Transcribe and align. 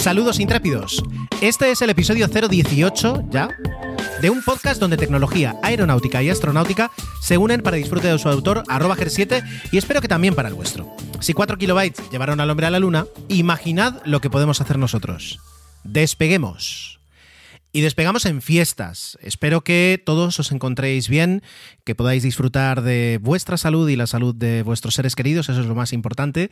Saludos 0.00 0.40
intrépidos. 0.40 1.04
Este 1.42 1.70
es 1.70 1.82
el 1.82 1.90
episodio 1.90 2.26
018, 2.26 3.24
ya, 3.28 3.50
de 4.22 4.30
un 4.30 4.42
podcast 4.42 4.80
donde 4.80 4.96
tecnología, 4.96 5.56
aeronáutica 5.62 6.22
y 6.22 6.30
astronáutica 6.30 6.90
se 7.20 7.36
unen 7.36 7.60
para 7.60 7.76
disfrute 7.76 8.08
de 8.08 8.18
su 8.18 8.30
autor, 8.30 8.62
arroba 8.68 8.96
GER7, 8.96 9.44
y 9.70 9.76
espero 9.76 10.00
que 10.00 10.08
también 10.08 10.34
para 10.34 10.48
el 10.48 10.54
vuestro. 10.54 10.90
Si 11.20 11.34
4 11.34 11.58
kilobytes 11.58 12.08
llevaron 12.10 12.40
al 12.40 12.48
hombre 12.48 12.66
a 12.66 12.70
la 12.70 12.78
luna, 12.78 13.04
imaginad 13.28 14.00
lo 14.06 14.22
que 14.22 14.30
podemos 14.30 14.62
hacer 14.62 14.78
nosotros. 14.78 15.38
Despeguemos. 15.84 16.99
Y 17.72 17.82
despegamos 17.82 18.26
en 18.26 18.42
fiestas. 18.42 19.16
Espero 19.22 19.62
que 19.62 20.02
todos 20.04 20.40
os 20.40 20.50
encontréis 20.50 21.08
bien, 21.08 21.42
que 21.84 21.94
podáis 21.94 22.24
disfrutar 22.24 22.82
de 22.82 23.20
vuestra 23.22 23.56
salud 23.56 23.88
y 23.88 23.94
la 23.94 24.08
salud 24.08 24.34
de 24.34 24.64
vuestros 24.64 24.94
seres 24.94 25.14
queridos, 25.14 25.48
eso 25.48 25.60
es 25.60 25.66
lo 25.66 25.76
más 25.76 25.92
importante. 25.92 26.50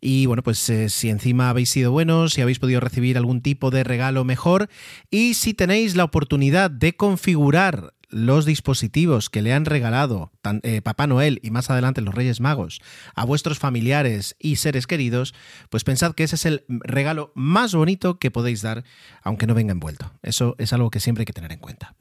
Y 0.00 0.26
bueno, 0.26 0.42
pues 0.42 0.68
eh, 0.68 0.88
si 0.88 1.08
encima 1.08 1.50
habéis 1.50 1.70
sido 1.70 1.92
buenos, 1.92 2.32
si 2.32 2.40
habéis 2.40 2.58
podido 2.58 2.80
recibir 2.80 3.16
algún 3.16 3.42
tipo 3.42 3.70
de 3.70 3.84
regalo 3.84 4.24
mejor 4.24 4.68
y 5.08 5.34
si 5.34 5.54
tenéis 5.54 5.94
la 5.94 6.02
oportunidad 6.02 6.68
de 6.68 6.96
configurar 6.96 7.94
los 8.08 8.44
dispositivos 8.44 9.30
que 9.30 9.42
le 9.42 9.52
han 9.52 9.64
regalado 9.64 10.30
eh, 10.62 10.80
Papá 10.82 11.06
Noel 11.06 11.40
y 11.42 11.50
más 11.50 11.70
adelante 11.70 12.00
los 12.00 12.14
Reyes 12.14 12.40
Magos 12.40 12.80
a 13.14 13.24
vuestros 13.24 13.58
familiares 13.58 14.36
y 14.38 14.56
seres 14.56 14.86
queridos, 14.86 15.34
pues 15.70 15.84
pensad 15.84 16.14
que 16.14 16.24
ese 16.24 16.36
es 16.36 16.46
el 16.46 16.64
regalo 16.68 17.32
más 17.34 17.74
bonito 17.74 18.18
que 18.18 18.30
podéis 18.30 18.62
dar, 18.62 18.84
aunque 19.22 19.46
no 19.46 19.54
venga 19.54 19.72
envuelto. 19.72 20.12
Eso 20.22 20.54
es 20.58 20.72
algo 20.72 20.90
que 20.90 21.00
siempre 21.00 21.22
hay 21.22 21.26
que 21.26 21.32
tener 21.32 21.52
en 21.52 21.58
cuenta. 21.58 21.94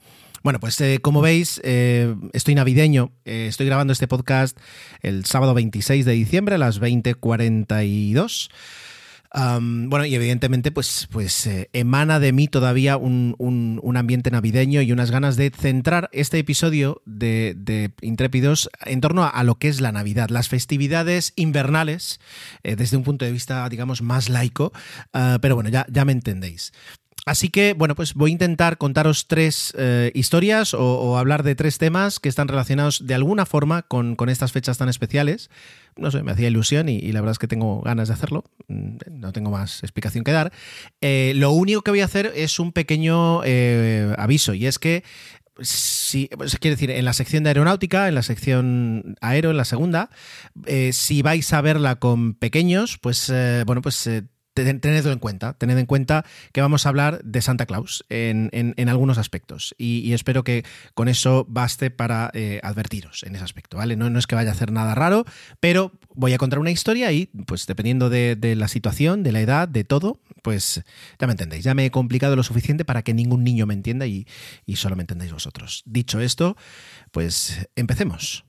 Bueno, 0.44 0.60
pues 0.60 0.80
eh, 0.82 1.00
como 1.02 1.22
veis, 1.22 1.60
eh, 1.64 2.16
estoy 2.34 2.54
navideño, 2.54 3.12
estoy 3.26 3.66
grabando 3.66 3.94
este 3.94 4.08
podcast 4.08 4.60
el 5.02 5.26
sábado 5.26 5.56
26 5.56 6.06
de 6.06 6.12
diciembre 6.12 6.56
a 6.56 6.60
las 6.60 6.80
20.42 6.80 8.50
bueno, 9.36 10.06
y 10.06 10.16
evidentemente, 10.16 10.72
pues, 10.72 11.08
pues 11.12 11.46
eh, 11.48 11.70
emana 11.74 12.20
de 12.20 12.32
mí 12.32 12.48
todavía 12.48 12.98
un, 12.98 13.36
ambiente 13.96 14.32
navideño 14.32 14.82
y 14.82 14.92
unas 14.92 15.12
ganas 15.12 15.36
de 15.36 15.50
centrar 15.50 16.10
este 16.12 16.40
episodio 16.40 17.02
de, 17.06 17.92
Intrépidos 18.02 18.70
en 18.86 19.02
torno 19.02 19.24
a, 19.24 19.44
lo 19.44 19.56
que 19.56 19.68
es 19.68 19.82
la 19.82 19.92
Navidad, 19.92 20.30
las 20.30 20.50
festividades 20.50 21.34
invernales, 21.36 22.20
eh, 22.64 22.76
desde 22.76 22.98
un 22.98 23.04
punto 23.04 23.26
de 23.26 23.32
vista, 23.32 23.68
digamos, 23.70 24.02
más 24.02 24.30
laico, 24.30 24.72
ah, 25.14 25.40
pero 25.42 25.56
bueno, 25.56 25.70
ya, 25.70 25.86
ya 25.90 26.06
me 26.06 26.12
entendéis. 26.12 26.72
Así 27.26 27.50
que, 27.50 27.74
bueno, 27.74 27.96
pues 27.96 28.14
voy 28.14 28.30
a 28.30 28.34
intentar 28.34 28.78
contaros 28.78 29.28
tres 29.28 29.74
eh, 29.78 30.12
historias 30.14 30.76
o, 30.76 31.18
hablar 31.18 31.42
de 31.42 31.56
tres 31.56 31.80
temas 31.80 32.20
que 32.20 32.30
están 32.30 32.48
relacionados 32.48 33.08
de 33.08 33.16
alguna 33.16 33.48
forma 33.48 33.82
con, 33.82 34.16
estas 34.30 34.52
fechas 34.52 34.78
tan 34.78 34.90
especiales. 34.90 35.50
No 35.98 36.12
sé, 36.12 36.22
me 36.22 36.32
hacía 36.32 36.50
ilusión 36.50 36.88
y, 36.88 37.12
la 37.12 37.22
verdad 37.22 37.32
es 37.32 37.40
que 37.40 37.48
tengo 37.48 37.82
ganas 37.82 38.10
de 38.10 38.14
hacerlo. 38.14 38.44
Mm, 38.68 38.98
no 39.10 39.34
tengo 39.34 39.50
más 39.50 39.82
explicación 39.82 40.24
que 40.24 40.32
dar. 40.32 40.54
Eh, 41.02 41.34
lo 41.36 41.50
único 41.50 41.82
que 41.82 41.90
voy 41.90 42.02
a 42.02 42.06
hacer 42.06 42.32
es 42.36 42.60
un 42.60 42.72
pequeño 42.72 43.42
eh, 43.44 44.14
aviso 44.20 44.54
y 44.54 44.68
es 44.68 44.78
que 44.78 45.04
si, 45.62 46.30
pues, 46.38 46.60
quiere 46.60 46.76
decir, 46.76 46.92
en 46.92 47.06
la 47.06 47.14
sección 47.14 47.44
de 47.44 47.50
aeronáutica, 47.50 48.08
en 48.08 48.14
la 48.14 48.22
sección 48.22 49.16
aero, 49.22 49.50
en 49.50 49.58
la 49.58 49.66
segunda, 49.66 50.12
si 50.92 51.22
vais 51.24 51.54
a 51.54 51.62
verla 51.62 51.96
con 51.96 52.36
pequeños, 52.36 53.00
pues 53.00 53.34
bueno, 53.66 53.82
pues 53.82 54.06
tenedlo 54.56 55.12
en 55.12 55.20
cuenta, 55.20 55.54
tened 55.54 55.78
en 55.78 55.86
cuenta 55.86 56.26
que 56.54 56.62
vamos 56.62 56.86
a 56.86 56.90
hablar 56.90 57.22
de 57.24 57.42
Santa 57.42 57.66
Claus 57.66 58.06
en, 58.10 58.74
algunos 58.90 59.18
aspectos 59.18 59.76
y, 59.78 60.14
espero 60.14 60.44
que 60.44 60.64
con 60.94 61.10
eso 61.10 61.46
baste 61.50 61.92
para 61.92 62.32
eh, 62.34 62.62
advertiros 62.64 63.24
en 63.24 63.36
ese 63.36 63.44
aspecto, 63.44 63.78
¿vale? 63.78 63.98
No, 63.98 64.10
no, 64.10 64.18
es 64.18 64.28
que 64.28 64.36
vaya 64.36 64.50
a 64.50 64.54
hacer 64.54 64.72
nada 64.72 64.96
raro, 64.96 65.26
pero 65.60 65.92
voy 66.14 66.34
a 66.34 66.38
contar 66.38 66.60
una 66.60 66.72
historia 66.72 67.12
y 67.12 67.26
pues 67.46 67.68
dependiendo 67.68 68.10
de, 68.10 68.56
la 68.56 68.68
situación, 68.70 69.24
de 69.24 69.34
la 69.34 69.42
edad, 69.42 69.68
de 69.68 69.84
todo, 69.84 70.22
pues 70.42 70.84
ya 71.20 71.28
me 71.28 71.34
entendéis, 71.34 71.66
ya 71.66 71.74
me 71.74 71.86
he 71.86 71.92
complicado 71.92 72.38
lo 72.38 72.44
suficiente 72.44 72.86
para 72.86 73.02
que 73.02 73.14
ningún 73.14 73.44
niño 73.44 73.66
me 73.66 73.74
entienda 73.74 74.08
y, 74.08 74.26
y 74.66 74.78
solo 74.78 74.96
me 74.96 75.04
entendáis 75.04 75.34
vosotros. 75.34 75.84
Dicho 75.86 76.22
esto, 76.22 76.56
pues 77.12 77.68
empecemos. 77.76 78.46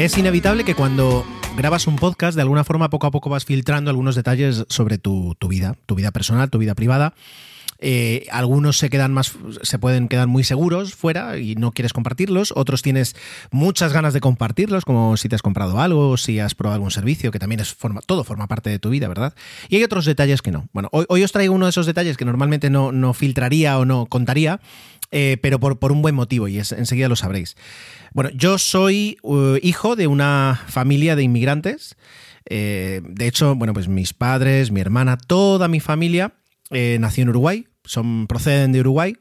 Es 0.00 0.16
inevitable 0.16 0.64
que 0.64 0.74
cuando 0.74 1.26
grabas 1.58 1.86
un 1.86 1.96
podcast, 1.96 2.34
de 2.34 2.40
alguna 2.40 2.64
forma 2.64 2.88
poco 2.88 3.06
a 3.06 3.10
poco 3.10 3.28
vas 3.28 3.44
filtrando 3.44 3.90
algunos 3.90 4.14
detalles 4.14 4.64
sobre 4.70 4.96
tu, 4.96 5.36
vida, 5.46 5.76
tu 5.84 5.94
vida 5.94 6.10
personal, 6.10 6.48
tu 6.48 6.56
vida 6.56 6.74
privada. 6.74 7.12
Eh, 7.80 8.26
algunos 8.30 8.78
se 8.78 8.90
quedan 8.90 9.12
más, 9.12 9.32
se 9.62 9.78
pueden 9.78 10.08
quedar 10.08 10.28
muy 10.28 10.44
seguros 10.44 10.94
fuera 10.94 11.38
y 11.38 11.54
no 11.54 11.72
quieres 11.72 11.92
compartirlos. 11.92 12.52
Otros 12.54 12.82
tienes 12.82 13.16
muchas 13.50 13.92
ganas 13.92 14.12
de 14.12 14.20
compartirlos, 14.20 14.84
como 14.84 15.16
si 15.16 15.28
te 15.28 15.34
has 15.34 15.42
comprado 15.42 15.80
algo, 15.80 16.16
si 16.16 16.38
has 16.38 16.54
probado 16.54 16.74
algún 16.74 16.90
servicio, 16.90 17.30
que 17.30 17.38
también 17.38 17.60
es 17.60 17.72
forma, 17.72 18.00
todo 18.02 18.24
forma 18.24 18.46
parte 18.46 18.70
de 18.70 18.78
tu 18.78 18.90
vida, 18.90 19.08
¿verdad? 19.08 19.34
Y 19.68 19.76
hay 19.76 19.84
otros 19.84 20.04
detalles 20.04 20.42
que 20.42 20.50
no. 20.50 20.68
Bueno, 20.72 20.88
hoy, 20.92 21.22
os 21.22 21.32
traigo 21.32 21.54
uno 21.54 21.66
de 21.66 21.70
esos 21.70 21.86
detalles 21.86 22.16
que 22.16 22.24
normalmente 22.24 22.70
no, 22.70 22.92
no 22.92 23.14
filtraría 23.14 23.78
o 23.78 23.84
no 23.84 24.06
contaría, 24.06 24.60
eh, 25.10 25.38
pero 25.42 25.58
por, 25.58 25.78
por, 25.78 25.90
un 25.90 26.02
buen 26.02 26.14
motivo 26.14 26.48
y 26.48 26.58
enseguida 26.58 27.08
lo 27.08 27.16
sabréis. 27.16 27.56
Bueno, 28.12 28.30
yo 28.30 28.58
soy 28.58 29.16
uh, 29.22 29.56
hijo 29.62 29.96
de 29.96 30.06
una 30.06 30.60
familia 30.68 31.16
de 31.16 31.22
inmigrantes. 31.22 31.96
Eh, 32.48 33.00
de 33.04 33.26
hecho, 33.26 33.54
bueno, 33.54 33.72
pues 33.72 33.88
mis 33.88 34.12
padres, 34.12 34.70
mi 34.70 34.80
hermana, 34.80 35.16
toda 35.16 35.68
mi 35.68 35.80
familia 35.80 36.34
eh, 36.70 36.98
nació 37.00 37.22
en 37.22 37.30
Uruguay, 37.30 37.66
son, 37.90 38.26
proceden 38.26 38.72
de 38.72 38.80
Uruguay. 38.80 39.16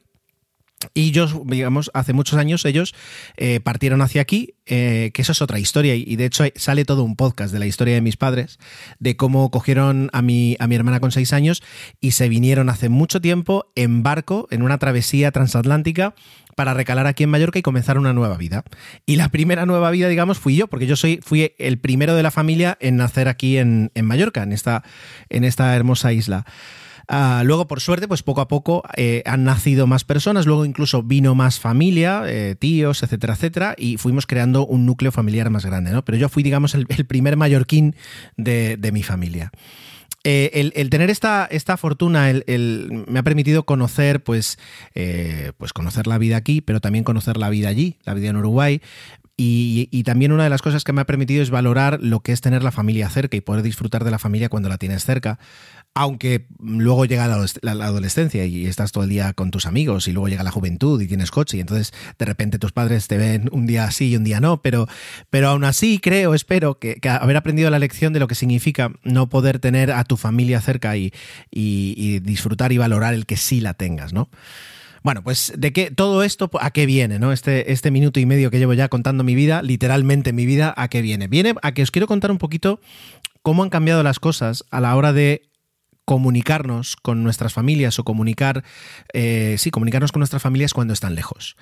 Y 0.94 1.12
yo, 1.12 1.28
digamos, 1.46 1.91
hace 1.94 2.13
muchos 2.13 2.40
años 2.40 2.63
ellos 2.63 2.96
eh, 3.35 3.59
partieron 3.59 4.02
hacia 4.02 4.22
aquí, 4.22 4.56
que 4.63 5.12
eso 5.13 5.34
es 5.34 5.41
otra 5.41 5.59
historia, 5.59 5.94
y, 5.94 6.16
de 6.16 6.24
hecho 6.24 6.46
sale 6.56 6.85
todo 6.85 7.03
un 7.03 7.18
podcast 7.18 7.52
de 7.52 7.59
la 7.59 7.66
historia 7.66 7.96
de 7.96 8.02
mis 8.02 8.16
padres, 8.16 8.59
de 8.98 9.18
cómo 9.18 9.51
cogieron 9.51 10.10
a 10.13 10.21
mi, 10.21 10.56
a 10.57 10.68
mi 10.68 10.75
hermana 10.75 11.01
con 11.01 11.12
seis 11.12 11.33
años 11.33 11.62
y 12.00 12.12
se 12.12 12.30
vinieron 12.30 12.69
hace 12.69 12.88
mucho 12.88 13.19
tiempo 13.19 13.74
en 13.75 14.04
barco, 14.04 14.48
en 14.51 14.62
una 14.62 14.77
travesía 14.77 15.31
transatlántica, 15.31 16.16
para 16.60 16.74
recalar 16.74 17.07
aquí 17.07 17.24
en 17.24 17.30
Mallorca 17.30 17.57
y 17.57 17.62
comenzar 17.62 17.98
una 17.98 18.12
nueva 18.12 18.36
vida. 18.36 18.66
Y 19.06 19.16
la 19.16 19.30
primera 19.30 19.66
nueva 19.66 19.92
vida, 19.92 20.10
digamos, 20.10 20.39
fui 20.39 20.57
yo, 20.57 20.68
porque 20.68 20.88
yo 20.88 20.98
soy, 20.98 21.21
fui 21.24 21.54
el 21.57 21.80
primero 21.80 22.16
de 22.16 22.21
la 22.21 22.31
familia 22.31 22.77
en 22.81 22.98
nacer 22.98 23.30
aquí 23.30 23.57
en, 23.57 23.92
Mallorca, 24.04 24.44
en 24.44 24.51
esta, 24.51 24.83
en 25.30 25.45
esta 25.45 25.74
hermosa 25.74 26.12
isla. 26.12 26.45
Ah, 27.11 27.41
luego, 27.44 27.65
por 27.65 27.81
suerte, 27.81 28.07
pues 28.07 28.21
poco 28.21 28.39
a 28.39 28.47
poco 28.47 28.83
eh, 28.95 29.23
han 29.25 29.44
nacido 29.44 29.88
más 29.88 30.03
personas, 30.03 30.45
luego 30.45 30.63
incluso 30.63 31.01
vino 31.01 31.33
más 31.33 31.59
familia, 31.59 32.21
eh, 32.27 32.56
tíos, 32.56 33.01
etcétera, 33.01 33.33
etcétera, 33.33 33.73
y 33.75 33.97
fuimos 33.97 34.27
creando 34.27 34.63
un 34.67 34.85
núcleo 34.85 35.11
familiar 35.11 35.50
más 35.50 35.65
grande, 35.65 35.89
¿no? 35.89 36.06
Pero 36.06 36.19
yo 36.19 36.29
fui, 36.29 36.44
digamos, 36.44 36.75
el, 36.75 36.85
primer 37.07 37.35
mallorquín 37.35 37.95
de, 38.38 38.77
de 38.77 38.91
mi 38.91 39.01
familia. 39.01 39.51
Eh, 40.23 40.71
el, 40.75 40.89
tener 40.91 41.09
esta, 41.09 41.47
esta 41.50 41.77
fortuna 41.77 42.31
me 42.45 43.19
ha 43.19 43.23
permitido 43.23 43.65
conocer, 43.65 44.21
pues, 44.21 44.59
pues 45.57 45.73
conocer 45.73 46.06
la 46.06 46.19
vida 46.19 46.38
aquí, 46.38 46.61
pero 46.61 46.79
también 46.79 47.03
conocer 47.03 47.38
la 47.38 47.50
vida 47.50 47.69
allí, 47.69 47.97
la 48.03 48.13
vida 48.13 48.29
en 48.29 48.35
Uruguay. 48.35 48.81
Y, 49.41 50.03
también 50.03 50.33
una 50.33 50.44
de 50.44 50.50
las 50.50 50.61
cosas 50.61 50.83
que 50.83 50.91
me 50.91 51.00
ha 51.00 51.06
permitido 51.06 51.41
es 51.41 51.50
valorar 51.50 52.00
lo 52.01 52.19
que 52.19 52.33
es 52.33 52.41
tener 52.41 52.61
la 52.61 52.71
familia 52.71 53.09
cerca 53.09 53.38
y 53.38 53.41
poder 53.41 53.63
disfrutar 53.63 54.03
de 54.03 54.11
la 54.11 54.19
familia 54.19 54.50
cuando 54.50 54.67
la 54.67 54.77
tienes 54.77 55.06
cerca. 55.06 55.39
Aunque 55.95 56.45
luego 56.59 57.06
llega 57.06 57.27
la, 57.27 57.86
adolescencia 57.86 58.45
y 58.45 58.68
estás 58.68 58.91
todo 58.91 59.03
el 59.03 59.09
día 59.09 59.33
con 59.33 59.51
tus 59.51 59.65
amigos 59.65 60.07
y 60.07 60.13
luego 60.13 60.30
llega 60.30 60.44
la 60.44 60.51
juventud 60.51 61.01
y 61.01 61.07
tienes 61.07 61.30
coche 61.30 61.57
y 61.57 61.59
entonces 61.59 61.94
de 62.18 62.25
repente 62.25 62.57
tus 62.57 62.71
padres 62.71 63.07
te 63.07 63.18
ven 63.18 63.50
un 63.51 63.65
día 63.65 63.89
sí 63.91 64.09
y 64.09 64.15
un 64.15 64.24
día 64.24 64.39
no, 64.39 64.62
pero, 64.62 64.88
pero 65.30 65.50
aún 65.50 65.65
así 65.65 66.00
creo, 66.00 66.33
espero 66.33 66.80
que, 66.80 67.00
haber 67.09 67.36
aprendido 67.36 67.69
la 67.69 67.80
lección 67.80 68.13
de 68.13 68.19
lo 68.19 68.27
que 68.27 68.36
significa 68.36 68.91
no 69.03 69.27
poder 69.27 69.59
tener 69.59 69.91
a 69.91 70.03
tu 70.06 70.15
familia 70.15 70.62
cerca 70.62 70.95
y, 70.95 71.12
y 71.51 72.19
disfrutar 72.19 72.71
y 72.71 72.77
valorar 72.77 73.13
el 73.13 73.25
que 73.25 73.35
sí 73.35 73.59
la 73.59 73.74
tengas, 73.74 74.13
¿no? 74.13 74.30
Bueno, 75.03 75.24
pues 75.24 75.53
de 75.57 75.71
qué 75.71 75.92
todo 75.92 76.24
esto 76.24 76.50
a 76.59 76.71
qué 76.71 76.85
viene, 76.85 77.19
¿no? 77.19 77.31
Este, 77.31 77.71
este 77.71 77.92
minuto 77.92 78.19
y 78.19 78.25
medio 78.25 78.51
que 78.51 78.59
llevo 78.59 78.74
ya 78.74 78.89
contando 78.89 79.24
mi 79.24 79.35
vida, 79.35 79.62
literalmente 79.62 80.33
mi 80.33 80.45
vida, 80.45 80.74
¿a 80.75 80.89
qué 80.89 81.01
viene? 81.01 81.27
Viene 81.27 81.56
a 81.62 81.74
que 81.74 81.83
os 81.83 81.92
quiero 81.92 82.07
contar 82.07 82.31
un 82.31 82.38
poquito 82.38 82.80
cómo 83.42 83.63
han 83.63 83.69
cambiado 83.69 84.03
las 84.03 84.19
cosas 84.19 84.65
a 84.71 84.81
la 84.81 84.95
hora 84.95 85.13
de 85.13 85.49
comunicarnos 86.09 86.95
con 86.95 87.21
nuestras 87.21 87.53
familias 87.53 88.00
o 88.00 88.03
comunicar, 88.03 88.63
eh, 89.13 89.57
sí, 89.59 89.69
comunicarnos 89.69 90.11
con 90.11 90.21
nuestras 90.21 90.41
familias 90.41 90.73
cuando 90.73 90.91
están 90.91 91.13
lejos. 91.13 91.56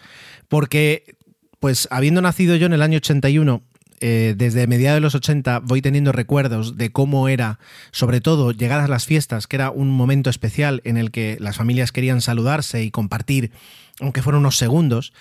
Porque, 0.48 1.18
pues 1.60 1.90
habiendo 1.92 2.22
nacido 2.22 2.56
yo 2.56 2.68
en 2.68 2.72
el 2.72 2.82
año 2.82 2.96
81 2.96 3.62
eh, 4.00 4.36
desde 4.38 4.66
mediados 4.68 4.96
de 4.96 5.02
los 5.02 5.16
80 5.16 5.60
voy 5.66 5.82
teniendo 5.82 6.14
recuerdos 6.14 6.78
de 6.78 6.94
cómo 6.94 7.28
era, 7.28 7.60
sobre 7.92 8.22
todo 8.22 8.54
llegadas 8.54 8.90
las 8.90 9.06
fiestas, 9.06 9.48
que 9.48 9.58
era 9.58 9.70
un 9.70 9.90
momento 9.90 10.30
especial 10.30 10.80
en 10.86 10.96
el 10.96 11.12
que 11.12 11.36
las 11.42 11.58
familias 11.58 11.92
querían 11.92 12.22
saludarse 12.22 12.84
y 12.84 12.90
compartir, 12.90 13.52
aunque 14.00 14.22
fueron 14.22 14.40
unos 14.40 14.56
segundos, 14.56 15.12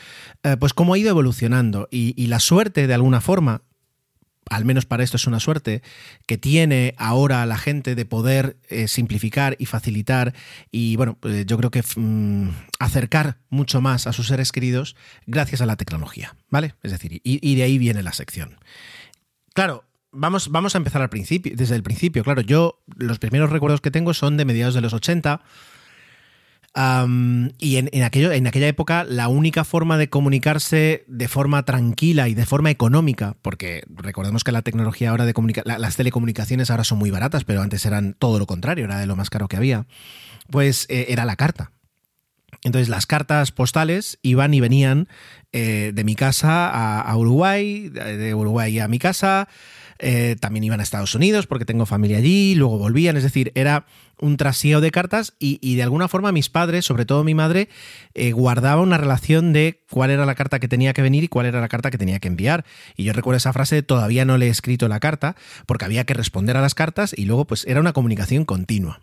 eh, 0.45 0.57
pues 0.57 0.73
cómo 0.73 0.95
ha 0.95 0.99
ido 0.99 1.11
evolucionando. 1.11 1.89
y 1.91 2.29
la 2.29 2.39
suerte, 2.39 2.87
de 2.87 2.95
alguna 2.95 3.21
forma, 3.21 3.63
al 4.51 4.65
menos 4.65 4.87
para 4.87 5.03
esto 5.03 5.17
es 5.17 5.27
una 5.27 5.41
suerte, 5.41 5.83
que 6.27 6.39
tiene 6.39 6.95
ahora 6.99 7.45
la 7.47 7.59
gente 7.59 7.95
de 7.95 8.05
poder 8.05 8.57
eh, 8.69 8.89
simplificar 8.89 9.57
y 9.59 9.67
facilitar 9.67 10.35
y, 10.71 10.97
bueno, 10.97 11.17
pues 11.19 11.47
yo 11.47 11.57
creo 11.59 11.71
que 11.71 11.83
mm, 11.97 12.51
acercar 12.79 13.39
mucho 13.49 13.81
más 13.81 14.07
a 14.07 14.13
sus 14.13 14.29
seres 14.29 14.53
queridos 14.53 14.97
gracias 15.27 15.61
a 15.61 15.67
la 15.67 15.77
tecnología, 15.77 16.37
¿vale? 16.49 16.75
Es 16.83 16.93
decir, 16.93 17.21
y, 17.25 17.55
de 17.57 17.63
ahí 17.63 17.79
viene 17.79 18.03
la 18.03 18.13
sección. 18.13 18.57
Claro, 19.55 19.85
vamos, 20.13 20.51
vamos 20.51 20.75
a 20.75 20.79
empezar 20.79 21.03
al 21.03 21.11
principio, 21.11 21.53
desde 21.57 21.75
el 21.75 21.83
principio. 21.83 22.23
Claro, 22.23 22.43
yo 22.43 22.83
los 22.97 23.19
primeros 23.19 23.51
recuerdos 23.51 23.81
que 23.81 23.91
tengo 23.91 24.15
son 24.15 24.37
de 24.37 24.45
mediados 24.45 24.75
de 24.75 24.81
los 24.81 24.93
80 24.93 25.43
y 27.59 27.77
en, 27.77 28.03
aquello, 28.03 28.33
en 28.33 28.47
aquella 28.47 28.69
época 28.69 29.05
la 29.05 29.29
única 29.29 29.65
forma 29.65 29.97
de 29.97 30.11
comunicarse 30.11 31.05
de 31.07 31.29
forma 31.29 31.65
tranquila 31.65 32.29
y 32.29 32.35
de 32.35 32.45
forma 32.45 32.71
económica, 32.71 33.35
porque 33.41 33.83
recordemos 33.89 34.45
que 34.45 34.53
la 34.53 34.61
tecnología 34.61 35.11
ahora 35.11 35.25
de 35.25 35.35
las 35.65 35.97
telecomunicaciones 35.97 36.71
ahora 36.71 36.85
son 36.85 36.99
muy 36.99 37.11
baratas, 37.11 37.45
pero 37.45 37.63
antes 37.63 37.87
eran 37.87 38.13
todo 38.13 38.39
lo 38.39 38.47
contrario, 38.47 38.85
era 38.85 38.99
de 38.99 39.07
lo 39.07 39.17
más 39.17 39.31
caro 39.31 39.49
que 39.49 39.57
había, 39.57 39.87
pues 40.51 40.85
eh, 40.91 41.07
era 41.09 41.25
la 41.25 41.37
carta. 41.37 41.73
Entonces 42.63 42.89
las 42.89 43.07
cartas 43.07 43.53
postales 43.53 44.19
iban 44.23 44.53
y 44.53 44.61
venían 44.61 45.09
eh, 45.53 45.93
de 45.95 46.05
mi 46.05 46.15
casa 46.15 47.01
a, 47.01 47.17
Uruguay, 47.17 47.89
de 47.89 48.35
Uruguay 48.35 48.81
a 48.81 48.89
mi 48.89 48.99
casa, 48.99 49.49
eh, 49.99 50.37
también 50.41 50.65
iban 50.65 50.81
a 50.81 50.83
Estados 50.83 51.15
Unidos 51.15 51.47
porque 51.47 51.65
tengo 51.65 51.87
familia 51.87 52.19
allí, 52.19 52.55
luego 52.55 52.79
volvían, 52.79 53.17
es 53.17 53.23
decir, 53.23 53.53
era 53.55 53.87
un 54.19 54.37
trasiego 54.37 54.81
de 54.81 54.91
cartas 54.91 55.35
y, 55.39 55.77
de 55.77 55.83
alguna 55.83 56.09
forma 56.09 56.33
mis 56.33 56.49
padres, 56.49 56.85
sobre 56.85 57.05
todo 57.05 57.25
mi 57.25 57.35
madre, 57.35 57.69
eh, 58.15 58.33
guardaba 58.33 58.83
una 58.83 58.99
relación 58.99 59.53
de 59.53 59.83
cuál 59.91 60.11
era 60.11 60.27
la 60.27 60.35
carta 60.35 60.59
que 60.59 60.69
tenía 60.69 60.93
que 60.93 61.03
venir 61.03 61.25
y 61.25 61.29
cuál 61.29 61.47
era 61.47 61.61
la 61.61 61.69
carta 61.69 61.91
que 61.91 61.99
tenía 61.99 62.19
que 62.19 62.29
enviar. 62.29 62.65
Y 62.97 63.05
yo 63.05 63.13
recuerdo 63.13 63.37
esa 63.37 63.53
frase, 63.53 63.83
todavía 63.83 64.25
no 64.25 64.39
le 64.39 64.47
he 64.47 64.51
escrito 64.51 64.89
la 64.89 65.01
carta 65.01 65.37
porque 65.67 65.85
había 65.85 66.05
que 66.05 66.15
responder 66.15 66.57
a 66.57 66.63
las 66.63 66.75
cartas 66.75 67.15
y 67.17 67.27
luego 67.27 67.47
pues 67.47 67.65
era 67.67 67.81
una 67.81 67.93
comunicación 67.93 68.45
continua. 68.45 69.03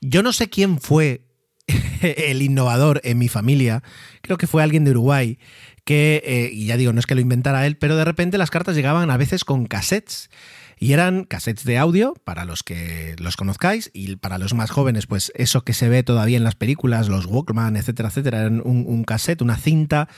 Yo 0.00 0.22
no 0.22 0.32
sé 0.32 0.50
quién 0.50 0.78
fue 0.78 1.22
el 2.02 2.42
innovador 2.42 3.00
en 3.04 3.18
mi 3.18 3.28
familia, 3.28 3.82
creo 4.20 4.36
que 4.36 4.46
fue 4.46 4.62
alguien 4.62 4.84
de 4.84 4.90
Uruguay, 4.92 5.38
que, 5.84 6.22
eh, 6.24 6.50
y 6.52 6.66
ya 6.66 6.76
digo, 6.76 6.92
no 6.92 7.00
es 7.00 7.06
que 7.06 7.14
lo 7.14 7.20
inventara 7.20 7.66
él, 7.66 7.76
pero 7.76 7.96
de 7.96 8.04
repente 8.04 8.38
las 8.38 8.50
cartas 8.50 8.74
llegaban 8.74 9.10
a 9.10 9.16
veces 9.16 9.44
con 9.44 9.66
cassettes. 9.66 10.30
Y 10.78 10.92
eran 10.92 11.24
cassettes 11.24 11.64
de 11.64 11.78
audio, 11.78 12.14
para 12.24 12.44
los 12.44 12.62
que 12.62 13.16
los 13.18 13.36
conozcáis, 13.36 13.90
y 13.94 14.16
para 14.16 14.38
los 14.38 14.52
más 14.52 14.70
jóvenes, 14.70 15.06
pues 15.06 15.32
eso 15.34 15.62
que 15.62 15.72
se 15.72 15.88
ve 15.88 16.02
todavía 16.02 16.36
en 16.36 16.44
las 16.44 16.54
películas, 16.54 17.08
los 17.08 17.26
Walkman, 17.26 17.76
etcétera, 17.76 18.10
etcétera, 18.10 18.40
eran 18.40 18.60
un, 18.64 19.04
cassette, 19.04 19.40
una 19.40 19.56
cinta 19.56 20.08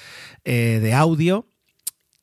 eh, 0.44 0.80
de 0.82 0.94
audio 0.94 1.46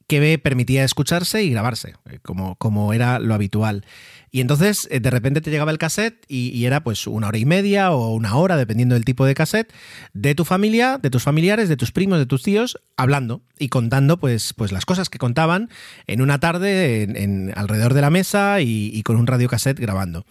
que 0.08 0.38
permitía 0.38 0.84
escucharse 0.84 1.44
y 1.44 1.50
grabarse, 1.50 1.96
eh, 2.10 2.20
como, 2.22 2.56
como 2.56 2.94
era 2.94 3.20
lo 3.20 3.34
habitual. 3.34 3.86
Y 4.30 4.42
entonces 4.42 4.88
eh, 4.92 5.00
de 5.00 5.10
repente 5.10 5.42
te 5.42 5.50
llegaba 5.50 5.72
el 5.72 5.78
cassette 5.78 6.26
y, 6.28 6.66
era 6.66 6.84
pues 6.84 7.08
una 7.08 7.28
hora 7.28 7.38
y 7.38 7.46
media 7.46 7.92
o 7.92 8.14
una 8.14 8.36
hora, 8.36 8.58
dependiendo 8.58 8.96
del 8.96 9.06
tipo 9.06 9.26
de 9.26 9.34
cassette, 9.34 9.74
de 10.14 10.36
tu 10.36 10.46
familia, 10.46 11.00
de 11.02 11.10
tus 11.10 11.24
familiares, 11.24 11.70
de 11.70 11.78
tus 11.78 11.92
primos, 11.92 12.20
de 12.20 12.26
tus 12.26 12.44
tíos, 12.44 12.80
hablando 12.98 13.42
y 13.58 13.70
contando 13.70 14.18
pues, 14.18 14.54
pues 14.54 14.72
las 14.72 14.86
cosas 14.86 15.10
que 15.10 15.18
contaban 15.18 15.70
en 16.08 16.22
una 16.22 16.40
tarde 16.40 17.04
en, 17.04 17.54
alrededor 17.56 17.94
de 17.94 18.02
la 18.02 18.10
mesa 18.10 18.62
y, 18.62 18.92
y 18.94 19.04
con 19.04 19.16
un 19.16 19.28
radiocassette 19.28 19.80
grabando 19.80 20.26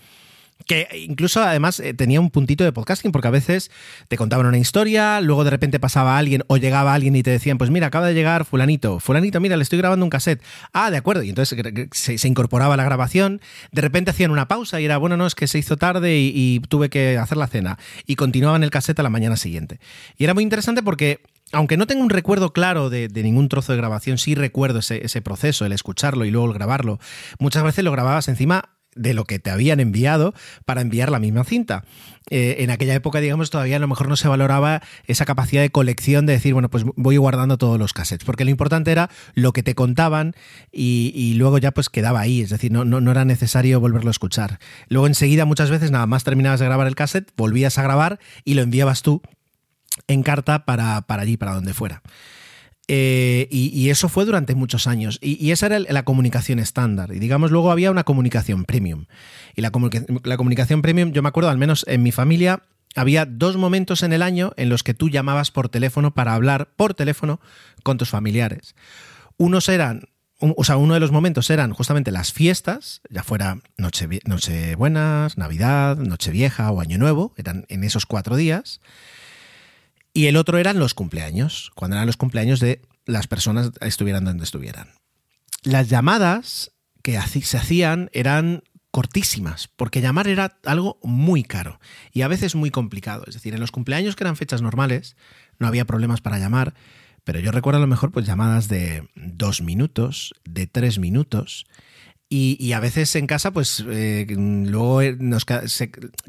que 0.66 0.88
incluso 1.06 1.42
además 1.42 1.80
eh, 1.80 1.94
tenía 1.94 2.20
un 2.20 2.30
puntito 2.30 2.64
de 2.64 2.72
podcasting 2.72 3.12
porque 3.12 3.28
a 3.28 3.30
veces 3.30 3.70
te 4.08 4.16
contaban 4.16 4.46
una 4.46 4.58
historia, 4.58 5.20
luego 5.20 5.44
de 5.44 5.50
repente 5.50 5.78
pasaba 5.78 6.16
alguien 6.16 6.42
o 6.46 6.56
llegaba 6.56 6.94
alguien 6.94 7.14
y 7.16 7.22
te 7.22 7.30
decían, 7.30 7.58
pues 7.58 7.70
mira, 7.70 7.88
acaba 7.88 8.06
de 8.06 8.14
llegar 8.14 8.44
fulanito, 8.44 9.00
fulanito, 9.00 9.40
mira, 9.40 9.56
le 9.56 9.62
estoy 9.62 9.78
grabando 9.78 10.04
un 10.04 10.10
cassette. 10.10 10.42
Ah, 10.72 10.90
de 10.90 10.96
acuerdo. 10.96 11.22
Y 11.22 11.28
entonces 11.28 11.58
se, 11.92 12.28
incorporaba 12.28 12.76
la 12.76 12.84
grabación, 12.84 13.40
de 13.72 13.82
repente 13.82 14.10
hacían 14.10 14.30
una 14.30 14.48
pausa 14.48 14.80
y 14.80 14.86
era, 14.86 14.96
bueno, 14.96 15.16
no, 15.16 15.26
es 15.26 15.34
que 15.34 15.46
se 15.46 15.58
hizo 15.58 15.76
tarde 15.76 16.16
y, 16.18 16.60
tuve 16.68 16.88
que 16.88 17.18
hacer 17.18 17.36
la 17.36 17.46
cena. 17.46 17.78
Y 18.06 18.16
continuaban 18.16 18.62
el 18.62 18.70
cassette 18.70 19.00
a 19.00 19.02
la 19.02 19.10
mañana 19.10 19.36
siguiente. 19.36 19.80
Y 20.16 20.24
era 20.24 20.34
muy 20.34 20.42
interesante 20.42 20.82
porque 20.82 21.20
aunque 21.52 21.76
no 21.76 21.86
tengo 21.86 22.02
un 22.02 22.10
recuerdo 22.10 22.52
claro 22.52 22.90
de, 22.90 23.08
ningún 23.08 23.48
trozo 23.48 23.72
de 23.72 23.78
grabación, 23.78 24.18
sí 24.18 24.34
recuerdo 24.34 24.78
ese, 24.78 25.04
ese, 25.04 25.20
proceso, 25.20 25.66
el 25.66 25.72
escucharlo 25.72 26.24
y 26.24 26.30
luego 26.30 26.48
el 26.48 26.54
grabarlo. 26.54 26.98
Muchas 27.38 27.62
veces 27.62 27.84
lo 27.84 27.92
grababas 27.92 28.28
encima 28.28 28.70
de 28.94 29.14
lo 29.14 29.25
que 29.25 29.38
te 29.38 29.50
habían 29.50 29.81
enviado 29.81 30.35
para 30.64 30.81
enviar 30.81 31.11
la 31.11 31.19
misma 31.19 31.44
cinta. 31.44 31.85
Eh, 32.31 32.56
en 32.61 32.70
aquella 32.70 32.94
época, 32.94 33.20
digamos, 33.20 33.50
todavía 33.50 33.76
a 33.76 33.81
lo 33.81 33.88
mejor 33.88 34.08
no 34.08 34.17
se 34.17 34.29
valoraba 34.29 34.82
esa 35.06 35.26
capacidad 35.26 35.61
de 35.61 35.70
colección 35.70 36.25
de 36.25 36.32
decir, 36.32 36.55
bueno, 36.55 36.70
pues 36.70 36.85
voy 36.96 37.19
guardando 37.19 37.58
todos 37.58 37.79
los 37.79 37.93
cassettes, 37.93 38.25
porque 38.25 38.44
lo 38.44 38.50
importante 38.50 38.93
era 38.93 39.11
lo 39.35 39.52
que 39.52 39.62
te 39.62 39.75
contaban 39.75 40.35
y, 40.73 41.35
luego 41.35 41.58
ya 41.58 41.73
pues 41.73 41.91
quedaba 41.91 42.20
ahí, 42.20 42.41
es 42.41 42.50
decir, 42.50 42.73
no, 42.73 42.85
no, 42.85 43.11
era 43.11 43.25
necesario 43.25 43.81
volverlo 43.81 44.08
a 44.08 44.12
escuchar. 44.12 44.58
Luego 44.88 45.06
enseguida, 45.06 45.44
muchas 45.44 45.70
veces, 45.70 45.91
nada 45.91 46.06
más 46.06 46.24
terminabas 46.24 46.60
de 46.60 46.67
grabar 46.67 46.86
el 46.86 46.94
cassette, 46.94 47.31
volvías 47.36 47.79
a 47.79 47.82
grabar 47.82 48.19
y 48.44 48.55
lo 48.55 48.63
enviabas 48.63 49.03
tú 49.03 49.20
en 50.08 50.22
carta 50.22 50.65
para, 50.65 51.03
para 51.03 51.22
allí, 51.22 51.36
para 51.36 51.53
donde 51.53 51.74
fuera. 51.74 52.03
Eh, 52.86 53.48
y, 53.50 53.88
eso 53.88 54.08
fue 54.08 54.24
durante 54.24 54.55
muchos 54.55 54.86
años. 54.86 55.19
Y, 55.22 55.50
esa 55.50 55.67
era 55.67 55.79
la 55.81 56.03
comunicación 56.05 56.58
estándar. 56.58 57.12
Y 57.12 57.19
digamos, 57.19 57.50
luego 57.50 57.70
había 57.70 57.91
una 57.91 58.05
comunicación 58.05 58.64
premium. 58.64 59.06
Y 59.55 59.62
la, 59.62 59.70
comunicación 59.70 60.82
premium, 60.82 61.12
yo 61.12 61.22
me 61.22 61.29
acuerdo, 61.29 61.50
al 61.50 61.58
menos 61.58 61.84
en 61.88 62.03
mi 62.03 62.12
familia, 62.12 62.62
había 62.94 63.24
dos 63.26 63.56
momentos 63.56 64.03
en 64.03 64.12
el 64.12 64.22
año 64.22 64.53
en 64.56 64.69
los 64.69 64.82
que 64.82 64.94
tú 64.94 65.08
llamabas 65.08 65.50
por 65.50 65.69
teléfono 65.69 66.14
para 66.14 66.34
hablar 66.34 66.69
por 66.76 66.94
teléfono 66.94 67.41
con 67.82 67.98
tus 67.98 68.10
familiares. 68.10 68.74
Unos 69.36 69.69
eran, 69.69 70.08
o 70.38 70.62
sea, 70.62 70.76
uno 70.76 70.94
de 70.94 71.00
los 71.00 71.10
momentos 71.10 71.50
eran 71.50 71.72
justamente 71.72 72.12
las 72.12 72.32
fiestas, 72.32 73.00
ya 73.10 73.22
fuera 73.22 73.58
Noche, 73.79 74.08
Nochebuenas, 74.26 75.38
Navidad, 75.38 75.96
Nochevieja 75.96 76.70
o 76.70 76.81
Año 76.81 76.98
Nuevo, 76.98 77.34
eran 77.36 77.64
en 77.69 77.82
esos 77.82 78.06
cuatro 78.06 78.36
días. 78.36 78.81
Y 80.14 80.26
el 80.26 80.36
otro 80.36 80.58
eran 80.58 80.78
los 80.78 80.94
cumpleaños, 80.94 81.72
cuando 81.74 81.96
eran 81.96 82.06
los 82.06 82.16
cumpleaños 82.16 82.60
de 82.60 82.80
las 83.04 83.26
personas 83.26 83.72
estuvieran 83.80 84.24
donde 84.24 84.44
estuvieran. 84.44 84.90
Las 85.64 85.90
llamadas 85.90 86.70
que 87.02 87.20
se 87.20 87.58
hacían 87.58 88.10
eran 88.12 88.62
cortísimas, 88.92 89.68
porque 89.74 90.00
llamar 90.00 90.28
era 90.28 90.56
algo 90.64 91.00
muy 91.02 91.42
caro 91.42 91.80
y 92.12 92.22
a 92.22 92.28
veces 92.28 92.54
muy 92.54 92.70
complicado. 92.70 93.24
Es 93.26 93.34
decir, 93.34 93.54
en 93.54 93.60
los 93.60 93.72
cumpleaños 93.72 94.14
que 94.14 94.22
eran 94.22 94.36
fechas 94.36 94.62
normales, 94.62 95.16
no 95.58 95.66
había 95.66 95.84
problemas 95.84 96.20
para 96.20 96.38
llamar, 96.38 96.74
pero 97.24 97.40
yo 97.40 97.50
recuerdo 97.50 97.78
a 97.78 97.80
lo 97.80 97.88
mejor 97.88 98.12
pues 98.12 98.24
llamadas 98.24 98.68
de 98.68 99.08
dos 99.16 99.62
minutos, 99.62 100.32
de 100.44 100.68
tres 100.68 101.00
minutos, 101.00 101.66
Y, 102.36 102.72
a 102.72 102.81
veces 102.81 103.14
en 103.14 103.29
casa, 103.29 103.53
pues 103.53 103.84
eh, 103.88 104.26
luego 104.29 105.03
nos, 105.20 105.44
quiero 105.44 105.62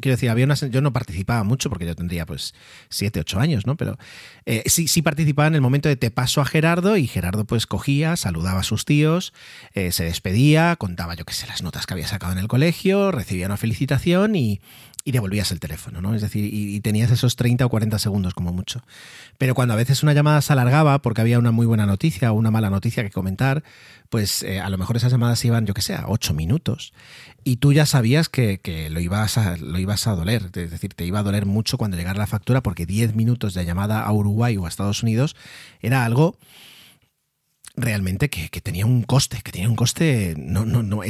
decir, 0.03 0.29
había 0.29 0.45
yo 0.45 0.81
no 0.81 0.93
participaba 0.93 1.43
mucho 1.43 1.67
porque 1.69 1.87
yo 1.87 1.95
tendría 1.95 2.27
pues 2.27 2.53
7, 2.89 3.21
8 3.21 3.39
años, 3.39 3.65
¿no? 3.65 3.75
Pero 3.75 3.97
eh, 4.45 4.61
sí, 4.67 4.87
sí 4.87 5.01
participaba 5.01 5.47
en 5.47 5.55
el 5.55 5.61
momento 5.61 5.89
de 5.89 5.95
te 5.95 6.11
paso 6.11 6.41
a 6.41 6.45
Gerardo 6.45 6.95
y 6.95 7.07
Gerardo 7.07 7.45
pues 7.45 7.65
cogía, 7.65 8.17
saludaba 8.17 8.59
a 8.59 8.63
sus 8.63 8.85
tíos, 8.85 9.33
eh, 9.73 9.91
se 9.91 10.03
despedía, 10.03 10.75
contaba 10.75 11.15
yo 11.15 11.25
qué 11.25 11.33
sé, 11.33 11.47
las 11.47 11.63
notas 11.63 11.87
que 11.87 11.95
había 11.95 12.07
sacado 12.07 12.33
en 12.33 12.37
el 12.37 12.47
colegio, 12.47 13.11
recibía 13.11 13.47
una 13.47 13.57
felicitación 13.57 14.35
y, 14.35 14.61
y 15.07 15.11
devolvías 15.11 15.51
el 15.51 15.59
teléfono, 15.59 16.01
¿no? 16.01 16.15
Es 16.15 16.23
decir, 16.23 16.49
y, 16.51 16.79
tenías 16.79 17.11
esos 17.11 17.35
30 17.35 17.63
o 17.63 17.69
40 17.69 17.99
segundos 17.99 18.33
como 18.33 18.51
mucho. 18.51 18.81
Pero 19.37 19.53
cuando 19.53 19.75
a 19.75 19.77
veces 19.77 20.01
una 20.01 20.13
llamada 20.13 20.41
se 20.41 20.51
alargaba 20.51 20.99
porque 20.99 21.21
había 21.21 21.37
una 21.37 21.51
muy 21.51 21.67
buena 21.67 21.85
noticia 21.85 22.31
o 22.31 22.35
una 22.35 22.49
mala 22.49 22.71
noticia 22.71 23.03
que 23.03 23.11
comentar, 23.11 23.63
pues 24.09 24.41
eh, 24.41 24.59
a 24.59 24.69
lo 24.71 24.79
mejor 24.79 24.97
esas 24.97 25.11
llamadas 25.11 25.45
iban, 25.45 25.67
yo 25.67 25.75
que 25.75 25.83
sé, 25.83 25.95
8 26.03 26.33
minutos. 26.33 26.91
Y 27.43 27.57
tú 27.57 27.71
ya 27.71 27.85
sabías 27.85 28.29
que, 28.29 28.59
lo, 28.89 28.99
ibas 28.99 29.37
a, 29.37 29.57
lo 29.57 29.77
ibas 29.77 30.07
a 30.07 30.15
doler, 30.15 30.49
es 30.55 30.71
decir, 30.71 30.95
te 30.95 31.05
iba 31.05 31.19
a 31.19 31.23
doler 31.23 31.45
mucho 31.45 31.77
cuando 31.77 31.97
llegara 31.97 32.17
la 32.17 32.25
factura 32.25 32.63
porque 32.63 32.87
10 32.87 33.13
minutos 33.13 33.53
de 33.53 33.63
llamada 33.63 34.01
a 34.01 34.11
Uruguay 34.11 34.57
o 34.57 34.65
a 34.65 34.69
Estados 34.69 35.03
Unidos 35.03 35.35
era 35.81 36.03
algo 36.03 36.35
realmente 37.77 38.29
que, 38.29 38.61
tenía 38.61 38.85
un 38.85 39.03
coste, 39.03 39.41
que 39.43 39.51
tenía 39.51 39.69
un 39.69 39.75
coste, 39.75 40.35
no, 40.37 40.65
no, 40.65 40.83
no, 40.83 41.01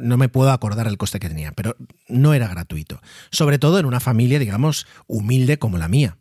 no 0.00 0.16
me 0.16 0.28
puedo 0.28 0.50
acordar 0.50 0.86
el 0.86 0.98
coste 0.98 1.20
que 1.20 1.28
tenía, 1.28 1.52
pero 1.52 1.76
no 2.08 2.34
era 2.34 2.48
gratuito. 2.48 3.00
Sobre 3.30 3.58
todo 3.58 3.78
en 3.78 3.86
una 3.86 4.00
familia, 4.00 4.38
digamos, 4.38 4.86
humilde 5.06 5.58
como 5.58 5.78
la 5.78 5.88
mía. 5.88 6.18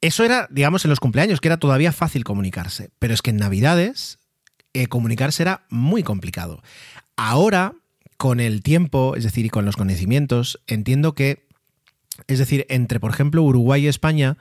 Eso 0.00 0.24
era, 0.24 0.46
digamos, 0.50 0.84
en 0.84 0.90
los 0.90 1.00
cumpleaños, 1.00 1.40
que 1.40 1.48
era 1.48 1.56
todavía 1.56 1.90
fácil 1.92 2.22
comunicarse, 2.22 2.90
pero 2.98 3.14
es 3.14 3.22
que 3.22 3.30
en 3.30 3.38
Navidades 3.38 4.18
eh, 4.72 4.86
comunicarse 4.86 5.42
era 5.42 5.66
muy 5.70 6.04
complicado. 6.04 6.62
Ahora, 7.16 7.74
con 8.16 8.38
el 8.38 8.62
tiempo, 8.62 9.16
es 9.16 9.24
decir, 9.24 9.46
y 9.46 9.50
con 9.50 9.64
los 9.64 9.76
conocimientos, 9.76 10.60
entiendo 10.68 11.14
que, 11.14 11.46
es 12.28 12.38
decir, 12.38 12.64
entre, 12.68 13.00
por 13.00 13.10
ejemplo, 13.10 13.42
Uruguay 13.42 13.84
y 13.84 13.88
España, 13.88 14.38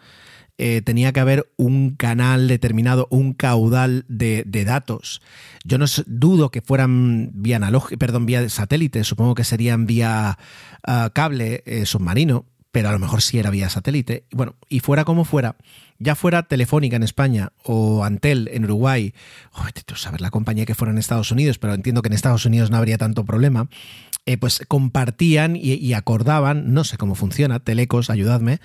eh, 0.58 0.82
tenía 0.82 1.14
que 1.14 1.20
haber 1.20 1.52
un 1.58 1.96
canal 1.96 2.48
determinado, 2.48 3.08
un 3.12 3.34
caudal 3.34 4.06
de, 4.08 4.44
datos. 4.66 5.22
Yo 5.64 5.78
no 5.78 5.86
dudo 6.08 6.50
que 6.50 6.62
fueran 6.62 7.30
vía 7.34 7.58
analógica, 7.58 7.98
perdón, 7.98 8.26
vía 8.26 8.50
satélite, 8.50 9.04
supongo 9.04 9.36
que 9.36 9.44
serían 9.44 9.86
vía 9.86 10.38
ah, 10.84 11.12
cable 11.14 11.64
eh, 11.66 11.86
submarino, 11.86 12.46
pero 12.72 12.90
a 12.90 12.92
lo 12.92 13.00
mejor 13.00 13.22
sí 13.22 13.38
era 13.38 13.52
vía 13.52 13.70
satélite. 13.70 14.26
Bueno, 14.32 14.56
y 14.68 14.80
fuera 14.80 15.06
como 15.06 15.26
fuera, 15.26 15.58
ya 16.00 16.16
fuera 16.16 16.44
Telefónica 16.44 16.96
en 16.96 17.04
España 17.04 17.52
o 17.64 18.04
Antel 18.04 18.50
en 18.52 18.66
Uruguay, 18.66 19.14
o 19.54 19.96
saber 19.96 20.22
la 20.22 20.32
compañía 20.32 20.66
que 20.66 20.76
fuera 20.76 20.92
en 20.92 20.98
Estados 20.98 21.32
Unidos, 21.32 21.60
pero 21.60 21.74
entiendo 21.74 22.02
que 22.02 22.08
en 22.08 22.14
Estados 22.14 22.46
Unidos 22.46 22.72
no 22.72 22.78
habría 22.78 22.98
tanto 22.98 23.26
problema. 23.26 23.70
Eh, 24.28 24.36
pues 24.36 24.62
compartían 24.68 25.56
y, 25.56 25.94
acordaban, 25.94 26.74
no 26.74 26.84
sé 26.84 26.98
cómo 26.98 27.16
funciona, 27.16 27.62
Telecos, 27.62 28.10
ayudadme, 28.10 28.60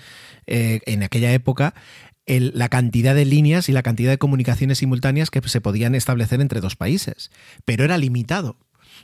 eh, 0.45 0.81
en 0.85 1.03
aquella 1.03 1.31
época, 1.31 1.73
la 2.27 2.67
cantidad 2.67 3.15
de 3.15 3.23
líneas 3.23 3.69
y 3.69 3.71
la 3.71 3.81
cantidad 3.81 4.11
de 4.11 4.17
comunicaciones 4.17 4.79
simultáneas 4.79 5.29
que 5.29 5.39
se 5.47 5.61
podían 5.61 5.95
establecer 5.95 6.41
entre 6.41 6.59
dos 6.59 6.75
países. 6.75 7.31
Pero 7.63 7.85
era 7.85 7.97
limitado. 7.97 8.57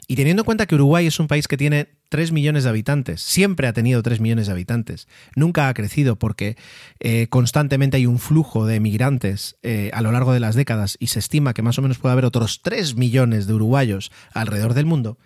Y 0.05 0.17
teniendo 0.17 0.41
en 0.41 0.45
cuenta 0.45 0.65
que 0.65 0.75
Uruguay 0.75 1.07
es 1.07 1.21
un 1.21 1.27
país 1.27 1.47
que 1.47 1.55
tiene 1.55 1.87
3 2.09 2.33
millones 2.33 2.65
de 2.65 2.71
habitantes, 2.71 3.21
siempre 3.21 3.67
ha 3.67 3.73
tenido 3.73 4.03
3 4.03 4.19
millones 4.19 4.47
de 4.47 4.51
habitantes, 4.51 5.07
nunca 5.37 5.69
ha 5.69 5.73
crecido 5.73 6.17
porque 6.17 6.57
eh, 6.99 7.27
constantemente 7.29 7.95
hay 7.95 8.05
un 8.05 8.19
flujo 8.19 8.65
de 8.65 8.81
migrantes 8.81 9.55
a 9.93 10.01
lo 10.01 10.11
largo 10.11 10.33
de 10.33 10.41
las 10.41 10.55
décadas 10.55 10.97
y 10.99 11.07
se 11.07 11.19
estima 11.19 11.53
que 11.53 11.61
más 11.61 11.77
o 11.79 11.81
menos 11.81 11.99
puede 11.99 12.13
haber 12.13 12.25
otros 12.25 12.61
3 12.63 12.95
millones 12.95 13.47
de 13.47 13.53
uruguayos 13.53 14.11
alrededor 14.33 14.73
del 14.73 14.85
mundo, 14.85 15.17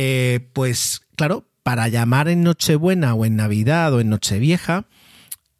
eh, 0.00 0.48
pues 0.52 1.02
claro, 1.16 1.44
para 1.64 1.88
llamar 1.88 2.28
en 2.28 2.44
Nochebuena 2.44 3.14
o 3.14 3.24
en 3.24 3.34
Navidad 3.34 3.92
o 3.92 4.00
en 4.00 4.08
Nochevieja, 4.10 4.86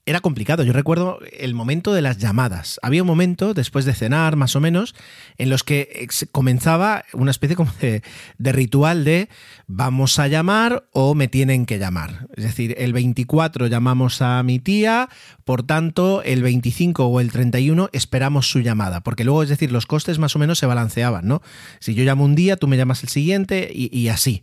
era 0.09 0.21
complicado. 0.21 0.63
Yo 0.63 0.73
recuerdo 0.73 1.19
el 1.39 1.53
momento 1.53 1.93
de 1.93 2.01
las 2.01 2.17
llamadas. 2.17 2.81
Había 2.83 3.03
un 3.03 3.07
momento, 3.07 3.53
después 3.53 3.85
de 3.85 3.93
cenar, 3.93 4.37
más 4.37 4.57
o 4.57 4.61
menos, 4.61 4.95
en 5.37 5.51
los 5.51 5.65
que 5.65 6.09
comenzaba 6.33 7.05
una 7.13 7.31
especie 7.31 7.57
como 7.57 7.71
de, 7.81 8.03
ritual 8.39 9.05
de 9.05 9.29
vamos 9.67 10.19
a 10.19 10.27
llamar 10.27 10.89
o 10.93 11.15
me 11.15 11.29
tienen 11.29 11.67
que 11.67 11.79
llamar. 11.79 12.27
Es 12.37 12.45
decir, 12.45 12.75
el 12.79 12.95
24 12.95 13.67
llamamos 13.67 14.23
a 14.23 14.43
mi 14.43 14.59
tía, 14.59 15.11
por 15.45 15.63
tanto, 15.63 16.23
el 16.23 16.43
25 16.43 17.05
o 17.05 17.21
el 17.21 17.31
31 17.31 17.91
esperamos 17.93 18.51
su 18.51 18.61
llamada. 18.61 19.03
Porque 19.03 19.25
luego, 19.25 19.43
es 19.43 19.51
decir, 19.51 19.73
los 19.73 19.85
costes 19.85 20.19
más 20.19 20.35
o 20.35 20.39
menos 20.39 20.59
se 20.59 20.65
balanceaban, 20.65 21.29
¿no? 21.29 21.43
Si 21.81 21.95
yo 21.95 22.05
llamo 22.05 22.25
un 22.25 22.35
día, 22.35 22.57
tú 22.57 22.67
me 22.67 22.79
llamas 22.79 23.03
el 23.03 23.11
siguiente 23.11 23.71
y 23.71 24.09
así. 24.09 24.43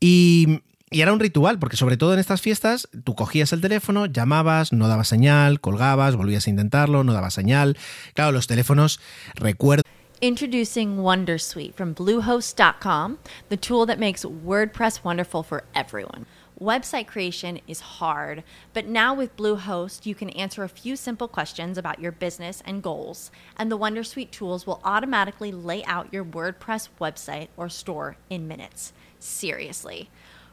Y 0.00 0.60
y 0.90 1.00
era 1.00 1.12
un 1.12 1.20
ritual, 1.20 1.58
porque 1.58 1.76
sobre 1.76 1.96
todo 1.96 2.14
en 2.14 2.18
estas 2.18 2.40
fiestas 2.40 2.88
tú 3.04 3.14
cogías 3.14 3.52
el 3.52 3.60
teléfono, 3.60 4.06
llamabas, 4.06 4.72
no 4.72 4.88
daba 4.88 5.04
señal, 5.04 5.60
colgabas, 5.60 6.16
volvías 6.16 6.46
a 6.46 6.50
intentarlo, 6.50 7.04
no 7.04 7.12
daba 7.12 7.30
señal. 7.30 7.76
Claro, 8.14 8.32
los 8.32 8.46
teléfonos, 8.46 9.00
recuerdo. 9.34 9.82
Introducing 10.20 10.96
Wondersuite 10.96 11.74
from 11.74 11.94
Bluehost.com, 11.94 13.18
the 13.50 13.56
tool 13.56 13.86
that 13.86 14.00
makes 14.00 14.24
WordPress 14.24 15.04
wonderful 15.04 15.44
for 15.44 15.62
everyone. 15.76 16.26
Website 16.60 17.06
creation 17.06 17.60
is 17.68 18.00
hard, 18.00 18.42
but 18.74 18.84
now 18.84 19.14
with 19.14 19.36
Bluehost, 19.36 20.06
you 20.06 20.16
can 20.16 20.30
answer 20.30 20.64
a 20.64 20.68
few 20.68 20.96
simple 20.96 21.28
questions 21.28 21.78
about 21.78 22.00
your 22.00 22.10
business 22.10 22.64
and 22.66 22.82
goals, 22.82 23.30
and 23.56 23.70
the 23.70 23.78
Wondersuite 23.78 24.32
tools 24.32 24.66
will 24.66 24.80
automatically 24.82 25.52
lay 25.52 25.84
out 25.84 26.12
your 26.12 26.24
WordPress 26.24 26.88
website 27.00 27.46
or 27.56 27.68
store 27.68 28.16
in 28.28 28.48
minutes. 28.48 28.92
Seriously. 29.20 30.10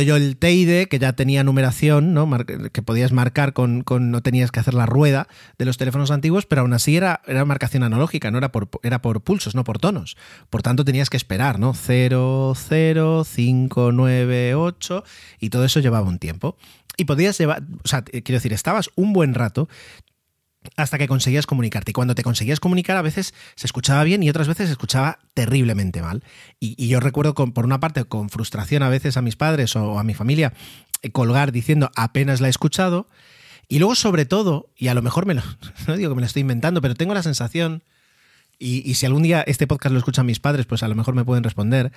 Yo 0.00 0.16
el 0.16 0.36
Teide, 0.36 0.88
que 0.88 0.98
ya 0.98 1.12
tenía 1.12 1.44
numeración, 1.44 2.14
¿no? 2.14 2.28
que 2.72 2.82
podías 2.82 3.12
marcar 3.12 3.52
con, 3.52 3.84
no 3.86 4.22
tenías 4.22 4.50
que 4.50 4.60
hacer 4.60 4.74
la 4.74 4.86
rueda 4.86 5.28
de 5.58 5.64
los 5.64 5.76
teléfonos 5.76 6.10
antiguos, 6.10 6.46
pero 6.46 6.62
aún 6.62 6.72
así 6.72 6.96
era, 6.96 7.20
era 7.26 7.44
marcación 7.44 7.82
analógica, 7.82 8.30
no 8.30 8.38
era 8.38 8.50
por, 8.50 8.70
era 8.82 9.02
por 9.02 9.20
pulsos, 9.20 9.54
no 9.54 9.64
por 9.64 9.78
tonos. 9.78 10.16
Por 10.48 10.62
tanto, 10.62 10.84
tenías 10.84 11.10
que 11.10 11.16
esperar, 11.16 11.58
¿no? 11.58 11.74
0, 11.74 12.54
0, 12.56 13.24
5, 13.24 13.92
9, 13.92 14.54
8, 14.54 15.04
y 15.40 15.50
todo 15.50 15.64
eso 15.64 15.80
llevaba 15.80 16.08
un 16.08 16.18
tiempo. 16.18 16.56
Y 16.96 17.04
podías 17.04 17.38
llevar, 17.38 17.62
o 17.84 17.88
sea, 17.88 18.02
quiero 18.02 18.36
decir, 18.36 18.52
estabas 18.52 18.90
un 18.96 19.12
buen 19.12 19.34
rato 19.34 19.68
hasta 20.76 20.98
que 20.98 21.08
conseguías 21.08 21.46
comunicarte. 21.46 21.90
Y 21.90 21.94
cuando 21.94 22.14
te 22.14 22.22
conseguías 22.22 22.60
comunicar, 22.60 22.96
a 22.96 23.02
veces 23.02 23.34
se 23.54 23.66
escuchaba 23.66 24.04
bien 24.04 24.22
y 24.22 24.30
otras 24.30 24.48
veces 24.48 24.66
se 24.66 24.72
escuchaba 24.72 25.18
terriblemente 25.34 26.02
mal. 26.02 26.22
Y, 26.60 26.88
yo 26.88 27.00
recuerdo, 27.00 27.34
por 27.34 27.64
una 27.64 27.80
parte, 27.80 28.04
con 28.04 28.28
frustración 28.30 28.82
a 28.82 28.88
veces 28.88 29.16
a 29.16 29.22
mis 29.22 29.36
padres 29.36 29.76
o 29.76 29.98
a 29.98 30.04
mi 30.04 30.14
familia, 30.14 30.52
eh, 31.02 31.10
colgar 31.10 31.52
diciendo 31.52 31.90
apenas 31.96 32.40
la 32.40 32.48
he 32.48 32.50
escuchado. 32.50 33.08
Y 33.68 33.78
luego, 33.78 33.94
sobre 33.94 34.26
todo, 34.26 34.70
y 34.76 34.88
a 34.88 34.94
lo 34.94 35.02
mejor 35.02 35.26
me 35.26 35.34
lo, 35.34 35.42
no 35.86 35.96
digo 35.96 36.10
que 36.10 36.16
me 36.16 36.22
lo 36.22 36.26
estoy 36.26 36.40
inventando, 36.40 36.80
pero 36.80 36.94
tengo 36.94 37.14
la 37.14 37.22
sensación 37.22 37.82
y, 38.58 38.94
si 38.94 39.06
algún 39.06 39.24
día 39.24 39.42
este 39.46 39.66
podcast 39.66 39.92
lo 39.92 39.98
escuchan 39.98 40.24
mis 40.24 40.38
padres, 40.38 40.66
pues 40.66 40.82
a 40.82 40.88
lo 40.88 40.94
mejor 40.94 41.14
me 41.14 41.24
pueden 41.24 41.42
responder. 41.42 41.90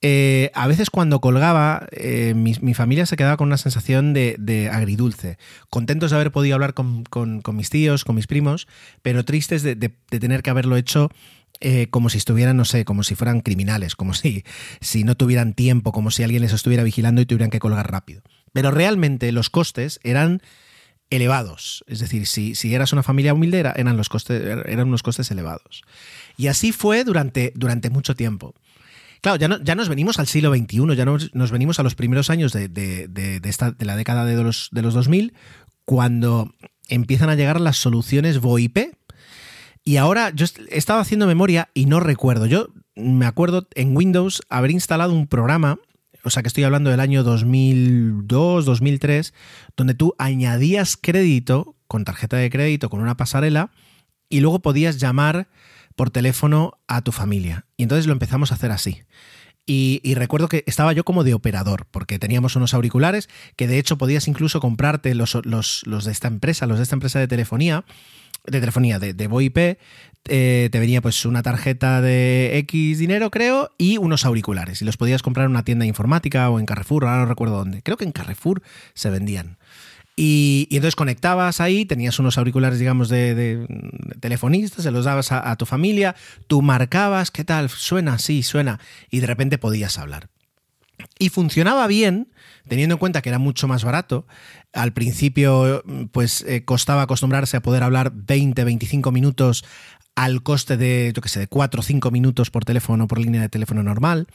Eh, 0.00 0.50
a 0.54 0.66
veces 0.66 0.90
cuando 0.90 1.20
colgaba, 1.20 1.86
eh, 1.92 2.34
mi, 2.34 2.74
familia 2.74 3.06
se 3.06 3.16
quedaba 3.16 3.36
con 3.36 3.46
una 3.46 3.56
sensación 3.56 4.12
de, 4.12 4.70
agridulce. 4.72 5.38
Contentos 5.68 6.10
de 6.10 6.16
haber 6.16 6.32
podido 6.32 6.56
hablar 6.56 6.74
con, 6.74 7.04
mis 7.52 7.70
tíos, 7.70 8.04
con 8.04 8.16
mis 8.16 8.26
primos, 8.26 8.66
pero 9.02 9.24
tristes 9.24 9.62
de, 9.62 9.76
tener 9.76 10.42
que 10.42 10.50
haberlo 10.50 10.76
hecho 10.76 11.10
eh, 11.60 11.86
como 11.90 12.08
si 12.08 12.18
estuvieran, 12.18 12.56
no 12.56 12.64
sé, 12.64 12.84
como 12.84 13.04
si 13.04 13.14
fueran 13.14 13.40
criminales, 13.40 13.94
como 13.94 14.14
si, 14.14 14.44
si 14.80 15.04
no 15.04 15.14
tuvieran 15.16 15.54
tiempo, 15.54 15.92
como 15.92 16.10
si 16.10 16.24
alguien 16.24 16.42
les 16.42 16.52
estuviera 16.52 16.82
vigilando 16.82 17.20
y 17.20 17.26
tuvieran 17.26 17.50
que 17.50 17.60
colgar 17.60 17.90
rápido. 17.90 18.22
Pero 18.52 18.72
realmente 18.72 19.30
los 19.30 19.48
costes 19.48 20.00
eran 20.02 20.42
elevados. 21.10 21.84
Es 21.86 21.98
decir, 22.00 22.26
si, 22.26 22.54
si 22.54 22.74
eras 22.74 22.92
una 22.92 23.02
familia 23.02 23.34
humilde, 23.34 23.58
eran, 23.58 23.96
los 23.96 24.08
costes, 24.08 24.42
eran 24.42 24.88
unos 24.88 25.02
costes 25.02 25.30
elevados. 25.30 25.82
Y 26.36 26.46
así 26.46 26.72
fue 26.72 27.04
durante, 27.04 27.52
durante 27.54 27.90
mucho 27.90 28.14
tiempo. 28.14 28.54
Claro, 29.20 29.36
ya, 29.36 29.60
ya 29.62 29.74
nos 29.74 29.88
venimos 29.88 30.18
al 30.18 30.26
siglo 30.26 30.54
XXI, 30.54 30.96
ya 30.96 31.04
nos, 31.04 31.50
venimos 31.50 31.78
a 31.78 31.82
los 31.82 31.94
primeros 31.94 32.30
años 32.30 32.52
de, 32.52 33.40
esta, 33.44 33.72
de 33.72 33.84
la 33.84 33.96
década 33.96 34.24
de 34.24 34.42
los, 34.42 34.70
de 34.72 34.82
los 34.82 34.94
2000, 34.94 35.34
cuando 35.84 36.54
empiezan 36.88 37.28
a 37.28 37.34
llegar 37.34 37.60
las 37.60 37.76
soluciones 37.76 38.40
VoIP. 38.40 38.94
Y 39.84 39.96
ahora 39.96 40.30
yo 40.30 40.46
he 40.70 40.78
estado 40.78 41.00
haciendo 41.00 41.26
memoria 41.26 41.68
y 41.74 41.86
no 41.86 42.00
recuerdo. 42.00 42.46
Yo 42.46 42.68
me 42.94 43.26
acuerdo 43.26 43.66
en 43.74 43.96
Windows 43.96 44.42
haber 44.48 44.70
instalado 44.70 45.12
un 45.12 45.26
programa, 45.26 45.78
o 46.22 46.30
sea 46.30 46.42
que 46.42 46.48
estoy 46.48 46.64
hablando 46.64 46.90
del 46.90 47.00
año 47.00 47.22
2002, 47.22 48.64
2003, 48.64 49.34
donde 49.76 49.94
tú 49.94 50.14
añadías 50.18 50.96
crédito 50.96 51.76
con 51.86 52.04
tarjeta 52.04 52.36
de 52.36 52.50
crédito, 52.50 52.90
con 52.90 53.00
una 53.00 53.16
pasarela, 53.16 53.70
y 54.28 54.40
luego 54.40 54.60
podías 54.60 54.98
llamar 54.98 55.48
por 55.96 56.10
teléfono 56.10 56.78
a 56.86 57.02
tu 57.02 57.12
familia. 57.12 57.66
Y 57.76 57.82
entonces 57.82 58.06
lo 58.06 58.12
empezamos 58.12 58.52
a 58.52 58.54
hacer 58.54 58.70
así. 58.70 59.02
Y, 59.66 60.14
recuerdo 60.14 60.48
que 60.48 60.64
estaba 60.66 60.92
yo 60.92 61.04
como 61.04 61.22
de 61.22 61.34
operador, 61.34 61.86
porque 61.92 62.18
teníamos 62.18 62.56
unos 62.56 62.74
auriculares 62.74 63.28
que 63.54 63.68
de 63.68 63.78
hecho 63.78 63.98
podías 63.98 64.26
incluso 64.26 64.58
comprarte 64.58 65.14
los, 65.14 65.38
los, 65.44 65.84
de 66.04 66.10
esta 66.10 66.26
empresa, 66.26 66.66
los 66.66 66.78
de 66.78 66.82
esta 66.82 66.96
empresa 66.96 67.20
de 67.20 67.28
telefonía, 67.28 67.84
de 68.46 68.60
telefonía, 68.60 68.98
de, 68.98 69.14
de 69.14 69.26
VoIP, 69.28 69.78
eh, 70.28 70.68
te 70.70 70.78
venía 70.78 71.00
pues 71.00 71.24
una 71.24 71.42
tarjeta 71.42 72.00
de 72.00 72.58
X 72.58 72.98
dinero, 72.98 73.30
creo, 73.30 73.70
y 73.78 73.96
unos 73.96 74.24
auriculares. 74.24 74.82
Y 74.82 74.84
los 74.84 74.96
podías 74.96 75.22
comprar 75.22 75.46
en 75.46 75.52
una 75.52 75.64
tienda 75.64 75.86
informática 75.86 76.50
o 76.50 76.58
en 76.60 76.66
Carrefour, 76.66 77.04
ahora 77.04 77.20
no 77.20 77.26
recuerdo 77.26 77.56
dónde. 77.56 77.82
Creo 77.82 77.96
que 77.96 78.04
en 78.04 78.12
Carrefour 78.12 78.62
se 78.94 79.10
vendían. 79.10 79.58
Y, 80.16 80.68
entonces 80.70 80.96
conectabas 80.96 81.62
ahí, 81.62 81.86
tenías 81.86 82.18
unos 82.18 82.36
auriculares, 82.36 82.78
digamos, 82.78 83.08
de, 83.08 83.66
telefonistas, 84.20 84.84
se 84.84 84.90
los 84.90 85.06
dabas 85.06 85.32
a, 85.32 85.56
tu 85.56 85.64
familia, 85.64 86.14
tú 86.46 86.60
marcabas, 86.60 87.30
¿qué 87.30 87.42
tal? 87.42 87.70
Suena, 87.70 88.18
sí, 88.18 88.42
suena, 88.42 88.80
y 89.10 89.20
de 89.20 89.26
repente 89.26 89.56
podías 89.56 89.96
hablar. 89.98 90.28
Y 91.18 91.30
funcionaba 91.30 91.86
bien, 91.86 92.28
teniendo 92.68 92.96
en 92.96 92.98
cuenta 92.98 93.22
que 93.22 93.30
era 93.30 93.38
mucho 93.38 93.66
más 93.66 93.82
barato. 93.82 94.26
Al 94.74 94.92
principio, 94.92 95.82
pues 96.12 96.44
eh, 96.46 96.66
costaba 96.66 97.02
acostumbrarse 97.02 97.56
a 97.56 97.62
poder 97.62 97.82
hablar 97.82 98.12
20, 98.14 98.62
25 98.62 99.12
minutos 99.12 99.64
al 100.14 100.42
coste 100.42 100.76
de, 100.76 101.12
yo 101.14 101.22
qué 101.22 101.28
sé, 101.28 101.40
de 101.40 101.46
4 101.46 101.80
o 101.80 101.82
5 101.82 102.10
minutos 102.10 102.50
por 102.50 102.64
teléfono, 102.64 103.06
por 103.08 103.18
línea 103.18 103.40
de 103.42 103.48
teléfono 103.48 103.82
normal 103.82 104.26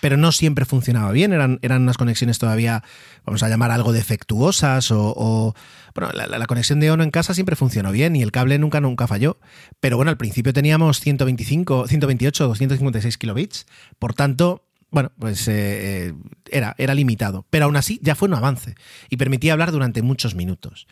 pero 0.00 0.16
no 0.16 0.32
siempre 0.32 0.64
funcionaba 0.64 1.10
bien, 1.12 1.32
eran, 1.32 1.58
eran 1.62 1.82
unas 1.82 1.96
conexiones 1.96 2.38
todavía, 2.38 2.82
vamos 3.24 3.42
a 3.42 3.48
llamar 3.48 3.70
algo 3.70 3.92
defectuosas 3.92 4.90
o... 4.90 5.54
bueno, 5.94 6.12
la, 6.12 6.46
conexión 6.46 6.80
de 6.80 6.90
ONO 6.90 7.02
en 7.02 7.10
casa 7.10 7.34
siempre 7.34 7.56
funcionó 7.56 7.90
bien 7.90 8.14
y 8.14 8.22
el 8.22 8.30
cable 8.30 8.58
nunca, 8.58 8.80
nunca 8.80 9.06
falló, 9.06 9.38
pero 9.80 9.96
bueno, 9.96 10.10
al 10.10 10.16
principio 10.16 10.52
teníamos 10.52 11.00
125, 11.00 11.88
128, 11.88 12.48
256 12.48 13.18
kilobits, 13.18 13.66
por 13.98 14.14
tanto... 14.14 14.64
Bueno, 14.90 15.12
pues 15.18 15.46
eh, 15.48 16.06
eh, 16.08 16.14
era, 16.50 16.74
era 16.78 16.94
limitado, 16.94 17.44
pero 17.50 17.66
aún 17.66 17.76
así 17.76 18.00
ya 18.02 18.14
fue 18.14 18.26
un 18.26 18.32
avance 18.32 18.74
y 19.10 19.18
permitía 19.18 19.52
hablar 19.52 19.70
durante 19.70 20.00
muchos 20.00 20.34
minutos. 20.34 20.86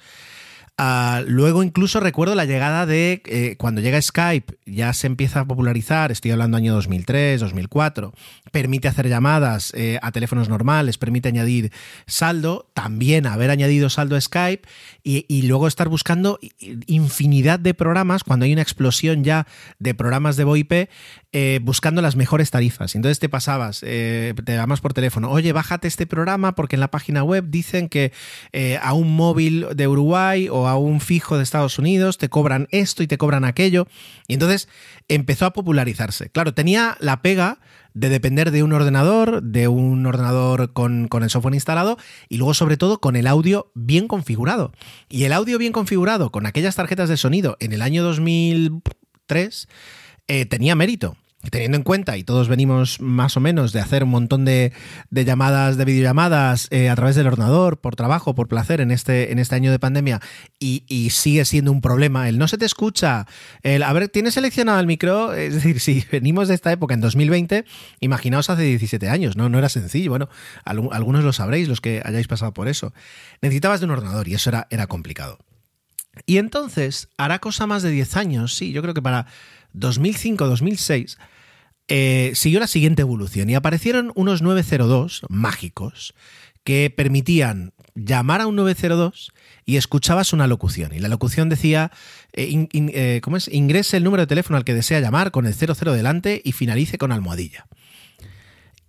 Ah, 0.79 1.23
luego 1.27 1.63
incluso 1.63 2.01
recuerdo 2.01 2.35
la 2.35 2.45
llegada 2.45 2.85
de 2.85 3.23
eh, 3.25 3.55
cuando 3.57 3.81
llega 3.81 4.01
Skype, 4.01 4.59
ya 4.67 4.93
se 4.93 5.07
empieza 5.07 5.41
a 5.41 5.45
popularizar, 5.47 6.13
estoy 6.13 6.33
hablando 6.33 6.59
año 6.59 6.75
2003, 6.75 7.41
2004, 7.41 8.13
permite 8.53 8.87
hacer 8.87 9.09
llamadas 9.09 9.73
eh, 9.75 9.99
a 10.03 10.13
teléfonos 10.13 10.51
normales, 10.51 10.99
permite 10.99 11.31
añadir 11.31 11.73
saldo, 12.07 12.69
también 12.75 13.27
haber 13.27 13.51
añadido 13.51 13.89
saldo 13.89 14.17
a 14.17 14.21
Skype 14.21 14.69
y, 15.03 15.43
luego 15.47 15.69
estar 15.69 15.89
buscando 15.89 16.39
infinidad 16.87 17.59
de 17.59 17.73
programas 17.73 18.25
cuando 18.25 18.45
hay 18.45 18.53
una 18.53 18.63
explosión 18.63 19.23
ya 19.23 19.47
de 19.79 19.95
programas 19.95 20.37
de 20.37 20.45
VoIP 20.45 20.73
eh, 21.33 21.61
buscando 21.63 22.03
las 22.03 22.17
mejores 22.17 22.51
tarifas. 22.51 22.97
Entonces 22.97 23.21
te 23.21 23.29
pasabas, 23.29 23.81
te 23.81 24.35
llamas 24.47 24.81
por 24.81 24.93
teléfono, 24.93 25.31
oye, 25.31 25.53
bájate 25.53 25.87
este 25.87 26.07
programa 26.07 26.55
porque 26.55 26.77
en 26.77 26.81
la 26.81 26.91
página 26.91 27.23
web 27.23 27.45
dicen 27.49 27.89
que 27.89 28.13
a 28.83 28.93
un 28.93 29.15
móvil 29.15 29.67
de 29.75 29.89
Uruguay 29.89 30.49
o 30.51 30.66
a 30.69 30.77
un 30.77 31.01
fijo 31.01 31.37
de 31.37 31.43
Estados 31.43 31.79
Unidos, 31.79 32.19
te 32.19 32.29
cobran 32.29 32.69
esto 32.71 33.03
y 33.03 33.07
te 33.07 33.19
cobran 33.19 33.45
aquello. 33.45 33.87
Y 34.29 34.35
entonces 34.35 34.69
empezó 35.09 35.47
a 35.47 35.53
popularizarse. 35.53 36.31
Claro, 36.31 36.55
tenía 36.55 36.97
la 37.01 37.23
pega 37.23 37.59
de 37.95 38.11
depender 38.11 38.51
de 38.51 38.63
un 38.63 38.73
ordenador, 38.73 39.43
de 39.43 39.69
un 39.69 40.05
ordenador 40.05 40.73
con, 40.73 41.09
el 41.11 41.31
software 41.31 41.55
instalado 41.55 41.97
y 42.29 42.37
luego 42.37 42.53
sobre 42.53 42.77
todo 42.77 43.01
con 43.01 43.17
el 43.17 43.27
audio 43.27 43.71
bien 43.75 44.07
configurado. 44.07 44.73
Y 45.09 45.25
el 45.25 45.33
audio 45.33 45.59
bien 45.59 45.73
configurado 45.73 46.31
con 46.31 46.45
aquellas 46.45 46.77
tarjetas 46.77 47.09
de 47.09 47.17
sonido 47.17 47.57
en 47.59 47.73
el 47.73 47.81
año 47.81 48.03
2003 48.03 49.69
eh, 50.29 50.45
tenía 50.45 50.75
mérito 50.75 51.17
teniendo 51.51 51.77
en 51.77 51.83
cuenta, 51.83 52.17
y 52.17 52.25
todos 52.25 52.49
venimos 52.49 53.01
más 53.01 53.37
o 53.37 53.41
menos 53.41 53.73
de 53.73 53.81
hacer 53.81 54.05
un 54.05 54.11
montón 54.11 54.45
de, 54.45 54.73
llamadas, 55.11 55.77
de 55.77 55.85
videollamadas 55.85 56.69
eh, 56.71 56.89
a 56.89 56.97
través 56.97 57.17
del 57.17 57.27
ordenador, 57.27 57.79
por 57.81 57.97
trabajo, 57.97 58.35
por 58.35 58.49
placer 58.49 58.81
en 58.81 58.91
este, 58.91 59.33
en 59.33 59.39
este 59.39 59.55
año 59.55 59.71
de 59.71 59.79
pandemia, 59.79 60.21
y, 60.59 60.83
sigue 61.11 61.45
siendo 61.45 61.73
un 61.73 61.81
problema, 61.81 62.29
el 62.29 62.39
no 62.39 62.49
se 62.49 62.59
te 62.59 62.65
escucha, 62.65 63.27
el, 63.63 63.83
a 63.83 63.93
ver, 63.93 64.09
¿tienes 64.09 64.35
seleccionado 64.35 64.81
el 64.81 64.87
micro? 64.87 65.33
Es 65.33 65.55
decir, 65.55 65.81
si 65.87 66.05
venimos 66.11 66.49
de 66.49 66.55
esta 66.55 66.73
época 66.73 66.95
en 66.95 67.01
2020, 67.01 67.65
imaginaos 68.01 68.51
hace 68.51 68.63
17 68.63 69.09
años, 69.09 69.37
¿no? 69.37 69.49
No 69.49 69.59
era 69.59 69.69
sencillo, 69.69 70.11
bueno, 70.11 70.29
algunos 70.65 71.25
lo 71.25 71.33
sabréis, 71.33 71.69
los 71.69 71.81
que 71.81 72.03
hayáis 72.05 72.27
pasado 72.27 72.53
por 72.53 72.69
eso. 72.69 72.93
Necesitabas 73.41 73.81
de 73.81 73.87
un 73.87 73.93
ordenador 73.93 74.29
y 74.29 74.35
eso 74.35 74.51
era, 74.51 74.67
era 74.71 74.87
complicado. 74.87 75.39
Y 76.25 76.39
entonces, 76.39 77.09
hará 77.19 77.41
cosa 77.41 77.67
más 77.67 77.83
de 77.83 77.91
10 77.91 78.17
años, 78.17 78.55
sí, 78.55 78.73
yo 78.73 78.81
creo 78.81 78.95
que 78.95 79.03
para 79.03 79.27
2005-2006, 79.75 81.19
eh, 81.89 82.33
siguió 82.35 82.61
la 82.61 82.67
siguiente 82.67 83.03
evolución 83.03 83.49
y 83.49 83.55
aparecieron 83.55 84.13
unos 84.15 84.43
902 84.43 85.23
mágicos 85.29 86.15
que 86.65 86.91
permitían 86.91 87.73
llamar 87.95 88.41
a 88.41 88.49
un 88.49 88.57
902 88.57 89.33
y 89.65 89.77
escuchabas 89.77 90.33
una 90.33 90.49
locución. 90.49 90.93
Y 90.93 90.99
la 90.99 91.09
locución 91.09 91.49
decía, 91.49 91.93
eh, 92.33 92.69
eh, 92.73 93.21
¿cómo 93.23 93.37
es? 93.37 93.49
Ingrese 93.49 93.97
el 93.97 94.05
número 94.05 94.23
de 94.23 94.27
teléfono 94.27 94.57
al 94.57 94.65
que 94.65 94.75
desea 94.75 94.99
llamar 94.99 95.31
con 95.31 95.47
el 95.47 95.55
00 95.55 95.93
delante 95.93 96.43
y 96.45 96.53
finalice 96.53 96.99
con 96.99 97.13
almohadilla. 97.13 97.67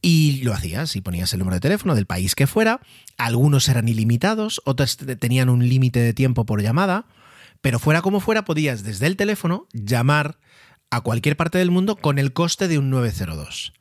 Y 0.01 0.41
lo 0.43 0.53
hacías 0.53 0.95
y 0.95 1.01
ponías 1.01 1.33
el 1.33 1.39
número 1.39 1.55
de 1.55 1.61
teléfono 1.61 1.93
del 1.93 2.07
país 2.07 2.33
que 2.33 2.47
fuera. 2.47 2.81
Algunos 3.17 3.69
eran 3.69 3.87
ilimitados, 3.87 4.61
otros 4.65 4.97
tenían 4.97 5.49
un 5.49 5.67
límite 5.67 5.99
de 5.99 6.13
tiempo 6.13 6.45
por 6.45 6.61
llamada, 6.61 7.05
pero 7.61 7.77
fuera 7.77 8.01
como 8.01 8.19
fuera 8.19 8.45
podías 8.45 8.83
desde 8.83 9.07
el 9.07 9.17
teléfono 9.17 9.67
llamar 9.73 10.37
a 10.89 11.01
cualquier 11.01 11.35
parte 11.35 11.57
del 11.57 11.71
mundo 11.71 11.95
con 11.95 12.19
el 12.19 12.33
coste 12.33 12.67
de 12.67 12.77
un 12.77 12.89
902. 12.89 13.73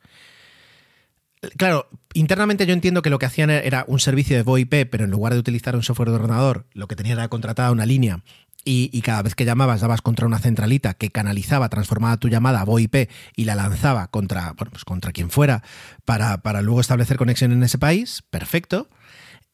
Claro, 1.56 1.88
internamente 2.14 2.66
yo 2.66 2.72
entiendo 2.72 3.02
que 3.02 3.10
lo 3.10 3.18
que 3.18 3.26
hacían 3.26 3.50
era 3.50 3.84
un 3.88 4.00
servicio 4.00 4.36
de 4.36 4.42
VoIP, 4.42 4.88
pero 4.90 5.04
en 5.04 5.10
lugar 5.10 5.34
de 5.34 5.38
utilizar 5.38 5.76
un 5.76 5.82
software 5.82 6.08
de 6.08 6.16
ordenador, 6.16 6.66
lo 6.72 6.88
que 6.88 6.96
tenían 6.96 7.18
era 7.18 7.28
contratada 7.28 7.70
una 7.70 7.86
línea 7.86 8.22
y, 8.68 9.00
cada 9.02 9.22
vez 9.22 9.36
que 9.36 9.44
llamabas 9.44 9.80
dabas 9.80 10.02
contra 10.02 10.26
una 10.26 10.40
centralita 10.40 10.94
que 10.94 11.10
canalizaba, 11.10 11.68
transformaba 11.68 12.16
tu 12.16 12.28
llamada 12.28 12.62
a 12.62 12.64
VoIP 12.64 13.08
y 13.36 13.44
la 13.44 13.54
lanzaba 13.54 14.08
contra, 14.08 14.54
pues 14.54 14.84
contra 14.84 15.12
quien 15.12 15.30
fuera 15.30 15.62
para, 16.04 16.62
luego 16.62 16.80
establecer 16.80 17.16
conexión 17.16 17.52
en 17.52 17.62
ese 17.62 17.78
país. 17.78 18.24
Perfecto. 18.28 18.88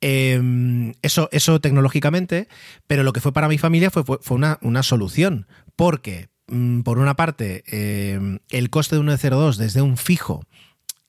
Em, 0.00 0.94
eso, 1.02 1.28
eso 1.30 1.60
tecnológicamente, 1.60 2.48
pero 2.86 3.02
lo 3.02 3.12
que 3.12 3.20
fue 3.20 3.34
para 3.34 3.48
mi 3.48 3.58
familia 3.58 3.90
fue, 3.90 4.02
fue, 4.02 4.34
una, 4.34 4.58
una, 4.62 4.82
solución, 4.82 5.46
porque 5.76 6.31
por 6.84 6.98
una 6.98 7.14
parte, 7.14 7.64
eh, 7.66 8.38
el 8.50 8.70
coste 8.70 8.96
de 8.96 9.00
un 9.00 9.16
02 9.16 9.56
desde 9.56 9.82
un 9.82 9.96
fijo 9.96 10.44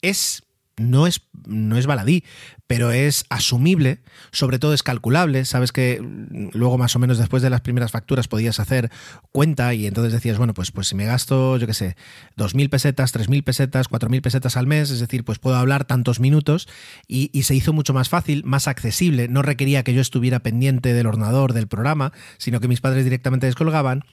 es 0.01 0.43
no 0.77 1.05
es, 1.05 1.21
no 1.45 1.77
es 1.77 1.85
baladí, 1.85 2.23
pero 2.65 2.91
es 2.91 3.25
asumible, 3.29 3.99
sobre 4.31 4.57
todo 4.57 4.73
es 4.73 4.81
calculable. 4.81 5.45
Sabes 5.45 5.71
que 5.71 6.01
mm, 6.01 6.49
luego, 6.53 6.77
más 6.77 6.95
o 6.95 6.99
menos 6.99 7.17
después 7.17 7.43
de 7.43 7.49
las 7.49 7.61
primeras 7.61 7.91
facturas, 7.91 8.27
podías 8.27 8.59
hacer 8.59 8.89
cuenta 9.31 9.73
y 9.73 9.85
entonces 9.85 10.13
decías, 10.13 10.37
bueno, 10.37 10.53
pues, 10.53 10.71
pues 10.71 10.87
si 10.87 10.95
me 10.95 11.05
gasto, 11.05 11.57
yo 11.57 11.67
qué 11.67 11.73
sé, 11.73 11.95
2.000 12.37 12.69
pesetas, 12.69 13.13
3.000 13.13 13.43
pesetas, 13.43 13.89
4.000 13.89 14.21
pesetas 14.21 14.57
al 14.57 14.65
mes, 14.65 14.89
es 14.89 14.99
decir, 14.99 15.23
pues 15.23 15.39
puedo 15.39 15.57
hablar 15.57 15.85
tantos 15.85 16.19
minutos 16.19 16.67
y, 17.07 17.29
y 17.33 17.43
se 17.43 17.53
hizo 17.53 17.73
mucho 17.73 17.93
más 17.93 18.09
fácil, 18.09 18.43
más 18.43 18.67
accesible. 18.67 19.27
No 19.27 19.41
requería 19.41 19.83
que 19.83 19.93
yo 19.93 20.01
estuviera 20.01 20.39
pendiente 20.39 20.93
del 20.93 21.05
ordenador, 21.05 21.53
del 21.53 21.67
programa, 21.67 22.13
sino 22.37 22.59
que 22.59 22.67
mis 22.67 22.81
padres 22.81 23.03
directamente 23.03 23.45
descolgaban 23.45 24.03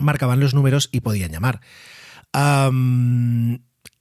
marcaban 0.00 0.40
los 0.40 0.54
números 0.54 0.88
y 0.92 1.00
podían 1.00 1.32
llamar. 1.32 1.60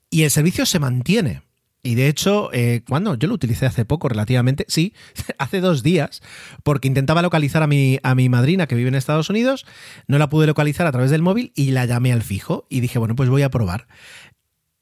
y 0.09 0.23
el 0.23 0.31
servicio 0.31 0.65
se 0.65 0.79
mantiene. 0.79 1.41
Y 1.85 1.93
de 1.93 2.07
hecho, 2.07 2.49
eh, 2.51 2.81
cuando 2.89 3.13
yo 3.13 3.27
lo 3.27 3.35
utilicé 3.35 3.67
hace 3.67 3.85
poco, 3.85 4.09
relativamente, 4.09 4.65
sí, 4.67 4.95
hace 5.37 5.61
dos 5.61 5.83
días, 5.83 6.23
porque 6.63 6.87
intentaba 6.87 7.21
localizar 7.21 7.61
a 7.61 7.67
mi, 7.67 7.99
a 8.01 8.15
mi 8.15 8.27
madrina 8.27 8.65
que 8.65 8.73
vive 8.73 8.87
en 8.87 8.95
Estados 8.95 9.29
Unidos, 9.29 9.67
no 10.07 10.17
la 10.17 10.27
pude 10.27 10.47
localizar 10.47 10.87
a 10.87 10.91
través 10.91 11.11
del 11.11 11.21
móvil 11.21 11.51
y 11.55 11.69
la 11.69 11.85
llamé 11.85 12.11
al 12.11 12.23
fijo 12.23 12.65
y 12.69 12.79
dije, 12.79 12.97
bueno, 12.97 13.15
pues 13.15 13.29
voy 13.29 13.43
a 13.43 13.51
probar. 13.51 13.87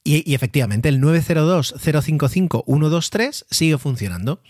Y, 0.06 0.30
y 0.30 0.34
efectivamente, 0.34 0.88
el 0.88 1.02
902-055-123 1.02 3.48
sigue 3.50 3.78
funcionando. 3.78 4.42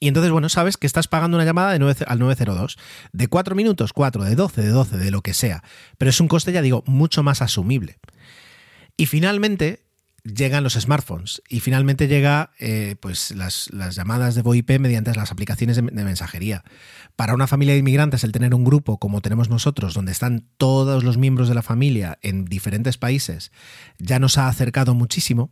Y 0.00 0.08
entonces, 0.08 0.32
bueno, 0.32 0.48
sabes 0.48 0.78
que 0.78 0.86
estás 0.86 1.08
pagando 1.08 1.36
una 1.36 1.44
llamada 1.44 1.72
de 1.72 1.78
9, 1.78 2.04
al 2.06 2.18
902 2.18 2.78
de 3.12 3.28
4 3.28 3.54
minutos, 3.54 3.92
4, 3.92 4.24
de 4.24 4.34
12, 4.34 4.62
de 4.62 4.68
12, 4.68 4.96
de 4.96 5.10
lo 5.10 5.20
que 5.20 5.34
sea. 5.34 5.62
Pero 5.98 6.08
es 6.08 6.20
un 6.20 6.28
coste, 6.28 6.52
ya 6.52 6.62
digo, 6.62 6.82
mucho 6.86 7.22
más 7.22 7.42
asumible. 7.42 7.98
Y 8.96 9.06
finalmente, 9.06 9.84
llegan 10.24 10.64
los 10.64 10.74
smartphones 10.74 11.42
y 11.48 11.60
finalmente 11.60 12.08
llega 12.08 12.50
eh, 12.58 12.96
pues 13.00 13.30
las, 13.32 13.70
llamadas 13.92 14.34
de 14.34 14.42
VoIP 14.42 14.78
mediante 14.78 15.14
las 15.14 15.32
aplicaciones 15.32 15.76
de, 15.76 15.82
mensajería. 15.82 16.64
Para 17.16 17.34
una 17.34 17.46
familia 17.46 17.74
de 17.74 17.80
inmigrantes 17.80 18.24
el 18.24 18.32
tener 18.32 18.54
un 18.54 18.64
grupo 18.64 18.98
como 18.98 19.20
tenemos 19.20 19.48
nosotros, 19.48 19.94
donde 19.94 20.12
están 20.12 20.46
todos 20.56 21.04
los 21.04 21.18
miembros 21.18 21.48
de 21.48 21.54
la 21.54 21.62
familia 21.62 22.18
en 22.22 22.44
diferentes 22.44 22.98
países, 22.98 23.52
ya 23.98 24.18
nos 24.18 24.38
ha 24.38 24.48
acercado 24.48 24.94
muchísimo. 24.94 25.50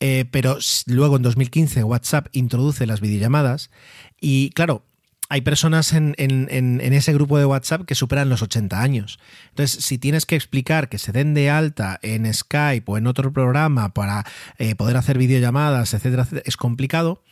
Eh, 0.00 0.24
pero 0.30 0.58
luego 0.86 1.16
en 1.16 1.22
2015 1.22 1.84
WhatsApp 1.84 2.28
introduce 2.32 2.86
las 2.86 3.02
videollamadas 3.02 3.70
y 4.18 4.48
claro, 4.50 4.82
hay 5.30 5.42
personas 5.42 5.92
en, 5.92 6.14
ese 6.18 7.12
grupo 7.12 7.38
de 7.38 7.44
WhatsApp 7.44 7.84
que 7.84 7.94
superan 7.94 8.28
los 8.28 8.42
80 8.42 8.82
años. 8.82 9.20
Entonces, 9.50 9.84
si 9.84 9.96
tienes 9.96 10.26
que 10.26 10.34
explicar 10.34 10.88
que 10.88 10.98
se 10.98 11.12
den 11.12 11.34
de 11.34 11.50
alta 11.50 12.00
en 12.02 12.32
Skype 12.32 12.90
o 12.90 12.98
en 12.98 13.06
otro 13.06 13.32
programa 13.32 13.94
para 13.94 14.26
eh, 14.58 14.74
poder 14.74 14.96
hacer 14.96 15.18
videollamadas, 15.18 15.94
etcétera, 15.94 16.24
etcétera, 16.24 16.42
es 16.44 16.56
complicado. 16.56 17.22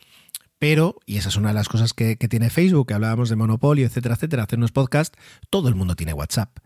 Pero, 0.59 0.97
y 1.05 1.17
esa 1.17 1.27
es 1.29 1.35
una 1.35 1.49
de 1.49 1.55
las 1.55 1.67
cosas 1.69 1.93
que, 1.93 2.15
tiene 2.15 2.49
Facebook, 2.49 2.87
que 2.87 2.93
hablábamos 2.93 3.29
de 3.29 3.35
monopolio, 3.35 3.85
etcétera, 3.85 4.15
etcétera, 4.15 4.43
hacer 4.43 4.59
unos 4.59 4.71
podcasts, 4.71 5.17
todo 5.49 5.67
el 5.69 5.75
mundo 5.75 5.95
tiene 5.95 6.13
WhatsApp. 6.13 6.57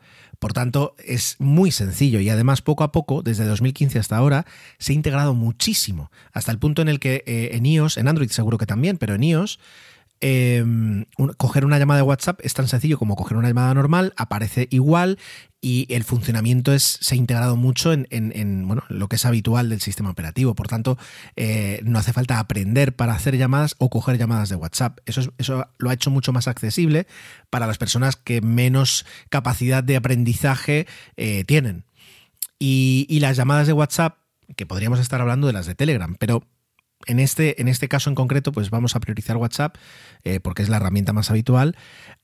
Por 0.43 0.51
tanto, 0.51 0.93
es 0.97 1.37
muy 1.39 1.71
sencillo 1.71 2.19
y 2.19 2.29
además 2.29 2.61
poco 2.61 2.83
a 2.83 2.91
poco, 2.91 3.21
desde 3.21 3.45
2015 3.45 3.97
hasta 3.97 4.17
ahora, 4.17 4.45
se 4.77 4.91
ha 4.91 4.95
integrado 4.95 5.33
muchísimo, 5.33 6.11
hasta 6.33 6.51
el 6.51 6.59
punto 6.59 6.81
en 6.81 6.89
el 6.89 6.99
que 6.99 7.23
eh, 7.25 7.51
en 7.53 7.65
iOS, 7.65 7.95
en 7.95 8.09
Android 8.09 8.29
seguro 8.29 8.57
que 8.57 8.65
también, 8.65 8.97
pero 8.97 9.15
en 9.15 9.23
iOS 9.23 9.57
Em, 10.25 11.05
coger 11.37 11.65
una 11.65 11.77
llamada 11.77 11.97
de 11.97 12.07
WhatsApp 12.07 12.39
es 12.43 12.53
tan 12.53 12.69
sencillo 12.69 12.97
como 12.97 13.17
coger 13.17 13.35
una 13.35 13.49
llamada 13.49 13.73
normal, 13.73 14.13
aparece 14.15 14.69
igual 14.71 15.17
y 15.59 15.85
el 15.93 16.05
funcionamiento 16.05 16.73
es, 16.73 16.97
se 17.01 17.15
ha 17.15 17.17
integrado 17.17 17.57
mucho 17.57 17.91
en, 17.91 18.67
bueno, 18.67 18.83
lo 18.87 19.09
que 19.09 19.17
es 19.17 19.25
habitual 19.25 19.69
del 19.69 19.81
sistema 19.81 20.09
operativo. 20.09 20.55
Por 20.55 20.67
tanto, 20.67 20.97
eh, 21.35 21.81
no 21.83 21.99
hace 21.99 22.13
falta 22.13 22.39
aprender 22.39 22.95
para 22.95 23.13
hacer 23.13 23.37
llamadas 23.37 23.75
o 23.79 23.89
coger 23.89 24.17
llamadas 24.17 24.47
de 24.47 24.55
WhatsApp. 24.55 24.99
Eso, 25.05 25.21
eso 25.37 25.67
lo 25.77 25.89
ha 25.89 25.93
hecho 25.93 26.09
mucho 26.09 26.31
más 26.31 26.47
accesible 26.47 27.07
para 27.49 27.67
las 27.67 27.77
personas 27.77 28.15
que 28.15 28.41
menos 28.41 29.05
capacidad 29.29 29.83
de 29.83 29.97
aprendizaje 29.97 30.87
eh, 31.17 31.43
tienen. 31.45 31.85
Y, 32.59 33.07
y 33.09 33.19
las 33.19 33.35
llamadas 33.35 33.67
de 33.67 33.73
WhatsApp, 33.73 34.17
que 34.55 34.65
podríamos 34.65 34.99
estar 34.99 35.19
hablando 35.19 35.47
de 35.47 35.53
las 35.53 35.65
de 35.65 35.75
Telegram, 35.75 36.15
pero 36.17 36.43
en 37.05 37.19
este, 37.19 37.61
en 37.61 37.67
este 37.67 37.87
caso 37.87 38.09
en 38.09 38.15
concreto, 38.15 38.51
pues 38.51 38.69
vamos 38.69 38.95
a 38.95 38.99
priorizar 38.99 39.37
WhatsApp 39.37 39.75
eh, 40.23 40.39
porque 40.39 40.61
es 40.61 40.69
la 40.69 40.77
herramienta 40.77 41.13
más 41.13 41.29
habitual. 41.29 41.75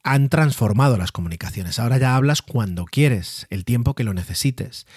Han 0.03 0.29
transformado 0.29 0.97
las 0.97 1.11
comunicaciones. 1.11 1.79
Ahora 1.79 1.97
ya 1.97 2.15
hablas 2.15 2.41
cuando 2.41 2.85
quieres, 2.85 3.47
el 3.49 3.65
tiempo 3.65 3.95
que 3.95 4.03
lo 4.03 4.13
necesites. 4.13 4.87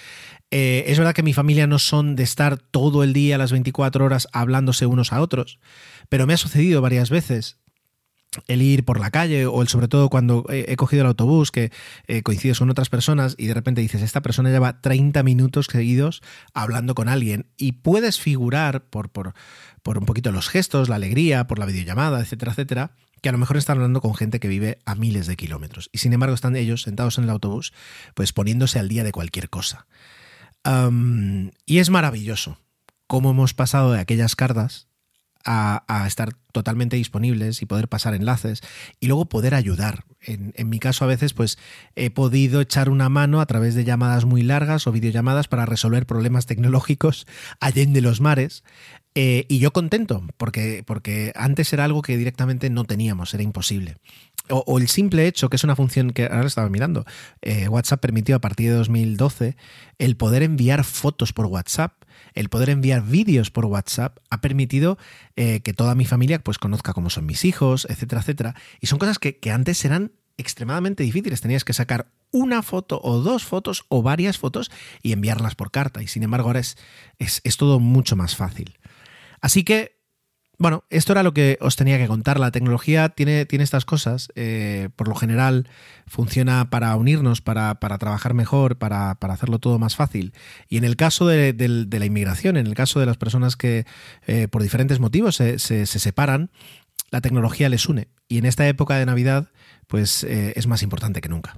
Eh, 0.50 0.84
es 0.86 0.98
verdad 0.98 1.14
que 1.14 1.22
mi 1.22 1.32
familia 1.32 1.66
no 1.66 1.78
son 1.78 2.14
de 2.14 2.22
estar 2.22 2.58
todo 2.58 3.02
el 3.02 3.12
día, 3.12 3.38
las 3.38 3.52
24 3.52 4.04
horas, 4.04 4.28
hablándose 4.32 4.86
unos 4.86 5.12
a 5.12 5.20
otros, 5.20 5.58
pero 6.08 6.26
me 6.26 6.34
ha 6.34 6.38
sucedido 6.38 6.82
varias 6.82 7.10
veces 7.10 7.56
el 8.48 8.62
ir 8.62 8.84
por 8.84 8.98
la 8.98 9.10
calle 9.10 9.46
o 9.46 9.60
el 9.62 9.68
sobre 9.68 9.88
todo 9.88 10.08
cuando 10.08 10.46
he, 10.48 10.74
cogido 10.76 11.02
el 11.02 11.08
autobús 11.08 11.50
que 11.50 11.70
eh, 12.06 12.22
coincides 12.22 12.58
con 12.58 12.70
otras 12.70 12.88
personas 12.88 13.34
y 13.38 13.46
de 13.46 13.54
repente 13.54 13.80
dices 13.80 14.02
esta 14.02 14.22
persona 14.22 14.50
lleva 14.50 14.80
30 14.80 15.22
minutos 15.22 15.66
seguidos 15.70 16.22
hablando 16.54 16.94
con 16.94 17.08
alguien 17.08 17.46
y 17.56 17.72
puedes 17.72 18.18
figurar 18.18 18.84
por, 18.84 19.10
por, 19.10 19.34
por 19.82 19.98
un 19.98 20.06
poquito 20.06 20.32
los 20.32 20.48
gestos, 20.48 20.88
la 20.88 20.96
alegría, 20.96 21.46
por 21.46 21.58
la 21.58 21.66
videollamada, 21.66 22.20
etcétera, 22.20 22.52
etcétera, 22.52 22.92
que 23.20 23.28
a 23.28 23.32
lo 23.32 23.38
mejor 23.38 23.56
están 23.56 23.78
hablando 23.78 24.00
con 24.00 24.14
gente 24.14 24.40
que 24.40 24.48
vive 24.48 24.78
a 24.84 24.94
miles 24.94 25.26
de 25.26 25.36
kilómetros 25.36 25.88
y 25.92 25.98
sin 25.98 26.12
embargo 26.12 26.34
están 26.34 26.56
ellos 26.56 26.82
sentados 26.82 27.18
en 27.18 27.24
el 27.24 27.30
autobús 27.30 27.72
pues 28.14 28.32
poniéndose 28.32 28.78
al 28.78 28.88
día 28.88 29.04
de 29.04 29.12
cualquier 29.12 29.48
cosa. 29.48 29.86
y 31.66 31.78
es 31.78 31.90
maravilloso 31.90 32.58
cómo 33.06 33.30
hemos 33.30 33.54
pasado 33.54 33.92
de 33.92 34.00
aquellas 34.00 34.36
cartas 34.36 34.88
a, 35.44 36.05
estar 36.07 36.35
totalmente 36.52 36.96
disponibles 36.96 37.62
y 37.62 37.66
poder 37.66 37.88
pasar 37.88 38.14
enlaces 38.14 38.61
y 39.00 39.07
luego 39.07 39.26
poder 39.26 39.55
ayudar. 39.55 40.05
En, 40.20 40.52
mi 40.68 40.78
caso 40.78 41.05
a 41.05 41.09
veces 41.09 41.33
pues 41.33 41.59
he 41.96 42.11
podido 42.11 42.61
echar 42.61 42.88
una 42.88 43.09
mano 43.09 43.40
a 43.40 43.46
través 43.46 43.74
de 43.74 43.85
llamadas 43.85 44.24
muy 44.24 44.42
largas 44.42 44.87
o 44.87 44.92
videollamadas 44.92 45.48
para 45.48 45.66
resolver 45.66 46.07
problemas 46.07 46.46
tecnológicos 46.46 47.26
allende 47.61 48.00
los 48.00 48.20
mares 48.20 48.62
eh, 49.14 49.44
y 49.48 49.59
yo 49.59 49.72
contento 49.72 50.24
porque, 50.37 50.83
porque 50.87 51.33
antes 51.35 51.72
era 51.72 51.85
algo 51.85 52.02
que 52.02 52.16
directamente 52.16 52.70
no 52.70 52.85
teníamos, 52.85 53.35
era 53.35 53.42
imposible. 53.42 53.96
O, 54.48 54.78
el 54.78 54.88
simple 54.88 55.26
hecho, 55.26 55.48
que 55.48 55.57
es 55.57 55.64
una 55.64 55.76
función 55.76 56.11
que 56.11 56.24
ahora 56.24 56.46
estaba 56.46 56.68
mirando, 56.68 57.05
eh, 57.42 57.68
WhatsApp 57.68 58.00
permitió 58.00 58.37
a 58.37 58.40
partir 58.40 58.70
de 58.70 58.76
2012 58.76 59.57
el 59.98 60.16
poder 60.16 60.42
enviar 60.42 60.85
fotos 60.85 61.33
por 61.33 61.46
WhatsApp 61.46 61.92
el 62.35 62.48
poder 62.48 62.70
enviar 62.70 63.02
vídeos 63.04 63.50
por 63.50 63.66
WhatsApp 63.66 64.18
ha 64.30 64.40
permitido 64.40 64.98
eh, 65.37 65.61
que 65.61 65.72
toda 65.72 65.94
mi 65.94 66.04
familia 66.04 66.42
pues 66.42 66.58
conozca 66.58 66.92
cómo 66.92 67.11
son 67.11 67.26
mis 67.26 67.44
hijos, 67.44 67.87
etcétera, 67.88 68.20
etcétera. 68.20 68.54
Y 68.80 68.87
son 68.87 68.98
cosas 68.98 69.18
que, 69.18 69.38
antes 69.50 69.85
eran 69.85 70.12
extremadamente 70.37 71.02
difíciles. 71.02 71.40
Tenías 71.40 71.64
que 71.64 71.72
sacar 71.72 72.11
una 72.30 72.62
foto 72.62 73.00
o 73.02 73.18
dos 73.18 73.44
fotos 73.44 73.85
o 73.88 74.02
varias 74.02 74.38
fotos 74.38 74.70
y 75.02 75.12
enviarlas 75.12 75.54
por 75.54 75.70
carta. 75.70 76.02
Y 76.02 76.06
sin 76.06 76.22
embargo 76.22 76.48
ahora 76.48 76.61
es, 76.61 76.76
es 77.18 77.56
todo 77.56 77.80
mucho 77.80 78.16
más 78.16 78.37
fácil. 78.37 78.78
Así 79.40 79.64
que 79.64 80.01
bueno, 80.58 80.84
esto 80.90 81.12
era 81.12 81.22
lo 81.22 81.34
que 81.34 81.58
os 81.60 81.76
tenía 81.76 81.98
que 81.98 82.06
contar. 82.06 82.38
La 82.38 82.52
tecnología 82.52 83.08
tiene, 83.08 83.46
tiene 83.46 83.64
estas 83.64 83.84
cosas. 83.84 84.28
Eh, 84.36 84.90
por 84.96 85.08
lo 85.08 85.14
general 85.14 85.68
funciona 86.06 86.70
para 86.70 86.94
unirnos, 86.94 87.40
para, 87.40 87.74
trabajar 87.74 88.34
mejor, 88.34 88.76
para, 88.76 89.10
hacerlo 89.20 89.58
todo 89.58 89.78
más 89.78 89.96
fácil. 89.96 90.32
Y 90.68 90.76
en 90.76 90.84
el 90.84 90.96
caso 90.96 91.26
de, 91.26 91.54
la 91.90 92.06
inmigración, 92.06 92.56
en 92.56 92.66
el 92.66 92.74
caso 92.74 93.00
de 93.00 93.06
las 93.06 93.16
personas 93.16 93.56
que 93.56 93.86
eh, 94.26 94.46
por 94.48 94.62
diferentes 94.62 95.00
motivos 95.00 95.36
se, 95.36 95.58
separan, 95.58 96.50
la 97.10 97.20
tecnología 97.20 97.68
les 97.68 97.88
une. 97.88 98.08
Y 98.28 98.38
en 98.38 98.46
esta 98.46 98.68
época 98.68 98.96
de 98.96 99.06
Navidad, 99.06 99.48
pues 99.86 100.24
eh, 100.24 100.52
es 100.56 100.66
más 100.66 100.82
importante 100.82 101.20
que 101.20 101.28
nunca. 101.28 101.56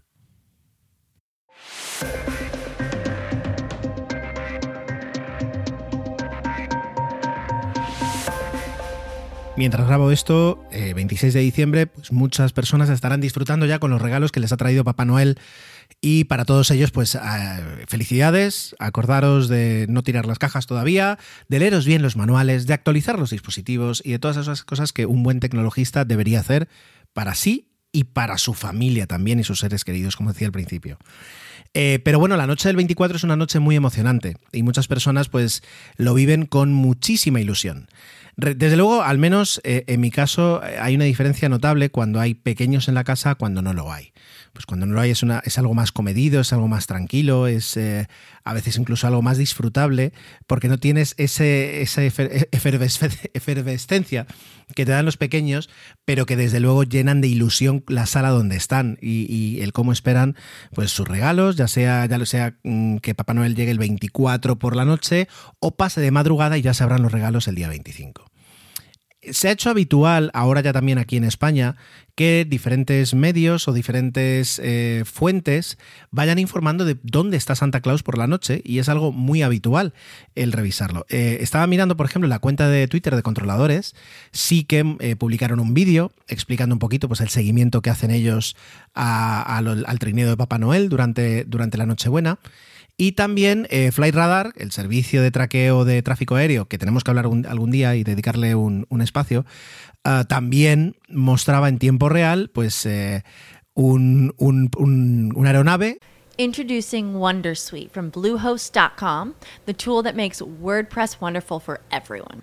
Mientras 9.57 9.87
grabo 9.87 10.11
esto, 10.11 10.65
26 10.73 11.33
eh, 11.33 11.39
de 11.39 11.45
diciembre, 11.45 11.87
pues 11.87 12.11
muchas 12.11 12.53
personas 12.53 12.91
estarán 12.91 13.21
disfrutando 13.21 13.67
ya 13.67 13.79
con 13.79 13.93
los 13.93 14.03
regalos 14.03 14.33
que 14.33 14.41
les 14.41 14.51
ha 14.51 14.57
traído 14.57 14.83
Papá 14.83 15.05
Noel. 15.05 15.39
Y 16.01 16.25
para 16.25 16.45
todos 16.45 16.73
ellos, 16.73 16.91
pues 16.91 17.15
eh, 17.15 17.19
felicidades, 17.87 18.75
acordaros 18.81 19.47
de 19.49 19.87
no 19.89 20.03
tirar 20.03 20.27
las 20.27 20.41
cajas 20.41 20.67
todavía, 20.67 21.19
de 21.49 21.61
leeros 21.61 21.87
bien 21.87 22.03
los 22.03 22.17
manuales, 22.17 22.67
de 22.67 22.75
actualizar 22.75 23.17
los 23.17 23.31
dispositivos 23.31 24.03
y 24.05 24.11
de 24.11 24.19
todas 24.19 24.39
esas 24.39 24.65
cosas 24.65 24.93
que 24.93 25.07
un 25.07 25.23
buen 25.23 25.39
tecnologista 25.39 26.05
debería 26.05 26.41
hacer 26.41 26.69
para 27.13 27.37
sí 27.37 27.71
y 27.93 28.05
para 28.05 28.39
su 28.39 28.55
familia 28.55 29.07
también 29.07 29.39
y 29.39 29.45
sus 29.45 29.61
seres 29.61 29.85
queridos, 29.85 30.17
como 30.17 30.33
decía 30.33 30.49
al 30.49 30.53
principio. 30.53 30.99
Eh, 31.75 32.01
pero 32.05 32.19
bueno, 32.19 32.37
la 32.37 32.49
noche 32.49 32.69
del 32.69 32.77
24 32.77 33.17
es 33.17 33.25
una 33.25 33.37
noche 33.37 33.61
muy 33.61 33.77
emocionante 33.77 34.37
y 34.53 34.65
muchas 34.65 34.89
personas 34.89 35.29
pues 35.29 35.63
lo 35.97 36.13
viven 36.13 36.47
con 36.47 36.73
muchísima 36.73 37.41
ilusión. 37.41 37.89
Desde 38.37 38.77
luego, 38.77 39.03
al 39.03 39.19
menos 39.19 39.61
eh, 39.65 39.85
en 39.87 40.01
mi 40.01 40.11
caso, 40.11 40.63
eh, 40.65 40.79
hay 40.81 40.95
una 40.97 41.05
diferencia 41.05 41.49
notable 41.49 41.91
cuando 41.91 42.21
hay 42.21 42.35
pequeños 42.35 42.89
en 42.89 42.95
la 42.95 43.05
casa, 43.05 43.35
cuando 43.35 43.63
no 43.63 43.73
lo 43.73 43.93
hay. 43.93 44.14
Pues 44.55 44.65
cuando 44.67 44.87
no 44.87 44.95
lo 44.95 45.01
hay 45.01 45.11
es, 45.11 45.25
una, 45.25 45.43
es 45.45 45.59
algo 45.59 45.75
más 45.75 45.91
comedido, 45.91 46.41
es 46.41 46.53
algo 46.53 46.69
más 46.69 46.87
tranquilo, 46.87 47.49
es 47.49 47.77
eh, 47.77 48.07
a 48.45 48.55
veces 48.55 48.79
incluso 48.79 49.09
algo 49.09 49.21
más 49.21 49.37
disfrutable, 49.37 50.13
porque 50.47 50.69
no 50.69 50.79
tienes 50.79 51.17
ese, 51.19 51.83
esa 51.83 52.05
efervescencia 52.05 54.27
que 54.77 54.87
te 54.87 54.93
dan 54.93 55.05
los 55.05 55.17
pequeños, 55.17 55.69
pero 56.05 56.25
que 56.25 56.37
desde 56.37 56.61
luego 56.61 56.85
llenan 56.85 57.21
de 57.21 57.27
ilusión 57.27 57.83
la 57.89 58.07
sala 58.07 58.31
donde 58.31 58.57
están 58.57 58.97
y, 59.03 59.59
el 59.61 59.73
cómo 59.73 59.93
esperan 59.93 60.37
pues 60.73 60.93
sus 60.93 61.09
regalos, 61.09 61.57
ya 61.57 61.67
sea, 61.67 62.07
ya 62.07 62.17
lo 62.17 62.25
sea 62.25 62.57
mm, 62.63 62.99
que 62.99 63.17
Papá 63.17 63.35
Noel 63.35 63.57
llegue 63.57 63.73
el 63.73 63.79
24 63.79 64.57
por 64.59 64.77
la 64.77 64.85
noche 64.85 65.27
o 65.59 65.77
pase 65.77 66.01
de 66.01 66.13
madrugada 66.13 66.57
y 66.57 66.63
ya 66.63 66.75
sabrán 66.75 67.03
los 67.03 67.11
regalos 67.11 67.49
el 67.49 67.57
día 67.57 67.69
25 67.69 68.31
se 69.33 69.49
ha 69.49 69.53
hecho 69.53 69.71
habitual 69.71 70.31
ahora 70.35 70.61
ya 70.61 70.73
también 70.73 70.99
aquí 70.99 71.17
en 71.17 71.25
España 71.25 71.77
que 72.15 72.47
diferentes 72.49 73.15
medios 73.15 73.67
o 73.67 73.73
diferentes 73.73 74.61
eh, 74.63 75.03
fuentes 75.05 75.79
vayan 76.11 76.39
informando 76.39 76.85
de 76.85 76.97
dónde 77.03 77.37
está 77.37 77.55
Santa 77.57 77.81
Claus 77.81 78.03
por 78.03 78.19
la 78.19 78.27
noche 78.27 78.63
y 78.65 78.79
es 78.79 78.89
algo 78.89 79.11
muy 79.11 79.43
habitual 79.43 79.95
el 80.35 80.53
revisarlo. 80.53 81.07
Eh, 81.09 81.39
estaba 81.41 81.67
mirando, 81.67 81.97
por 81.97 82.07
ejemplo, 82.07 82.29
la 82.29 82.39
cuenta 82.39 82.69
de 82.69 82.87
Twitter 82.87 83.17
de 83.17 83.23
controladores, 83.23 83.95
sí 84.31 84.65
que 84.65 84.97
eh, 85.01 85.17
publicaron 85.17 85.59
un 85.59 85.75
vídeo 85.75 86.13
explicando 86.29 86.75
un 86.75 86.79
poquito 86.79 87.09
pues, 87.09 87.21
el 87.21 87.31
seguimiento 87.31 87.83
que 87.83 87.91
hacen 87.91 88.11
ellos 88.11 88.57
al 88.95 89.99
trineo 89.99 90.29
de 90.29 90.37
Papá 90.37 90.59
Noel 90.59 90.89
durante, 90.89 91.45
durante 91.45 91.79
la 91.79 91.87
Nochebuena. 91.87 92.39
Y 92.97 93.13
también 93.13 93.67
eh, 93.71 93.91
Flightradar, 93.91 94.53
el 94.57 94.71
servicio 94.71 95.23
de 95.23 95.31
traqueo 95.31 95.85
de 95.85 96.03
tráfico 96.03 96.37
aéreo, 96.37 96.67
que 96.67 96.79
tenemos 96.79 97.03
que 97.03 97.11
hablar 97.11 97.25
algún 97.25 97.71
día 97.71 97.97
y 97.97 98.05
dedicarle 98.05 98.55
un, 98.55 98.87
espacio, 99.03 99.45
ah, 100.05 100.25
también 100.29 100.97
mostraba 101.09 101.69
en 101.69 101.79
tiempo 101.79 102.09
real 102.09 102.51
pues, 102.55 102.87
eh, 102.87 103.25
un, 103.75 104.33
una 104.39 105.51
aeronave 105.51 105.99
Introducing 106.37 107.15
Wondersuite 107.15 107.93
from 107.93 108.11
Bluehost.com, 108.11 109.35
the 109.67 109.73
tool 109.73 110.03
that 110.03 110.17
makes 110.17 110.41
WordPress 110.41 111.21
wonderful 111.21 111.61
for 111.61 111.81
everyone. 111.93 112.43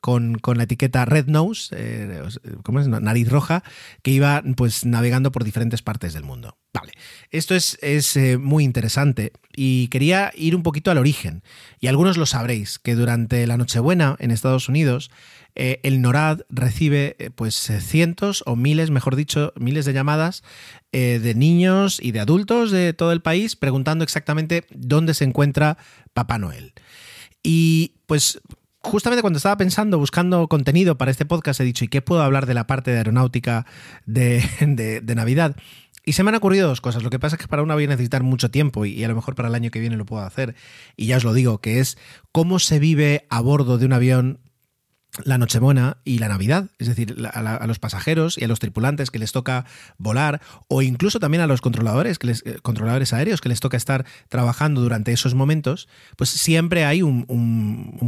con, 0.00 0.34
con, 0.34 0.58
la 0.58 0.64
etiqueta 0.64 1.06
Red 1.06 1.28
Nose, 1.28 1.74
eh, 1.78 2.22
¿cómo 2.62 2.80
es? 2.80 2.88
Nariz 2.88 3.28
roja, 3.28 3.62
que 4.02 4.10
iba 4.10 4.42
pues 4.56 4.84
navegando 4.84 5.32
por 5.32 5.44
diferentes 5.44 5.80
partes 5.80 6.12
del 6.12 6.24
mundo. 6.24 6.58
Vale, 6.74 6.92
esto 7.30 7.54
es, 7.54 7.78
es 7.80 8.14
eh, 8.16 8.36
muy 8.36 8.64
interesante 8.64 9.32
y 9.56 9.88
quería 9.88 10.30
ir 10.34 10.56
un 10.56 10.62
poquito 10.62 10.90
al 10.90 10.98
origen. 10.98 11.42
Y 11.80 11.86
algunos 11.86 12.18
lo 12.18 12.26
sabréis, 12.26 12.78
que 12.78 12.94
durante 12.94 13.46
la 13.46 13.56
Nochebuena 13.56 14.16
en 14.18 14.30
Estados 14.30 14.68
Unidos 14.68 15.10
eh, 15.54 15.80
el 15.84 16.02
NORAD 16.02 16.42
recibe 16.50 17.16
pues 17.34 17.54
cientos 17.54 18.42
o 18.44 18.56
miles, 18.56 18.90
mejor 18.90 19.16
dicho, 19.16 19.54
miles 19.56 19.86
de 19.86 19.94
llamadas 19.94 20.42
de 20.92 21.34
niños 21.34 21.98
y 22.00 22.12
de 22.12 22.20
adultos 22.20 22.70
de 22.70 22.92
todo 22.92 23.10
el 23.10 23.20
país 23.20 23.56
preguntando 23.56 24.04
exactamente 24.04 24.64
dónde 24.70 25.14
se 25.14 25.24
encuentra 25.24 25.76
Papá 26.12 26.38
Noel. 26.38 26.72
Y 27.42 27.94
pues 28.06 28.40
justamente 28.84 29.22
cuando 29.22 29.38
estaba 29.38 29.56
pensando, 29.56 29.98
buscando 29.98 30.46
contenido 30.48 30.96
para 30.96 31.10
este 31.10 31.24
podcast, 31.24 31.60
he 31.60 31.64
dicho, 31.64 31.84
¿y 31.84 31.88
qué 31.88 32.02
puedo 32.02 32.22
hablar 32.22 32.46
de 32.46 32.54
la 32.54 32.66
parte 32.66 32.90
de 32.90 32.98
aeronáutica 32.98 33.66
de, 34.06 35.02
Navidad? 35.16 35.56
Y 36.04 36.12
se 36.12 36.22
me 36.22 36.28
han 36.28 36.34
ocurrido 36.34 36.68
dos 36.68 36.80
cosas. 36.80 37.02
Lo 37.02 37.10
que 37.10 37.18
pasa 37.18 37.36
es 37.36 37.42
que 37.42 37.48
para 37.48 37.62
una 37.62 37.74
voy 37.74 37.84
a 37.84 37.88
necesitar 37.88 38.22
mucho 38.22 38.50
tiempo 38.50 38.84
y, 38.84 39.02
a 39.02 39.08
lo 39.08 39.14
mejor 39.14 39.34
para 39.34 39.48
el 39.48 39.54
año 39.54 39.70
que 39.70 39.80
viene 39.80 39.96
lo 39.96 40.04
puedo 40.04 40.22
hacer. 40.22 40.54
Y 40.96 41.06
ya 41.06 41.16
os 41.16 41.24
lo 41.24 41.32
digo, 41.32 41.60
que 41.60 41.80
es 41.80 41.96
cómo 42.30 42.58
se 42.58 42.78
vive 42.78 43.26
a 43.30 43.40
bordo 43.40 43.78
de 43.78 43.86
un 43.86 43.94
avión 43.94 44.40
la 45.22 45.38
Nochebuena 45.38 45.98
y 46.04 46.18
la 46.18 46.28
Navidad, 46.28 46.70
es 46.78 46.88
decir, 46.88 47.14
a, 47.32 47.66
los 47.66 47.78
pasajeros 47.78 48.36
y 48.36 48.44
a 48.44 48.48
los 48.48 48.58
tripulantes 48.58 49.10
que 49.10 49.18
les 49.18 49.32
toca 49.32 49.64
volar, 49.96 50.40
o 50.68 50.82
incluso 50.82 51.20
también 51.20 51.42
a 51.42 51.46
los 51.46 51.60
controladores, 51.60 52.18
que 52.18 52.26
les, 52.26 52.42
eh, 52.44 52.58
controladores 52.62 53.12
aéreos 53.12 53.40
que 53.40 53.48
les 53.48 53.60
toca 53.60 53.76
estar 53.76 54.04
trabajando 54.28 54.80
durante 54.80 55.12
esos 55.12 55.34
momentos, 55.34 55.88
pues 56.16 56.30
siempre 56.30 56.84
hay 56.84 57.02
un, 57.02 57.26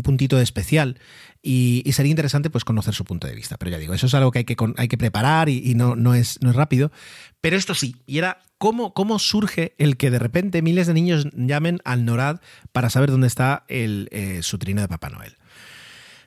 puntito 0.02 0.36
de 0.36 0.42
especial 0.42 0.98
y, 1.42 1.84
sería 1.92 2.10
interesante 2.10 2.50
pues 2.50 2.64
conocer 2.64 2.94
su 2.94 3.04
punto 3.04 3.26
de 3.26 3.34
vista. 3.34 3.56
Pero 3.56 3.70
ya 3.70 3.78
digo, 3.78 3.94
eso 3.94 4.06
es 4.06 4.14
algo 4.14 4.32
que 4.32 4.40
hay 4.40 4.44
que, 4.44 4.56
hay 4.76 4.88
que 4.88 4.98
preparar 4.98 5.48
y, 5.48 5.74
no, 5.74 5.94
no, 5.96 6.14
es, 6.14 6.38
no 6.42 6.50
es 6.50 6.56
rápido. 6.56 6.90
Pero 7.40 7.56
esto 7.56 7.74
sí, 7.74 7.96
y 8.06 8.18
era 8.18 8.38
cómo, 8.58 8.94
cómo 8.94 9.18
surge 9.18 9.74
el 9.78 9.96
que 9.96 10.10
de 10.10 10.18
repente 10.18 10.62
miles 10.62 10.86
de 10.86 10.94
niños 10.94 11.28
llamen 11.34 11.80
al 11.84 12.04
NORAD 12.04 12.40
para 12.72 12.90
saber 12.90 13.10
dónde 13.10 13.28
está 13.28 13.64
el, 13.68 14.08
eh, 14.10 14.40
su 14.42 14.58
trino 14.58 14.80
de 14.80 14.88
Papá 14.88 15.10
Noel. 15.10 15.36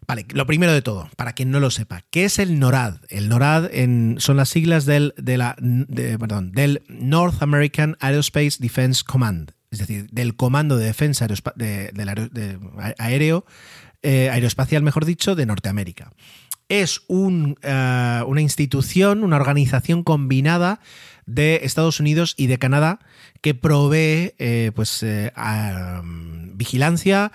Vale, 0.10 0.26
lo 0.34 0.48
primero 0.48 0.74
de 0.74 0.82
todo, 0.82 1.08
para 1.17 1.34
quien 1.34 1.52
no 1.52 1.60
lo 1.60 1.69
sepa, 1.69 2.02
¿qué 2.10 2.26
es 2.26 2.39
el 2.39 2.58
NORAD? 2.58 2.95
El 3.10 3.30
NORAD 3.30 3.69
son 4.17 4.38
las 4.38 4.50
siglas 4.50 4.88
del, 4.88 5.13
de 5.17 5.38
del 6.52 6.82
North 6.88 7.43
American 7.43 7.95
Aerospace 8.00 8.58
Defense 8.58 9.04
Command, 9.06 9.52
es 9.69 9.78
decir, 9.78 10.08
del 10.10 10.36
Comando 10.36 10.78
de 10.78 10.86
Defensa 10.86 11.28
Aéreo, 12.98 13.45
eh, 14.02 14.32
Aeroespacial, 14.32 14.82
mejor 14.82 15.06
dicho, 15.06 15.36
de 15.36 15.45
Norteamérica. 15.45 16.12
Es 16.69 17.01
eh, 17.10 18.23
una 18.25 18.41
institución, 18.41 19.23
una 19.23 19.36
organización 19.36 20.03
combinada 20.03 20.79
de 21.25 21.62
Estados 21.63 21.99
Unidos 21.99 22.36
y 22.38 22.47
de 22.47 22.60
Canadá 22.60 22.99
que 23.41 23.55
provee 23.55 24.34
eh, 24.38 24.71
pues, 24.75 25.05
vigilancia, 26.53 27.32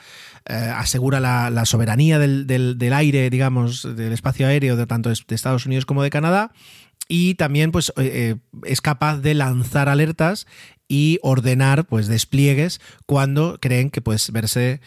eh, 0.47 0.55
asegura 0.55 1.21
la, 1.21 1.65
soberanía 1.65 2.19
del, 2.19 2.93
aire, 2.93 3.29
digamos, 3.31 3.83
del 3.97 4.13
espacio 4.13 4.47
aéreo 4.47 4.77
de 4.77 4.87
tanto 4.87 5.11
de 5.11 5.35
Estados 5.35 5.67
Unidos 5.67 5.85
como 5.85 6.03
de 6.03 6.11
Canadá. 6.11 6.53
Y 7.07 7.35
también 7.35 7.71
pues, 7.71 7.93
es 7.97 8.81
capaz 8.81 9.19
de 9.19 9.35
lanzar 9.35 9.89
alertas 9.89 10.47
y 10.89 11.19
ordenar 11.23 11.87
pues, 11.87 12.07
despliegues 12.07 12.81
cuando 13.05 13.59
creen 13.61 13.91
que 13.91 14.01
puede 14.01 14.19
verse 14.33 14.81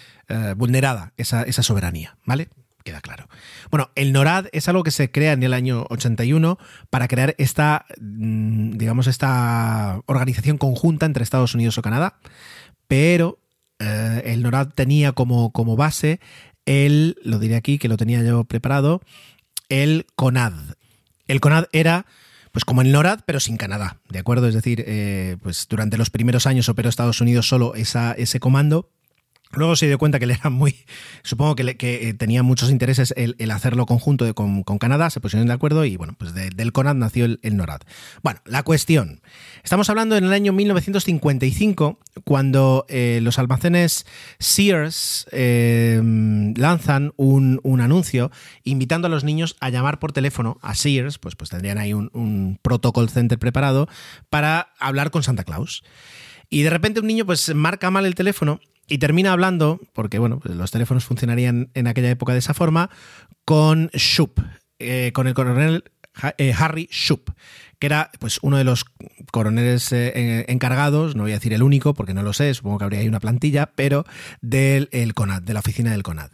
vulnerada 0.55 1.13
esa, 1.17 1.43
esa 1.43 1.63
soberanía. 1.63 2.17
¿Vale? 2.25 2.49
Queda 2.87 3.01
claro. 3.01 3.27
Bueno, 3.69 3.91
el 3.95 4.13
NORAD 4.13 4.47
es 4.53 4.69
algo 4.69 4.83
que 4.83 4.91
se 4.91 5.11
crea 5.11 5.33
en 5.33 5.43
el 5.43 5.53
año 5.53 5.85
81 5.89 6.57
para 6.89 7.09
crear 7.09 7.35
esta, 7.37 7.85
mm, 7.99 8.77
digamos, 8.77 9.07
esta 9.07 9.99
organización 10.05 10.57
conjunta 10.57 11.05
entre 11.05 11.23
Estados 11.23 11.53
Unidos 11.53 11.77
o 11.77 11.81
Canadá, 11.81 12.19
pero 12.87 13.39
eh, 13.79 14.21
el 14.25 14.41
NORAD 14.41 14.69
tenía 14.69 15.11
como, 15.11 15.51
como 15.51 15.75
base 15.75 16.21
el, 16.65 17.17
lo 17.23 17.39
diré 17.39 17.57
aquí 17.57 17.77
que 17.77 17.89
lo 17.89 17.97
tenía 17.97 18.23
yo 18.23 18.45
preparado, 18.45 19.01
el 19.67 20.05
CONAD. 20.15 20.53
El 21.27 21.41
CONAD 21.41 21.65
era 21.73 22.05
pues 22.53 22.63
como 22.63 22.81
el 22.81 22.93
NORAD, 22.93 23.19
pero 23.25 23.41
sin 23.41 23.57
Canadá, 23.57 23.99
¿de 24.09 24.19
acuerdo? 24.19 24.47
Es 24.47 24.55
decir, 24.55 24.83
eh, 24.87 25.35
pues 25.43 25.67
durante 25.69 25.97
los 25.97 26.09
primeros 26.09 26.47
años 26.47 26.69
operó 26.69 26.87
Estados 26.87 27.19
Unidos 27.19 27.47
solo 27.49 27.75
esa, 27.75 28.13
ese 28.13 28.39
comando 28.39 28.89
Luego 29.51 29.75
se 29.75 29.87
dio 29.87 29.97
cuenta 29.97 30.19
que 30.19 30.25
le 30.25 30.33
era 30.33 30.49
muy. 30.49 30.75
Supongo 31.23 31.55
que, 31.55 31.77
que 31.77 32.09
eh, 32.09 32.13
tenía 32.13 32.43
muchos 32.43 32.69
intereses 32.69 33.13
el, 33.17 33.35
hacerlo 33.51 33.85
conjunto 33.85 34.33
con, 34.35 34.63
Canadá, 34.77 35.09
se 35.09 35.19
pusieron 35.19 35.47
de 35.47 35.53
acuerdo 35.53 35.85
y 35.85 35.95
bueno, 35.95 36.15
pues 36.17 36.33
del 36.33 36.71
CONAD 36.71 36.95
nació 36.95 37.25
el, 37.25 37.39
NORAD. 37.57 37.81
Bueno, 38.21 38.39
la 38.45 38.63
cuestión. 38.63 39.21
Estamos 39.63 39.89
hablando 39.89 40.15
en 40.17 40.25
el 40.25 40.33
año 40.33 40.53
1955, 40.53 41.99
cuando 42.23 42.85
eh, 42.89 43.19
los 43.21 43.39
almacenes 43.39 44.05
Sears 44.39 45.27
eh, 45.31 46.01
lanzan 46.55 47.13
un, 47.15 47.61
anuncio 47.81 48.31
invitando 48.63 49.07
a 49.07 49.09
los 49.09 49.23
niños 49.23 49.55
a 49.59 49.69
llamar 49.69 49.99
por 49.99 50.11
teléfono 50.11 50.57
a 50.61 50.73
Sears, 50.75 51.19
pues, 51.19 51.35
pues 51.35 51.49
tendrían 51.49 51.77
ahí 51.77 51.93
un, 51.93 52.09
un 52.13 52.59
protocol 52.61 53.09
center 53.09 53.37
preparado 53.37 53.87
para 54.29 54.73
hablar 54.79 55.11
con 55.11 55.23
Santa 55.23 55.43
Claus. 55.43 55.83
Y 56.49 56.61
de 56.61 56.69
repente 56.69 56.99
un 56.99 57.07
niño 57.07 57.25
pues 57.25 57.53
marca 57.53 57.91
mal 57.91 58.05
el 58.05 58.15
teléfono 58.15 58.59
y 58.87 58.97
termina 58.99 59.33
hablando, 59.33 59.79
porque 59.93 60.19
bueno, 60.19 60.39
pues 60.39 60.55
los 60.55 60.71
teléfonos 60.71 61.05
funcionarían 61.05 61.69
en 61.73 61.87
aquella 61.87 62.09
época 62.09 62.33
de 62.33 62.39
esa 62.39 62.53
forma, 62.53 62.89
con 63.45 63.89
Shoup, 63.93 64.39
eh, 64.79 65.11
con 65.13 65.27
el 65.27 65.33
coronel 65.33 65.83
eh, 66.37 66.53
Harry 66.57 66.87
Shoup, 66.91 67.29
que 67.79 67.87
era 67.87 68.09
pues 68.19 68.39
uno 68.41 68.57
de 68.57 68.63
los 68.63 68.85
coroneles 69.31 69.91
eh, 69.91 70.45
encargados, 70.47 71.15
no 71.15 71.23
voy 71.23 71.31
a 71.31 71.35
decir 71.35 71.53
el 71.53 71.63
único 71.63 71.93
porque 71.93 72.13
no 72.13 72.23
lo 72.23 72.33
sé, 72.33 72.53
supongo 72.53 72.79
que 72.79 72.85
habría 72.85 73.01
ahí 73.01 73.07
una 73.07 73.19
plantilla, 73.19 73.71
pero 73.75 74.05
del 74.41 75.13
CONAD, 75.13 75.43
de 75.43 75.53
la 75.53 75.59
oficina 75.59 75.91
del 75.91 76.03
CONAD. 76.03 76.31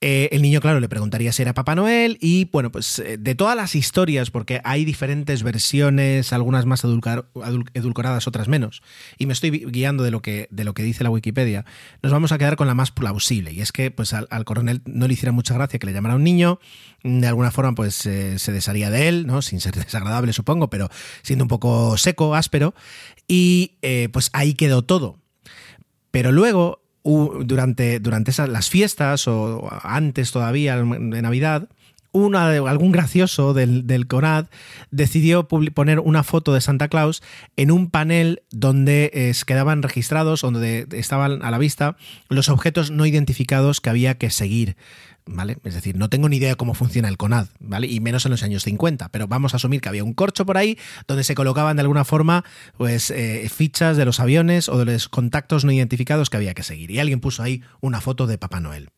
Eh, 0.00 0.28
el 0.32 0.42
niño, 0.42 0.60
claro, 0.60 0.80
le 0.80 0.88
preguntaría 0.88 1.32
si 1.32 1.40
era 1.40 1.54
Papá 1.54 1.74
Noel 1.74 2.18
y, 2.20 2.44
bueno, 2.52 2.70
pues 2.70 2.98
eh, 2.98 3.16
de 3.16 3.34
todas 3.34 3.56
las 3.56 3.74
historias, 3.74 4.30
porque 4.30 4.60
hay 4.62 4.84
diferentes 4.84 5.42
versiones, 5.42 6.32
algunas 6.34 6.66
más 6.66 6.84
edulcoradas, 6.84 8.26
otras 8.28 8.48
menos, 8.48 8.82
y 9.16 9.24
me 9.24 9.32
estoy 9.32 9.50
guiando 9.50 10.04
de 10.04 10.10
lo, 10.10 10.20
que, 10.20 10.46
de 10.50 10.64
lo 10.64 10.74
que 10.74 10.82
dice 10.82 11.04
la 11.04 11.10
Wikipedia, 11.10 11.64
nos 12.02 12.12
vamos 12.12 12.32
a 12.32 12.38
quedar 12.38 12.56
con 12.56 12.66
la 12.66 12.74
más 12.74 12.90
plausible, 12.90 13.52
y 13.52 13.62
es 13.62 13.72
que 13.72 13.90
pues 13.90 14.12
al, 14.12 14.44
coronel 14.44 14.82
no 14.84 15.08
le 15.08 15.14
hiciera 15.14 15.32
mucha 15.32 15.54
gracia 15.54 15.78
que 15.78 15.86
le 15.86 15.94
llamara 15.94 16.16
un 16.16 16.24
niño, 16.24 16.60
de 17.02 17.26
alguna 17.26 17.50
forma 17.50 17.74
pues 17.74 17.94
se 17.94 18.52
desharía 18.52 18.90
de 18.90 19.08
él, 19.08 19.26
¿no? 19.26 19.40
Sin 19.40 19.60
ser 19.60 19.74
desagradable, 19.84 20.34
supongo, 20.34 20.68
pero 20.68 20.90
siendo 21.22 21.44
un 21.44 21.48
poco 21.48 21.96
seco, 21.96 22.34
áspero, 22.34 22.74
y 23.26 23.78
eh, 23.80 24.10
pues 24.12 24.28
ahí 24.34 24.52
quedó 24.52 24.82
todo. 24.82 25.18
Pero 26.10 26.30
luego 26.30 26.83
durante, 27.04 28.00
durante 28.00 28.30
esas, 28.30 28.48
las 28.48 28.70
fiestas 28.70 29.28
o 29.28 29.68
antes 29.82 30.32
todavía 30.32 30.76
de 30.76 31.22
Navidad, 31.22 31.68
algún 32.14 32.92
gracioso 32.92 33.54
del, 33.54 33.86
del 33.86 34.06
CONAD 34.06 34.46
decidió 34.90 35.48
poner 35.48 35.98
una 35.98 36.22
foto 36.22 36.54
de 36.54 36.60
Santa 36.60 36.88
Claus 36.88 37.22
en 37.56 37.70
un 37.70 37.90
panel 37.90 38.42
donde 38.50 39.34
quedaban 39.46 39.82
registrados, 39.82 40.42
donde 40.42 40.86
estaban 40.92 41.42
a 41.42 41.50
la 41.50 41.58
vista 41.58 41.96
los 42.28 42.48
objetos 42.48 42.90
no 42.90 43.04
identificados 43.04 43.80
que 43.80 43.90
había 43.90 44.16
que 44.16 44.30
seguir. 44.30 44.76
¿Vale? 45.26 45.56
Es 45.64 45.74
decir, 45.74 45.96
no 45.96 46.10
tengo 46.10 46.28
ni 46.28 46.36
idea 46.36 46.50
de 46.50 46.56
cómo 46.56 46.74
funciona 46.74 47.08
el 47.08 47.16
CONAD, 47.16 47.48
¿vale? 47.58 47.86
Y 47.86 48.00
menos 48.00 48.26
en 48.26 48.30
los 48.30 48.42
años 48.42 48.62
50, 48.62 49.08
pero 49.08 49.26
vamos 49.26 49.54
a 49.54 49.56
asumir 49.56 49.80
que 49.80 49.88
había 49.88 50.04
un 50.04 50.12
corcho 50.12 50.44
por 50.44 50.58
ahí 50.58 50.78
donde 51.08 51.24
se 51.24 51.34
colocaban 51.34 51.76
de 51.76 51.80
alguna 51.80 52.04
forma 52.04 52.44
pues 52.76 53.10
eh, 53.10 53.48
fichas 53.48 53.96
de 53.96 54.04
los 54.04 54.20
aviones 54.20 54.68
o 54.68 54.78
de 54.78 54.84
los 54.84 55.08
contactos 55.08 55.64
no 55.64 55.72
identificados 55.72 56.28
que 56.28 56.36
había 56.36 56.52
que 56.52 56.62
seguir. 56.62 56.90
Y 56.90 56.98
alguien 56.98 57.20
puso 57.20 57.42
ahí 57.42 57.62
una 57.80 58.02
foto 58.02 58.26
de 58.26 58.36
Papá 58.36 58.60
Noel. 58.60 58.90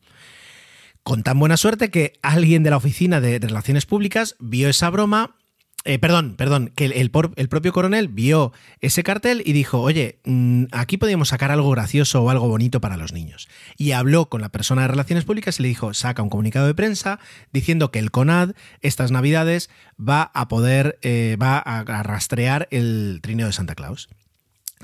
Con 1.03 1.23
tan 1.23 1.39
buena 1.39 1.55
suerte 1.55 1.89
que 1.89 2.19
alguien 2.21 2.63
de 2.63 2.71
la 2.71 2.77
oficina 2.77 3.21
de 3.21 3.39
Relaciones 3.39 3.85
Públicas 3.85 4.35
vio 4.39 4.67
esa 4.67 4.89
broma 4.89 5.37
eh, 5.83 5.99
perdón, 5.99 6.35
perdón, 6.35 6.71
que 6.75 6.85
el, 6.85 7.09
propio 7.11 7.71
coronel 7.71 8.09
vio 8.09 8.51
ese 8.81 9.03
cartel 9.03 9.41
y 9.45 9.53
dijo, 9.53 9.79
oye, 9.79 10.19
mm, 10.25 10.65
aquí 10.71 10.97
podríamos 10.97 11.29
sacar 11.29 11.49
algo 11.49 11.71
gracioso 11.71 12.21
o 12.21 12.29
algo 12.29 12.49
bonito 12.49 12.81
para 12.81 12.97
los 12.97 13.13
niños. 13.13 13.47
Y 13.77 13.91
habló 13.91 14.27
con 14.27 14.41
la 14.41 14.49
persona 14.49 14.81
de 14.81 14.89
Relaciones 14.89 15.23
Públicas 15.23 15.59
y 15.59 15.63
le 15.63 15.69
dijo, 15.69 15.93
saca 15.93 16.21
un 16.21 16.29
comunicado 16.29 16.67
de 16.67 16.73
prensa 16.73 17.19
diciendo 17.53 17.89
que 17.89 17.99
el 17.99 18.11
CONAD 18.11 18.51
estas 18.81 19.11
navidades 19.11 19.69
va 19.97 20.23
a 20.33 20.49
poder, 20.49 20.99
eh, 21.03 21.37
va 21.41 21.57
a 21.57 22.03
rastrear 22.03 22.67
el 22.71 23.19
trineo 23.21 23.47
de 23.47 23.53
Santa 23.53 23.75
Claus. 23.75 24.09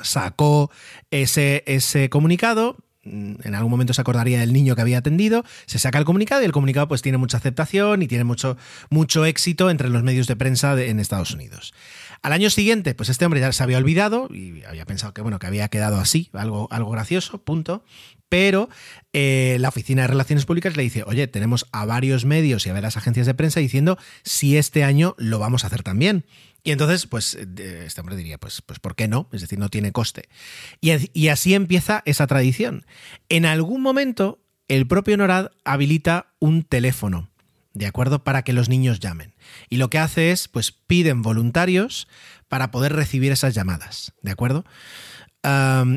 Sacó 0.02 0.72
ese, 1.12 1.64
ese 1.68 2.10
comunicado, 2.10 2.78
en 3.06 3.56
algún 3.56 3.72
momento 3.72 3.94
se 3.94 4.02
acordaría 4.02 4.40
del 4.40 4.54
niño 4.54 4.76
que 4.76 4.82
había 4.82 5.00
atendido, 5.00 5.44
se 5.66 5.80
saca 5.80 5.98
el 5.98 6.06
comunicado 6.06 6.42
y 6.42 6.46
el 6.46 6.52
comunicado 6.52 6.88
pues 6.88 7.02
tiene 7.02 7.18
mucha 7.18 7.38
aceptación 7.38 8.02
y 8.02 8.08
tiene 8.08 8.24
mucho, 8.24 8.58
mucho 8.90 9.26
éxito 9.26 9.70
entre 9.70 9.90
los 9.90 10.04
medios 10.04 10.28
de 10.28 10.36
prensa 10.36 10.82
en 10.82 11.00
Estados 11.00 11.32
Unidos. 11.32 11.74
Al 12.22 12.32
año 12.32 12.50
siguiente, 12.50 12.96
pues 12.96 13.10
este 13.10 13.26
hombre 13.26 13.42
ya 13.42 13.52
se 13.52 13.64
había 13.64 13.78
olvidado 13.78 14.30
y 14.32 14.64
había 14.64 14.86
pensado 14.86 15.14
que 15.14 15.22
bueno, 15.22 15.40
que 15.40 15.48
había 15.48 15.68
quedado 15.68 15.98
así, 16.00 16.30
algo, 16.34 16.68
algo 16.72 16.90
gracioso, 16.90 17.44
punto. 17.44 17.84
Pero 18.34 18.68
eh, 19.14 19.58
la 19.60 19.70
Oficina 19.70 20.02
de 20.02 20.08
Relaciones 20.08 20.48
Públicas 20.48 20.76
le 20.76 20.82
dice, 20.82 21.04
oye, 21.06 21.28
tenemos 21.28 21.68
a 21.72 21.86
varios 21.86 22.26
medios 22.26 22.66
y 22.66 22.72
a 22.72 22.74
varias 22.74 22.98
agencias 22.98 23.28
de 23.28 23.36
prensa 23.36 23.60
diciendo 23.60 24.00
si 24.24 24.58
este 24.58 24.84
año 24.84 25.14
lo 25.20 25.38
vamos 25.38 25.64
a 25.64 25.68
hacer 25.68 25.84
también. 25.84 26.26
Y 26.64 26.72
entonces, 26.72 27.06
pues, 27.06 27.36
este 27.36 28.02
hombre 28.02 28.16
diría, 28.16 28.40
pues, 28.40 28.64
pues, 28.64 28.80
¿por 28.80 28.96
qué 28.96 29.08
no? 29.08 29.30
Es 29.34 29.42
decir, 29.42 29.60
no 29.60 29.70
tiene 29.70 29.92
coste. 29.92 30.30
Y, 30.82 31.28
así 31.28 31.54
empieza 31.54 32.02
esa 32.08 32.26
tradición. 32.26 32.88
En 33.30 33.46
algún 33.46 33.84
momento, 33.84 34.40
el 34.68 34.88
propio 34.88 35.16
NORAD 35.16 35.52
habilita 35.64 36.34
un 36.40 36.64
teléfono, 36.64 37.30
¿de 37.74 37.86
acuerdo? 37.86 38.24
Para 38.24 38.42
que 38.42 38.54
los 38.54 38.68
niños 38.68 39.00
llamen. 39.00 39.36
Y 39.70 39.78
lo 39.78 39.92
que 39.92 40.00
hace 40.00 40.32
es, 40.32 40.48
pues, 40.48 40.72
piden 40.72 41.22
voluntarios 41.22 42.08
para 42.48 42.72
poder 42.72 42.94
recibir 42.94 43.32
esas 43.32 43.54
llamadas, 43.54 44.12
¿de 44.24 44.32
acuerdo? 44.32 44.66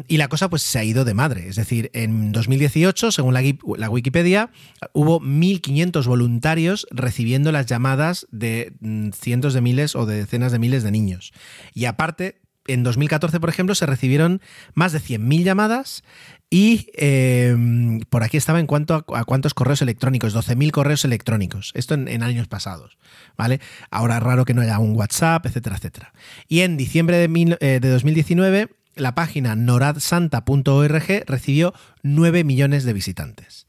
Y 0.09 0.16
la 0.16 0.28
cosa 0.28 0.50
pues 0.50 0.62
se 0.62 0.78
ha 0.78 0.85
ido 0.85 1.04
de 1.04 1.14
madre. 1.14 1.48
Es 1.48 1.56
decir, 1.56 1.90
en 1.92 2.32
2018, 2.32 3.12
según 3.12 3.35
la, 3.35 3.90
Wikipedia, 3.90 4.50
hubo 4.92 5.20
1.500 5.20 6.06
voluntarios 6.06 6.87
recibiendo 6.90 7.52
las 7.52 7.66
llamadas 7.66 8.26
de 8.30 8.72
mm, 8.80 9.11
cientos 9.11 9.54
de 9.54 9.61
miles 9.61 9.94
o 9.94 10.04
de 10.04 10.16
decenas 10.16 10.50
de 10.50 10.59
miles 10.59 10.82
de 10.82 10.90
niños. 10.90 11.32
Y 11.74 11.85
aparte, 11.85 12.40
en 12.66 12.82
2014, 12.82 13.38
por 13.38 13.48
ejemplo, 13.48 13.76
se 13.76 13.87
recibieron 13.87 14.40
más 14.74 14.90
de 14.90 15.00
100.000 15.00 15.44
llamadas 15.44 16.02
y 16.50 16.88
em, 16.94 18.00
por 18.00 18.24
aquí 18.24 18.37
estaba 18.37 18.59
en 18.59 18.66
cuanto 18.66 18.94
a, 18.94 19.24
cuántos 19.24 19.54
correos 19.54 19.80
electrónicos, 19.80 20.35
12.000 20.35 20.72
correos 20.72 21.04
electrónicos. 21.04 21.70
Esto 21.74 21.94
en, 21.94 22.22
años 22.24 22.48
pasados, 22.48 22.98
¿vale? 23.37 23.61
Ahora 23.92 24.16
es 24.16 24.22
raro 24.24 24.44
que 24.44 24.54
no 24.54 24.62
haya 24.62 24.80
un 24.80 24.96
WhatsApp, 24.96 25.46
etcétera, 25.46 25.76
etcétera. 25.76 26.12
Y 26.48 26.61
en 26.61 26.76
diciembre 26.76 27.16
de, 27.16 27.56
eh, 27.61 27.78
de 27.80 27.88
2019 27.88 28.70
la 28.96 29.14
página 29.14 29.54
noradsanta.org 29.54 31.24
recibió 31.26 31.74
9 32.02 32.44
millones 32.44 32.85
de 32.85 32.92
visitantes. 32.92 33.66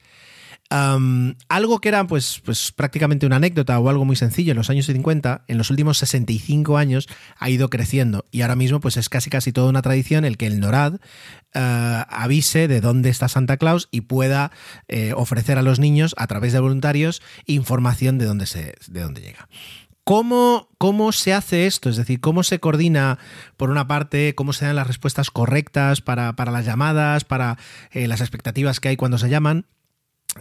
algo 0.69 1.79
que 1.79 1.89
era 1.89 2.05
pues, 2.07 2.41
pues 2.43 2.71
prácticamente 2.71 3.25
una 3.25 3.37
anécdota 3.37 3.79
o 3.79 3.89
algo 3.89 4.03
muy 4.03 4.15
sencillo 4.15 4.51
en 4.51 4.57
los 4.57 4.69
años 4.69 4.87
50, 4.87 5.45
en 5.47 5.57
los 5.57 5.69
últimos 5.69 5.97
65 5.99 6.77
años 6.77 7.07
ha 7.37 7.49
ido 7.49 7.69
creciendo 7.69 8.25
y 8.31 8.41
ahora 8.41 8.55
mismo 8.55 8.79
pues 8.79 8.97
es 8.97 9.07
casi 9.09 9.29
casi 9.29 9.51
toda 9.51 9.69
una 9.69 9.81
tradición 9.81 10.25
el 10.25 10.37
que 10.37 10.47
el 10.47 10.59
NORAD 10.59 10.95
eh, 11.53 12.03
avise 12.09 12.67
de 12.67 12.81
dónde 12.81 13.09
está 13.09 13.29
Santa 13.29 13.57
Claus 13.57 13.87
y 13.91 14.01
pueda 14.01 14.51
eh, 14.87 15.13
ofrecer 15.15 15.57
a 15.57 15.61
los 15.61 15.79
niños 15.79 16.15
a 16.17 16.27
través 16.27 16.53
de 16.53 16.59
voluntarios 16.59 17.21
información 17.45 18.17
de 18.17 18.25
dónde, 18.25 18.45
se, 18.45 18.75
de 18.87 19.01
dónde 19.01 19.21
llega. 19.21 19.47
¿Cómo, 20.07 20.69
¿Cómo 20.77 21.11
se 21.11 21.33
hace 21.33 21.67
esto? 21.67 21.89
Es 21.89 21.97
decir, 21.97 22.21
¿cómo 22.21 22.43
se 22.43 22.61
coordina, 22.61 23.19
por 23.57 23.71
una 23.71 23.89
parte, 23.89 24.35
cómo 24.35 24.53
se 24.53 24.63
dan 24.63 24.77
las 24.77 24.87
respuestas 24.87 25.31
correctas 25.31 25.99
para, 25.99 26.33
las 26.33 26.65
llamadas, 26.65 27.25
para 27.25 27.57
eh, 27.91 28.07
las 28.07 28.21
expectativas 28.21 28.79
que 28.79 28.87
hay 28.87 28.95
cuando 28.95 29.17
se 29.17 29.27
llaman? 29.27 29.65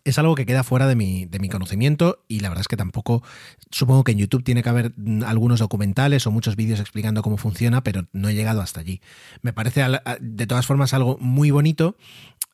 es 0.05 0.18
algo 0.18 0.35
que 0.37 0.46
queda 0.46 0.62
fuera 0.62 0.87
de 0.87 0.94
mi, 0.94 1.24
de 1.24 1.38
mi, 1.40 1.48
conocimiento 1.48 2.22
y 2.29 2.40
la 2.40 2.48
verdad 2.50 2.61
es 2.61 2.68
que 2.68 2.76
tampoco, 2.76 3.22
supongo 3.70 4.05
que 4.05 4.12
en 4.12 4.18
YouTube 4.18 4.44
tiene 4.44 4.62
que 4.62 4.68
haber 4.68 4.92
mm, 4.96 5.24
algunos 5.24 5.59
documentales 5.59 6.26
o 6.26 6.31
muchos 6.31 6.55
vídeos 6.55 6.79
explicando 6.79 7.22
cómo 7.22 7.37
funciona, 7.37 7.83
pero 7.83 8.07
no 8.12 8.29
he 8.29 8.35
llegado 8.35 8.61
hasta 8.61 8.81
allí. 8.81 9.00
Me 9.42 9.52
parece 9.52 9.83
de 10.20 10.46
todas 10.46 10.66
formas 10.66 10.94
algo 10.94 11.16
muy 11.18 11.50
bonito 11.50 11.96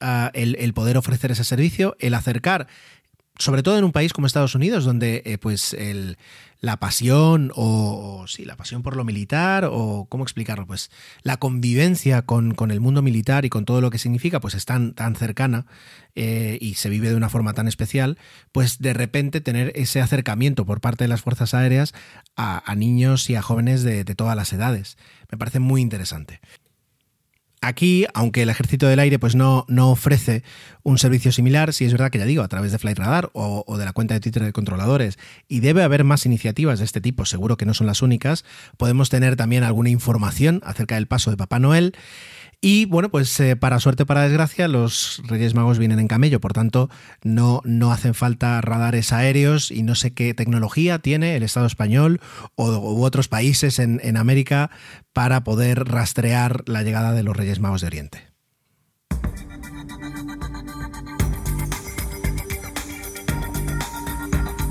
ah, 0.01 0.31
el, 0.33 0.73
poder 0.73 0.97
ofrecer 0.97 1.31
ese 1.31 1.45
servicio, 1.45 1.95
el 1.99 2.15
acercar 2.15 2.69
sobre 3.39 3.63
todo 3.63 3.79
en 3.79 3.85
un 3.85 3.93
país 3.93 4.13
como 4.13 4.27
Estados 4.27 4.55
Unidos, 4.55 4.85
donde 4.85 5.23
eh, 5.25 5.39
pues 5.39 5.75
el, 5.75 6.19
la 6.61 6.77
pasión 6.77 7.51
o, 7.57 8.25
sí, 8.29 8.45
la 8.45 8.57
pasión 8.57 8.83
por 8.83 8.97
lo 8.97 9.05
militar 9.05 9.69
o 9.71 10.07
cómo 10.09 10.23
explicarlo, 10.23 10.67
pues 10.67 10.91
la 11.23 11.37
convivencia 11.39 12.23
con, 12.23 12.55
el 12.71 12.81
mundo 12.81 13.03
militar 13.03 13.45
y 13.45 13.51
con 13.51 13.65
todo 13.65 13.81
lo 13.81 13.91
que 13.91 13.99
significa, 13.99 14.41
pues 14.41 14.55
es 14.55 14.65
tan, 14.65 14.95
tan 14.95 15.17
cercana 15.17 15.67
eh, 16.15 16.59
y 16.61 16.75
se 16.75 16.89
vive 16.89 17.09
de 17.09 17.17
una 17.17 17.29
forma 17.29 17.53
tan 17.53 17.67
especial, 17.67 18.17
pues 18.53 18.79
de 18.79 18.93
repente 18.93 19.41
tener 19.41 19.73
ese 19.75 20.01
acercamiento 20.01 20.65
por 20.65 20.81
parte 20.81 21.05
de 21.05 21.09
las 21.09 21.23
Fuerzas 21.23 21.53
Aéreas 21.53 21.95
a, 22.37 22.63
niños 22.77 23.29
y 23.29 23.35
a 23.35 23.43
jóvenes 23.43 23.83
de, 23.83 24.05
de 24.05 24.15
todas 24.15 24.37
las 24.37 24.53
edades. 24.53 24.97
Me 25.31 25.39
parece 25.39 25.59
muy 25.59 25.81
interesante. 25.81 26.41
Aquí, 27.65 28.07
aunque 28.13 28.43
el 28.43 28.51
Ejército 28.51 28.89
del 28.89 28.99
Aire 28.99 29.21
pues 29.21 29.37
no, 29.37 29.65
no 29.69 29.93
ofrece 29.93 30.43
un 30.83 30.99
servicio 30.99 31.31
similar, 31.31 31.73
sí 31.73 31.85
es 31.85 31.93
verdad 31.93 32.11
que 32.11 32.19
ya 32.19 32.25
digo, 32.25 32.43
a 32.43 32.49
través 32.49 32.73
de 32.73 32.79
Flight 32.79 32.99
Radar 32.99 33.31
o, 33.35 33.63
o, 33.69 33.79
de 33.79 33.85
la 33.85 33.93
cuenta 33.93 34.15
de 34.15 34.21
Twitter 34.21 34.43
de 34.43 34.53
controladores, 34.53 35.17
y 35.47 35.61
debe 35.61 35.85
haber 35.85 36.03
más 36.03 36.27
iniciativas 36.27 36.81
de 36.81 36.85
este 36.85 37.01
tipo, 37.01 37.25
seguro 37.25 37.57
que 37.57 37.65
no 37.65 37.73
son 37.73 37.87
las 37.87 38.03
únicas, 38.03 38.45
podemos 38.77 39.11
tener 39.11 39.37
también 39.37 39.63
alguna 39.63 39.91
información 39.91 40.61
acerca 40.65 40.97
del 40.97 41.07
paso 41.07 41.31
de 41.31 41.37
Papá 41.37 41.61
Noel. 41.61 41.95
Y 42.65 42.85
bueno, 42.85 43.11
pues 43.11 43.41
eh, 43.41 43.57
para 43.57 43.81
suerte, 43.81 44.07
para 44.07 44.23
desgracia, 44.23 44.69
los 44.69 45.21
Reyes 45.27 45.53
Magos 45.53 45.81
vienen 45.81 45.99
en 45.99 46.07
camello, 46.07 46.41
por 46.41 46.53
tanto, 46.53 46.89
no, 47.25 47.61
no 47.65 47.91
hacen 47.91 48.15
falta 48.15 48.61
radares 48.61 49.13
aéreos 49.13 49.73
y 49.73 49.83
no 49.83 49.97
sé 49.97 50.15
qué 50.15 50.33
tecnología 50.33 51.01
tiene 51.01 51.35
el 51.35 51.43
Estado 51.43 51.67
español 51.67 52.21
o, 52.55 52.71
u 52.71 53.03
otros 53.03 53.27
países 53.27 53.81
en, 53.81 54.01
en 54.05 54.17
América 54.17 54.71
para 55.13 55.43
poder 55.43 55.89
rastrear 55.89 56.63
la 56.67 56.85
llegada 56.85 57.13
de 57.13 57.25
los 57.25 57.37
Reyes 57.37 57.59
Magos 57.59 57.81
de 57.81 57.89
Oriente. 57.89 58.32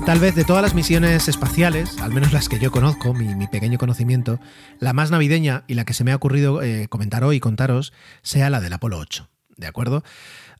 Tal 0.04 0.18
vez 0.18 0.34
de 0.34 0.44
todas 0.44 0.62
las 0.62 0.74
misiones 0.74 1.28
espaciales, 1.28 1.98
al 2.00 2.12
menos 2.12 2.32
las 2.32 2.48
que 2.48 2.58
yo 2.58 2.72
conozco, 2.72 3.14
mi, 3.14 3.46
pequeño 3.46 3.78
conocimiento, 3.78 4.40
la 4.80 4.92
más 4.92 5.12
navideña 5.12 5.62
y 5.68 5.74
la 5.74 5.84
que 5.84 5.94
se 5.94 6.02
me 6.02 6.10
ha 6.10 6.16
ocurrido 6.16 6.60
eh, 6.60 6.88
comentar 6.88 7.22
hoy 7.22 7.38
contaros 7.38 7.92
sea 8.22 8.50
la 8.50 8.60
del 8.60 8.72
Apolo 8.72 8.98
8. 8.98 9.28
¿De 9.56 9.66
acuerdo? 9.66 10.02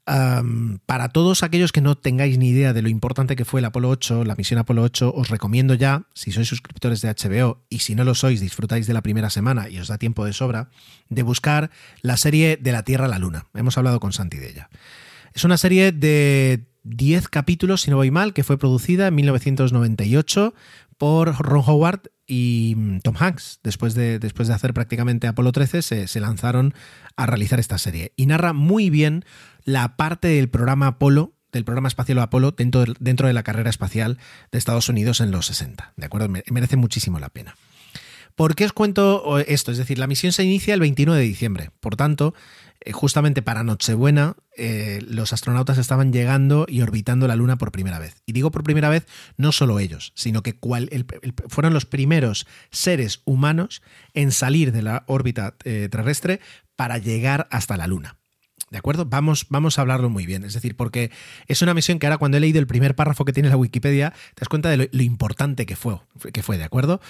para 0.05 1.11
todos 1.11 1.45
aquellos 1.45 1.71
que 1.71 1.81
no 1.81 1.97
tengáis 1.97 2.37
ni 2.37 2.49
idea 2.49 2.73
de 2.73 2.83
lo 2.83 2.89
importante 2.89 3.37
que 3.37 3.45
fue 3.45 3.61
el 3.61 3.67
Apolo 3.67 3.89
8, 3.89 4.25
la 4.25 4.35
misión 4.35 4.59
Apolo 4.59 4.83
8, 4.83 5.13
os 5.15 5.29
recomiendo 5.29 5.75
ya, 5.75 6.09
si 6.13 6.33
sois 6.33 6.49
suscriptores 6.49 7.03
de 7.03 7.09
HBO 7.09 7.65
y 7.69 7.79
si 7.79 7.95
no 7.95 8.03
lo 8.03 8.17
sois, 8.17 8.41
disfrutáis 8.41 8.89
de 8.89 8.95
la 8.95 9.03
primera 9.03 9.31
semana 9.31 9.69
y 9.69 9.79
os 9.79 9.87
da 9.87 9.99
tiempo 9.99 10.25
de 10.25 10.33
sobra, 10.33 10.71
de 11.09 11.23
buscar 11.23 11.71
la 12.01 12.17
serie 12.17 12.57
de 12.57 12.73
la 12.73 12.83
Tierra 12.83 13.05
a 13.05 13.09
la 13.09 13.21
Luna. 13.21 13.47
Hemos 13.55 13.79
hablado 13.79 14.01
con 14.01 14.13
Santi 14.13 14.39
de 14.39 14.51
ella. 14.51 14.71
Es 15.35 15.45
una 15.45 15.57
serie 15.57 15.93
de 15.93 16.65
10 16.85 17.29
capítulos, 17.29 17.83
si 17.83 17.91
no 17.91 17.97
voy 17.97 18.11
mal, 18.11 18.33
que 18.33 18.45
fue 18.45 18.59
producida 18.59 19.07
en 19.09 19.15
1998 19.15 20.55
por 20.99 21.35
Ron 21.37 21.63
Howard 21.67 22.11
y 22.27 22.75
mm, 22.77 23.01
Tom 23.01 23.17
Hanks. 23.19 23.61
Después 23.63 23.95
de, 23.95 24.19
después 24.19 24.49
de 24.49 24.55
hacer 24.55 24.75
prácticamente 24.75 25.27
Apolo 25.27 25.53
13, 25.53 25.83
se, 25.83 26.21
lanzaron 26.21 26.75
a 27.17 27.27
realizar 27.27 27.61
esta 27.61 27.79
serie. 27.79 28.13
Y 28.17 28.27
narra 28.27 28.53
muy 28.53 28.91
bien 28.91 29.25
la 29.65 29.97
parte 29.97 30.29
del 30.29 30.49
programa 30.49 30.87
Apolo 30.89 31.35
del 31.53 31.65
programa 31.65 31.89
espacial 31.89 32.19
Apolo 32.19 32.53
dentro 32.53 32.81
de, 32.83 32.95
dentro 32.99 33.27
de 33.27 33.35
la 33.35 33.43
carrera 33.43 33.69
espacial 33.69 34.19
de 34.51 34.59
Estados 34.59 34.89
Unidos 34.89 35.21
en 35.21 35.31
los 35.31 35.47
60. 35.47 35.93
¿De 35.97 36.07
acuerdo? 36.07 36.29
Merece 36.29 36.77
muchísimo 36.77 37.19
la 37.19 37.29
pena. 37.29 37.57
¿Por 38.35 38.55
qué 38.55 38.65
os 38.65 38.73
cuento 38.73 39.39
esto? 39.41 39.73
Es 39.73 39.79
decir, 39.79 39.99
la 39.99 40.07
misión 40.07 40.33
se 40.33 40.45
inicia 40.45 40.73
el 40.73 40.81
21 40.81 41.15
de 41.15 41.23
diciembre. 41.23 41.71
Por 41.81 41.97
tanto, 41.97 42.35
justamente 42.93 43.43
para 43.43 43.63
Nochebuena, 43.63 44.35
eh, 44.57 45.01
los 45.07 45.33
astronautas 45.33 45.79
estaban 45.79 46.13
llegando 46.13 46.67
y 46.69 46.81
orbitando 46.81 47.29
la 47.29 47.37
Luna 47.37 47.57
por 47.57 47.71
primera 47.71 47.99
vez. 47.99 48.23
Y 48.27 48.33
digo 48.33 48.51
por 48.51 48.65
primera 48.65 48.89
vez, 48.89 49.07
no 49.37 49.53
solo 49.53 49.79
ellos, 49.79 50.13
sino 50.17 50.43
que 50.43 50.57
cual, 50.59 50.89
el, 50.91 51.07
fueron 51.49 51.75
los 51.75 51.87
primeros 51.87 52.47
seres 52.71 53.23
humanos 53.25 53.83
en 54.15 54.33
salir 54.33 54.73
de 54.73 54.83
la 54.83 55.05
órbita 55.07 55.55
eh, 55.65 55.89
terrestre 55.91 56.41
para 56.77 56.99
llegar 56.99 57.47
hasta 57.51 57.77
la 57.77 57.87
Luna. 57.87 58.22
¿De 58.73 58.79
acuerdo? 58.79 59.05
Vamos, 59.05 59.45
vamos 59.51 59.79
a 59.79 59.83
hablarlo 59.83 60.09
muy 60.09 60.25
bien. 60.25 60.45
Es 60.45 60.55
decir, 60.55 60.77
porque 60.77 61.11
es 61.47 61.61
una 61.61 61.75
misión 61.75 61.99
que 61.99 62.07
ahora 62.07 62.17
cuando 62.17 62.39
he 62.39 62.41
leído 62.41 62.59
el 62.59 62.67
primer 62.67 62.97
párrafo 62.97 63.27
que 63.27 63.35
tiene 63.35 63.51
la 63.51 63.57
Wikipedia, 63.59 64.15
te 64.35 64.41
das 64.41 64.49
cuenta 64.49 64.71
de 64.71 64.89
lo, 64.91 65.03
importante 65.03 65.67
que 65.67 65.77
fue, 65.77 65.99
que 66.33 66.43
fue, 66.43 66.57
¿de 66.57 66.65
acuerdo? 66.65 67.03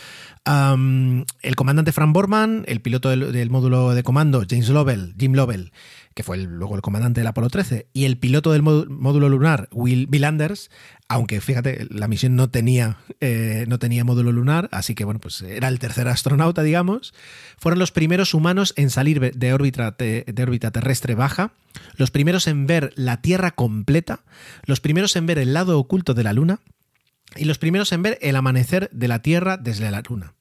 El 0.44 1.54
comandante 1.54 1.92
Frank 1.92 2.12
Borman, 2.12 2.64
el 2.66 2.80
piloto 2.80 3.10
del, 3.10 3.30
del, 3.30 3.48
módulo 3.48 3.94
de 3.94 4.02
comando, 4.02 4.42
James 4.48 4.70
Lovell, 4.70 5.14
Jim 5.16 5.34
Lovell, 5.34 5.70
que 6.14 6.22
fue 6.22 6.38
luego 6.38 6.74
el 6.74 6.82
comandante 6.82 7.20
del 7.20 7.26
Apolo 7.26 7.48
13, 7.48 7.86
y 7.92 8.04
el 8.04 8.18
piloto 8.18 8.52
del 8.52 8.62
módulo 8.62 9.28
lunar, 9.28 9.68
Will, 9.72 10.06
Bill 10.06 10.24
Anders, 10.24 10.70
aunque 11.08 11.40
fíjate, 11.40 11.86
la 11.90 12.08
misión 12.08 12.36
no 12.36 12.50
tenía, 12.50 12.98
eh, 13.20 13.64
no 13.68 13.78
tenía 13.78 14.04
módulo 14.04 14.32
lunar, 14.32 14.68
así 14.72 14.94
que 14.94 15.04
bueno, 15.04 15.20
pues 15.20 15.42
era 15.42 15.68
el 15.68 15.78
tercer 15.78 16.08
astronauta, 16.08 16.62
digamos, 16.62 17.14
fueron 17.58 17.78
los 17.78 17.92
primeros 17.92 18.34
humanos 18.34 18.74
en 18.76 18.90
salir 18.90 19.32
de 19.34 19.52
órbita, 19.52 19.90
de 19.98 20.42
órbita 20.42 20.70
terrestre 20.70 21.14
baja, 21.14 21.52
los 21.96 22.10
primeros 22.10 22.46
en 22.46 22.66
ver 22.66 22.92
la 22.96 23.20
Tierra 23.20 23.52
completa, 23.52 24.20
los 24.64 24.80
primeros 24.80 25.16
en 25.16 25.26
ver 25.26 25.38
el 25.38 25.54
lado 25.54 25.78
oculto 25.78 26.14
de 26.14 26.24
la 26.24 26.32
Luna, 26.32 26.60
y 27.36 27.44
los 27.44 27.58
primeros 27.58 27.92
en 27.92 28.02
ver 28.02 28.18
el 28.20 28.36
amanecer 28.36 28.90
de 28.92 29.08
la 29.08 29.22
Tierra 29.22 29.56
desde 29.56 29.90
la 29.90 30.02
Luna. 30.08 30.34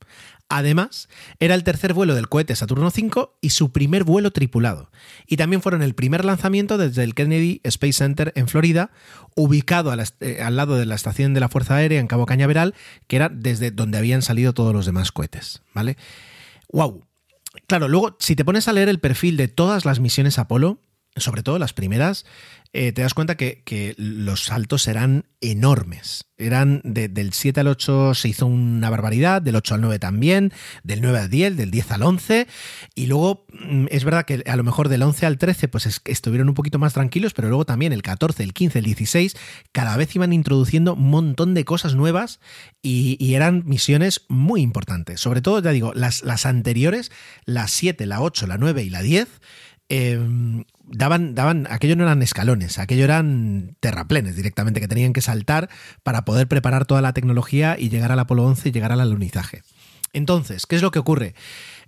Además, 0.54 1.08
era 1.40 1.56
el 1.56 1.64
tercer 1.64 1.94
vuelo 1.94 2.14
del 2.14 2.28
cohete 2.28 2.58
Saturno 2.58 2.88
V 2.88 3.30
y 3.40 3.52
su 3.52 3.72
primer 3.72 4.04
vuelo 4.04 4.32
tripulado. 4.32 4.92
Y 5.26 5.38
también 5.38 5.62
fueron 5.62 5.82
el 5.82 5.96
primer 5.96 6.26
lanzamiento 6.26 6.78
desde 6.78 7.06
el 7.06 7.16
Kennedy 7.16 7.62
Space 7.64 7.94
Center 7.94 8.34
en 8.36 8.50
Florida, 8.50 8.92
ubicado 9.38 9.94
eh, 9.94 10.42
al 10.44 10.58
lado 10.58 10.76
de 10.76 10.86
la 10.86 10.96
estación 10.96 11.34
de 11.34 11.40
la 11.40 11.48
Fuerza 11.48 11.76
Aérea 11.76 12.02
en 12.02 12.08
Cabo 12.08 12.26
Cañaveral, 12.26 12.76
que 13.08 13.16
era 13.16 13.30
desde 13.30 13.72
donde 13.72 13.98
habían 13.98 14.22
salido 14.22 14.54
todos 14.54 14.74
los 14.74 14.86
demás 14.86 15.14
cohetes. 15.14 15.62
¿Vale? 15.74 15.96
¡Wow! 16.74 17.06
Claro, 17.68 17.88
luego, 17.88 18.18
si 18.20 18.36
te 18.36 18.44
pones 18.44 18.68
a 18.68 18.74
leer 18.74 18.90
el 18.90 19.00
perfil 19.00 19.38
de 19.38 19.48
todas 19.48 19.86
las 19.86 20.02
misiones 20.02 20.38
Apolo, 20.38 20.80
sobre 21.16 21.44
todo 21.44 21.60
las 21.60 21.74
primeras, 21.74 22.26
eh, 22.74 22.94
te 22.94 23.02
das 23.02 23.14
cuenta 23.14 23.36
que, 23.36 23.64
que, 23.66 23.96
los 23.98 24.46
saltos 24.46 24.88
eran 24.88 25.26
enormes. 25.42 26.24
Eran 26.38 26.80
de, 26.86 27.10
del 27.10 27.34
7 27.34 27.60
al 27.60 27.68
8 27.68 28.14
se 28.14 28.30
hizo 28.30 28.46
una 28.46 28.90
barbaridad, 28.90 29.42
del 29.42 29.58
8 29.58 29.76
al 29.76 29.82
9 29.82 30.00
también, 30.00 30.54
del 30.84 31.02
9 31.02 31.20
al 31.20 31.30
10, 31.30 31.58
del 31.58 31.70
10 31.70 31.92
al 31.92 32.04
11. 32.04 32.48
Y 32.96 33.08
luego 33.08 33.46
mm, 33.52 33.88
es 33.90 34.06
verdad 34.06 34.24
que 34.24 34.44
a 34.48 34.56
lo 34.56 34.64
mejor 34.64 34.88
del 34.88 35.04
11 35.04 35.26
al 35.26 35.38
13 35.38 35.68
pues 35.68 35.86
es, 35.86 36.02
estuvieron 36.06 36.48
un 36.48 36.56
poquito 36.56 36.80
más 36.80 36.94
tranquilos, 36.94 37.34
pero 37.34 37.50
luego 37.50 37.66
también 37.66 37.92
el 37.92 38.04
14, 38.04 38.42
el 38.42 38.54
15, 38.54 38.80
el 38.80 38.86
16, 38.86 39.36
cada 39.74 39.98
vez 39.98 40.16
iban 40.16 40.32
introduciendo 40.32 40.94
un 40.94 41.10
montón 41.10 41.54
de 41.54 41.66
cosas 41.66 41.96
nuevas 41.96 42.40
y, 42.82 43.18
eran 43.36 43.64
misiones 43.66 44.26
muy 44.28 44.62
importantes. 44.62 45.20
Sobre 45.22 45.42
todo, 45.42 45.62
ya 45.62 45.72
digo, 45.72 45.94
las, 45.94 46.22
anteriores, 46.46 47.12
la 47.46 47.68
7, 47.68 48.06
la 48.06 48.22
8, 48.22 48.48
la 48.48 48.58
9 48.58 48.84
y 48.84 48.90
la 48.90 49.02
10. 49.02 49.28
Eh, 49.90 50.20
daban, 50.92 51.36
daban, 51.36 51.68
aquello 51.70 51.96
no 51.96 52.04
eran 52.04 52.22
escalones, 52.22 52.80
aquello 52.80 53.04
eran 53.04 53.76
terraplenes 53.80 54.36
directamente 54.36 54.80
que 54.80 54.88
tenían 54.88 55.14
que 55.14 55.22
saltar 55.22 55.70
para 56.04 56.26
poder 56.26 56.48
preparar 56.48 56.86
toda 56.86 57.02
la 57.02 57.14
tecnología 57.14 57.78
y 57.80 57.90
llegar 57.90 58.12
al 58.12 58.20
Apolo 58.20 58.44
11 58.46 58.70
y 58.70 58.72
llegar 58.72 58.92
al 58.92 59.00
alunizaje. 59.00 59.64
Entonces, 60.14 60.66
¿qué 60.66 60.76
es 60.76 60.82
lo 60.82 60.92
que 60.92 61.00
ocurre? 61.00 61.36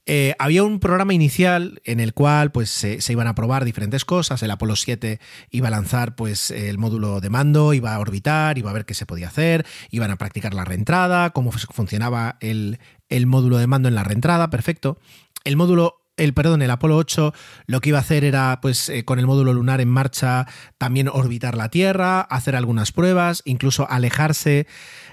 Eh, 0.05 0.35
había 0.37 0.63
un 0.63 0.79
programa 0.79 1.13
inicial 1.13 1.81
en 1.85 2.01
el 2.01 2.13
cual 2.13 2.51
pues, 2.51 2.69
se, 2.69 2.99
iban 3.09 3.27
a 3.27 3.35
probar 3.35 3.63
diferentes 3.63 4.03
cosas. 4.03 4.43
El 4.43 4.51
Apolo 4.51 4.75
7 4.75 5.19
iba 5.49 5.67
a 5.67 5.71
lanzar 5.71 6.15
pues, 6.15 6.51
el 6.51 6.77
módulo 6.77 7.21
de 7.21 7.29
mando, 7.29 7.73
iba 7.73 7.95
a 7.95 7.99
orbitar, 7.99 8.57
iba 8.57 8.69
a 8.69 8.73
ver 8.73 8.85
qué 8.85 8.93
se 8.93 9.05
podía 9.05 9.27
hacer, 9.27 9.65
iban 9.91 10.11
a 10.11 10.17
practicar 10.17 10.53
la 10.53 10.65
reentrada, 10.65 11.29
cómo 11.31 11.51
funcionaba 11.51 12.37
el, 12.41 12.79
el 13.09 13.27
módulo 13.27 13.57
de 13.57 13.67
mando 13.67 13.87
en 13.87 13.95
la 13.95 14.03
reentrada, 14.03 14.49
perfecto. 14.49 14.97
El 15.45 15.55
módulo 15.55 16.02
el 16.17 16.33
perdón, 16.33 16.61
el 16.61 16.71
Apolo 16.71 16.97
8 16.97 17.33
lo 17.65 17.81
que 17.81 17.89
iba 17.89 17.97
a 17.97 18.01
hacer 18.01 18.23
era, 18.23 18.59
pues, 18.61 18.89
eh, 18.89 19.03
con 19.03 19.19
el 19.19 19.25
módulo 19.25 19.53
lunar 19.53 19.81
en 19.81 19.89
marcha, 19.89 20.47
también 20.77 21.07
orbitar 21.07 21.57
la 21.57 21.69
Tierra, 21.69 22.21
hacer 22.21 22.55
algunas 22.55 22.91
pruebas, 22.91 23.41
incluso 23.45 23.89
alejarse 23.89 24.67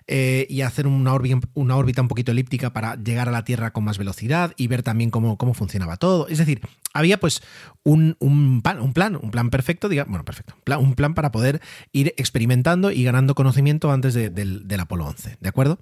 eh, 0.07 0.47
y 0.51 0.63
hacer 0.63 0.87
una 0.87 1.15
órbita, 1.15 2.03
un 2.03 2.09
poquito 2.09 2.33
elíptica 2.33 2.73
para 2.73 2.97
llegar 2.97 3.29
a 3.29 3.33
la 3.33 3.45
Tierra 3.45 3.73
con 3.73 3.85
más 3.85 3.97
velocidad 3.97 4.53
y 4.57 4.67
ver 4.67 4.83
también 4.83 5.11
cómo, 5.11 5.39
cómo 5.39 5.55
funcionaba 5.55 5.97
todo. 5.97 6.29
Es 6.29 6.39
decir, 6.39 6.61
había 6.93 7.19
pues 7.19 7.43
un, 7.83 8.17
un, 8.19 8.61
plan, 8.63 8.81
un 8.81 8.93
plan, 8.93 9.17
un 9.17 9.31
plan 9.31 9.51
perfecto, 9.51 9.89
digamos, 9.89 10.11
bueno, 10.11 10.25
perfecto, 10.25 10.55
un 10.57 10.63
plan, 10.63 10.81
un 10.81 10.95
plan, 10.95 11.15
para 11.15 11.33
poder 11.33 11.61
ir 11.93 12.15
experimentando 12.19 12.91
y 12.91 13.05
ganando 13.05 13.35
conocimiento 13.35 13.91
antes 13.91 14.15
de, 14.15 14.31
del, 14.31 14.69
del 14.69 14.81
Apolo 14.81 15.07
11, 15.07 15.39
¿de 15.41 15.49
acuerdo? 15.49 15.79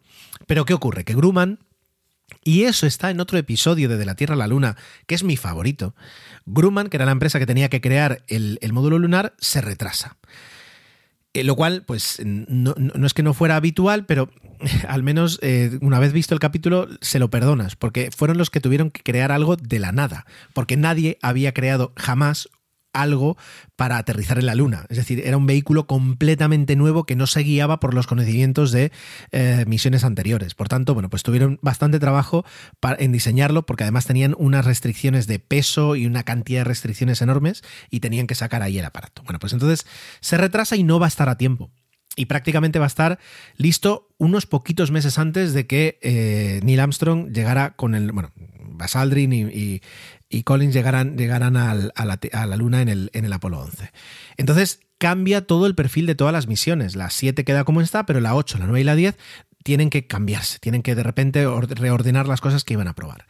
Pero 0.47 0.65
¿qué 0.65 0.75
ocurre? 0.75 1.05
Que 1.05 1.15
Grumman 1.15 1.59
y 2.49 2.65
eso 2.65 2.87
está 2.87 3.11
en 3.11 3.21
otro 3.21 3.37
episodio 3.37 3.91
de 3.91 3.99
De 3.99 4.07
la 4.07 4.15
Tierra 4.15 4.33
a 4.33 4.39
la 4.39 4.47
Luna, 4.47 4.75
que 5.07 5.15
es 5.15 5.23
mi 5.23 5.37
favorito. 5.37 5.95
Grumman, 6.47 6.89
que 6.89 6.97
era 6.97 7.05
la 7.05 7.13
empresa 7.13 7.39
que 7.39 7.45
tenía 7.45 7.69
que 7.69 7.83
crear 7.83 8.23
el, 8.27 8.59
el 8.63 8.73
módulo 8.73 8.99
lunar, 8.99 9.35
se 9.39 9.61
retrasa. 9.61 10.17
Eh, 11.35 11.45
lo 11.45 11.57
cual, 11.57 11.85
pues, 11.87 12.23
no, 12.25 12.75
no, 12.79 13.07
es 13.07 13.13
que 13.13 13.23
no 13.23 13.35
fuera 13.35 13.57
habitual, 13.57 14.07
pero 14.07 14.31
al 14.89 15.03
menos 15.03 15.39
eh, 15.43 15.79
una 15.83 15.99
vez 15.99 16.15
visto 16.15 16.33
el 16.33 16.41
capítulo 16.41 16.89
se 17.03 17.19
lo 17.19 17.29
perdonas, 17.29 17.77
porque 17.77 18.09
fueron 18.17 18.39
los 18.39 18.49
que 18.49 18.63
tuvieron 18.63 18.91
que 18.91 19.03
crear 19.03 19.31
algo 19.31 19.57
de 19.57 19.79
la 19.79 19.93
nada, 19.93 20.25
porque 20.55 20.79
nadie 20.79 21.19
había 21.21 21.53
creado 21.53 21.93
jamás 21.97 22.49
algo 22.93 23.37
para 23.77 23.99
aterrizar 23.99 24.39
en 24.39 24.47
la 24.47 24.55
Luna. 24.55 24.87
Es 24.89 24.97
decir, 24.97 25.23
era 25.25 25.37
un 25.37 25.47
vehículo 25.47 25.87
completamente 25.87 26.77
nuevo 26.77 27.05
que 27.05 27.17
no 27.17 27.27
se 27.27 27.41
guiaba 27.41 27.81
por 27.81 27.95
los 27.95 28.07
conocimientos 28.07 28.73
de 28.73 28.93
eh, 29.31 29.65
misiones 29.67 30.05
anteriores. 30.05 30.55
Por 30.55 30.69
tanto, 30.69 30.95
bueno, 30.95 31.11
pues 31.11 31.23
tuvieron 31.23 31.59
bastante 31.63 31.99
trabajo 31.99 32.45
para, 32.81 33.03
en 33.03 33.13
diseñarlo 33.13 33.67
porque 33.67 33.85
además 33.85 34.07
tenían 34.07 34.35
unas 34.39 34.65
restricciones 34.65 35.27
de 35.27 35.39
peso 35.39 35.97
y 35.97 36.07
una 36.07 36.23
cantidad 36.23 36.61
de 36.61 36.65
restricciones 36.65 37.23
enormes 37.23 37.63
y 37.91 38.01
tenían 38.01 38.27
que 38.27 38.35
sacar 38.35 38.63
ahí 38.63 38.79
el 38.79 38.85
aparato. 38.85 39.23
Bueno, 39.25 39.39
pues 39.39 39.53
entonces 39.53 39.87
se 40.21 40.37
retrasa 40.37 40.77
y 40.77 40.83
no 40.83 40.99
va 40.99 41.07
a 41.07 41.09
estar 41.09 41.29
a 41.29 41.39
tiempo 41.39 41.71
y 42.19 42.27
prácticamente 42.27 42.81
va 42.81 42.87
a 42.87 42.89
estar 42.89 43.19
listo 43.57 44.09
unos 44.19 44.47
poquitos 44.47 44.91
meses 44.91 45.19
antes 45.19 45.53
de 45.55 45.67
que 45.69 45.99
eh, 46.03 46.61
Neil 46.65 46.81
Armstrong 46.81 47.33
llegara 47.33 47.77
con 47.77 47.95
el, 47.95 48.11
bueno, 48.11 48.33
Buzz 48.79 48.97
Aldrin 48.97 49.33
y, 49.33 49.43
y, 49.43 49.83
y 50.29 50.43
Collins 50.43 50.75
llegaran, 50.75 51.17
llegaran 51.17 51.57
al, 51.57 51.93
a, 51.95 52.05
la, 52.05 52.19
a, 52.33 52.47
la, 52.47 52.57
Luna 52.57 52.83
en 52.83 52.89
el, 52.89 53.11
en 53.15 53.25
el 53.25 53.33
Apolo 53.33 53.61
11. 53.61 53.91
Entonces 54.37 54.81
cambia 54.99 55.47
todo 55.47 55.67
el 55.67 55.75
perfil 55.75 56.07
de 56.07 56.15
todas 56.15 56.33
las 56.33 56.49
misiones. 56.49 56.97
La 56.97 57.11
7 57.11 57.45
queda 57.45 57.65
como 57.65 57.81
está, 57.81 58.05
pero 58.05 58.21
la 58.21 58.35
8, 58.35 58.59
la 58.59 58.67
9 58.67 58.81
y 58.81 58.85
la 58.85 58.95
10 58.95 59.17
tienen 59.63 59.91
que 59.91 60.07
cambiarse, 60.07 60.59
tienen 60.59 60.83
que 60.83 60.95
de 60.95 61.03
repente 61.03 61.47
reordenar 61.47 62.27
las 62.27 62.41
cosas 62.41 62.65
que 62.65 62.75
iban 62.75 62.89
a 62.89 62.95
probar. 62.95 63.27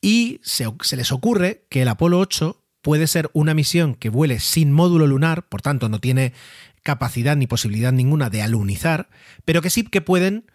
Y 0.00 0.40
se, 0.42 0.66
se 0.82 0.96
les 0.96 1.12
ocurre 1.12 1.66
que 1.68 1.82
el 1.82 1.88
Apolo 1.88 2.18
8 2.18 2.62
puede 2.82 3.06
ser 3.06 3.30
una 3.32 3.54
misión 3.54 3.94
que 3.94 4.08
vuele 4.08 4.38
sin 4.40 4.72
módulo 4.72 5.06
lunar, 5.06 5.48
por 5.48 5.62
tanto 5.62 5.88
no 5.88 6.00
tiene 6.00 6.32
capacidad 6.82 7.36
ni 7.36 7.46
posibilidad 7.46 7.92
ninguna 7.92 8.30
de 8.30 8.42
alunizar, 8.42 9.08
pero 9.44 9.60
que 9.60 9.70
sí 9.70 9.82
que 9.84 10.00
pueden 10.00 10.46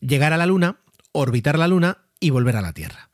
llegar 0.00 0.32
a 0.32 0.36
la 0.36 0.46
Luna, 0.46 0.80
orbitar 1.12 1.58
la 1.58 1.68
Luna 1.68 1.98
y 2.20 2.30
volver 2.30 2.56
a 2.56 2.62
la 2.62 2.72
Tierra. 2.72 3.07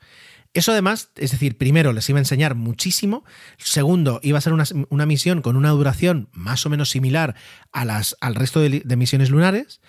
Eso 0.55 0.71
además, 0.71 1.11
es 1.17 1.33
decir, 1.33 1.59
primero 1.59 1.93
les 1.93 2.09
iba 2.09 2.19
a 2.19 2.23
enseñar 2.23 2.55
muchísimo, 2.55 3.25
segundo, 3.59 4.21
iba 4.23 4.39
a 4.39 4.41
ser 4.41 4.53
una, 4.53 4.65
una 4.89 5.05
misión 5.05 5.43
con 5.43 5.57
una 5.57 5.71
duración 5.71 6.29
más 6.33 6.65
o 6.65 6.71
menos 6.71 6.91
similar 6.91 7.35
a 7.73 7.85
las, 7.85 8.17
al 8.21 8.37
resto 8.37 8.61
de, 8.61 8.97
misiones 8.97 9.31
lunares, 9.31 9.81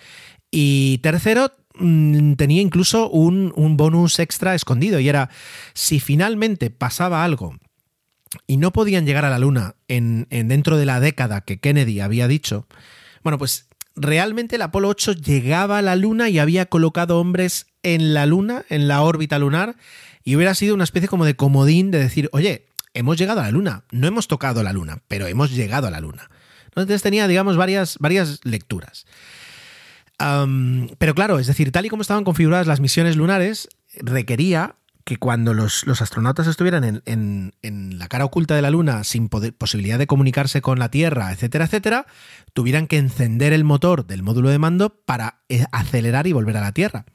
y 0.50 0.98
tercero, 0.98 1.52
mmm, 1.76 2.32
tenía 2.34 2.62
incluso 2.62 3.08
un, 3.08 3.52
un 3.54 3.76
bonus 3.76 4.18
extra 4.18 4.56
escondido, 4.56 4.98
y 4.98 5.08
era, 5.08 5.30
si 5.72 6.00
finalmente 6.00 6.70
pasaba 6.70 7.22
algo 7.22 7.54
y 8.48 8.56
no 8.56 8.72
podían 8.72 9.06
llegar 9.06 9.24
a 9.24 9.30
la 9.30 9.38
Luna 9.38 9.76
en, 9.86 10.26
en, 10.30 10.48
dentro 10.48 10.76
de 10.76 10.86
la 10.86 10.98
década 10.98 11.42
que 11.42 11.60
Kennedy 11.60 12.00
había 12.00 12.26
dicho, 12.26 12.66
bueno, 13.22 13.38
pues 13.38 13.68
realmente 13.94 14.56
el 14.56 14.62
Apolo 14.62 14.88
8 14.88 15.12
llegaba 15.12 15.78
a 15.78 15.82
la 15.82 15.94
Luna 15.94 16.28
y 16.28 16.40
había 16.40 16.66
colocado 16.66 17.20
hombres 17.20 17.68
en 17.84 18.14
la 18.14 18.26
Luna, 18.26 18.64
en 18.68 18.88
la 18.88 19.02
órbita 19.02 19.38
lunar, 19.38 19.76
y 20.26 20.34
hubiera 20.34 20.56
sido 20.56 20.74
una 20.74 20.82
especie 20.82 21.08
como 21.08 21.24
de 21.24 21.36
comodín 21.36 21.92
de 21.92 22.00
decir, 22.00 22.28
oye, 22.32 22.66
hemos 22.94 23.16
llegado 23.16 23.40
a 23.40 23.44
la 23.44 23.52
Luna, 23.52 23.84
no 23.92 24.08
hemos 24.08 24.26
tocado 24.26 24.64
la 24.64 24.72
Luna, 24.72 24.98
pero 25.06 25.28
hemos 25.28 25.52
llegado 25.52 25.86
a 25.86 25.90
la 25.92 26.00
Luna. 26.00 26.28
Entonces 26.64 27.00
tenía, 27.00 27.28
digamos, 27.28 27.56
varias, 27.56 27.96
varias 28.00 28.40
lecturas. 28.42 29.06
pero 30.18 31.14
claro, 31.14 31.38
es 31.38 31.46
decir, 31.46 31.70
tal 31.70 31.86
y 31.86 31.90
como 31.90 32.02
estaban 32.02 32.24
configuradas 32.24 32.66
las 32.66 32.80
misiones 32.80 33.14
lunares, 33.14 33.68
requería 34.00 34.74
que 35.04 35.16
cuando 35.16 35.54
los, 35.54 35.84
astronautas 35.86 36.48
estuvieran 36.48 37.02
en, 37.04 37.96
la 37.96 38.08
cara 38.08 38.24
oculta 38.24 38.56
de 38.56 38.62
la 38.62 38.70
Luna 38.70 39.04
sin 39.04 39.28
posibilidad 39.28 39.96
de 39.96 40.08
comunicarse 40.08 40.60
con 40.60 40.80
la 40.80 40.90
Tierra, 40.90 41.30
etcétera, 41.30 41.66
etcétera, 41.66 42.06
tuvieran 42.52 42.88
que 42.88 42.98
encender 42.98 43.52
el 43.52 43.62
motor 43.62 44.08
del 44.08 44.24
módulo 44.24 44.48
de 44.48 44.58
mando 44.58 44.90
para 44.90 45.38
eh, 45.48 45.66
acelerar 45.70 46.26
y 46.26 46.32
volver 46.32 46.56
a 46.56 46.62
la 46.62 46.72
Tierra. 46.72 47.06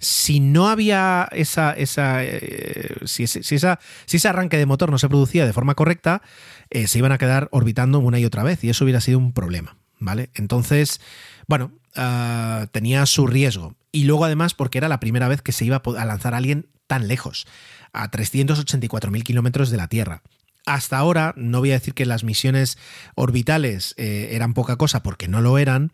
Si 0.00 0.40
no 0.40 0.68
había 0.68 1.28
esa. 1.30 1.72
esa 1.72 2.24
eh, 2.24 2.96
si, 3.04 3.24
esa 3.24 3.78
si, 4.06 4.16
ese 4.16 4.28
arranque 4.28 4.56
de 4.56 4.66
motor 4.66 4.90
no 4.90 4.98
se 4.98 5.08
producía 5.08 5.46
de 5.46 5.52
forma 5.52 5.74
correcta, 5.74 6.22
eh, 6.70 6.86
se 6.86 6.98
iban 6.98 7.12
a 7.12 7.18
quedar 7.18 7.48
orbitando 7.52 8.00
una 8.00 8.18
y 8.18 8.24
otra 8.24 8.42
vez, 8.42 8.64
y 8.64 8.70
eso 8.70 8.84
hubiera 8.84 9.00
sido 9.00 9.18
un 9.18 9.32
problema. 9.32 9.76
¿Vale? 9.98 10.30
Entonces, 10.34 11.00
bueno, 11.46 11.72
ah, 11.94 12.66
tenía 12.72 13.04
su 13.04 13.26
riesgo. 13.26 13.76
Y 13.92 14.04
luego, 14.04 14.24
además, 14.24 14.54
porque 14.54 14.78
era 14.78 14.88
la 14.88 15.00
primera 15.00 15.28
vez 15.28 15.42
que 15.42 15.52
se 15.52 15.66
iba 15.66 15.82
a 15.84 16.04
lanzar 16.06 16.32
a 16.32 16.38
alguien 16.38 16.68
tan 16.86 17.06
lejos, 17.06 17.46
a 17.92 18.10
384.000 18.10 19.22
kilómetros 19.22 19.70
de 19.70 19.76
la 19.76 19.88
Tierra. 19.88 20.22
Hasta 20.66 20.98
ahora, 20.98 21.34
no 21.36 21.60
voy 21.60 21.70
a 21.70 21.74
decir 21.74 21.94
que 21.94 22.06
las 22.06 22.24
misiones 22.24 22.78
orbitales 23.14 23.94
eh, 23.96 24.30
eran 24.32 24.54
poca 24.54 24.76
cosa, 24.76 25.02
porque 25.02 25.28
no 25.28 25.40
lo 25.40 25.58
eran, 25.58 25.92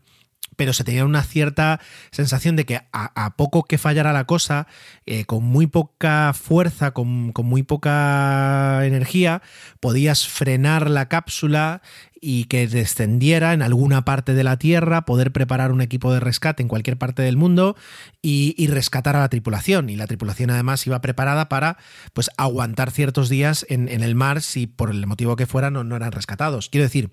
pero 0.57 0.73
se 0.73 0.85
tenía 0.85 1.05
una 1.05 1.23
cierta 1.23 1.81
sensación 2.11 2.57
de 2.57 2.65
que 2.65 2.81
a, 2.93 3.37
poco 3.37 3.65
que 3.65 3.79
fallara 3.79 4.13
la 4.13 4.25
cosa, 4.25 4.67
eh, 5.05 5.25
con 5.25 5.45
muy 5.45 5.67
poca 5.67 6.33
fuerza, 6.33 6.93
con, 6.93 7.33
muy 7.37 7.63
poca 7.63 8.85
energía, 8.85 9.43
podías 9.81 10.27
frenar 10.27 10.91
la 10.91 11.09
cápsula 11.09 11.83
y 12.21 12.45
que 12.45 12.67
descendiera 12.67 13.53
en 13.53 13.63
alguna 13.63 14.05
parte 14.05 14.33
de 14.33 14.43
la 14.43 14.57
Tierra, 14.57 15.03
poder 15.03 15.33
preparar 15.33 15.71
un 15.71 15.83
equipo 15.83 16.13
de 16.13 16.21
rescate 16.21 16.63
en 16.63 16.69
cualquier 16.69 16.97
parte 16.97 17.23
del 17.23 17.37
mundo 17.37 17.77
y, 18.23 18.67
rescatar 18.67 19.15
a 19.15 19.21
la 19.21 19.29
tripulación. 19.29 19.91
Y 19.91 19.97
la 19.97 20.07
tripulación 20.07 20.51
además 20.51 20.87
iba 20.87 21.01
preparada 21.01 21.49
para 21.49 21.77
pues, 22.15 22.31
aguantar 22.37 22.91
ciertos 22.91 23.29
días 23.29 23.65
en, 23.69 23.89
el 23.89 24.15
mar 24.15 24.41
si 24.41 24.67
por 24.67 24.91
el 24.91 25.07
motivo 25.07 25.37
que 25.37 25.47
fuera 25.47 25.71
no, 25.71 25.85
no 25.85 25.95
eran 25.95 26.13
rescatados. 26.13 26.69
Quiero 26.69 26.85
decir, 26.85 27.11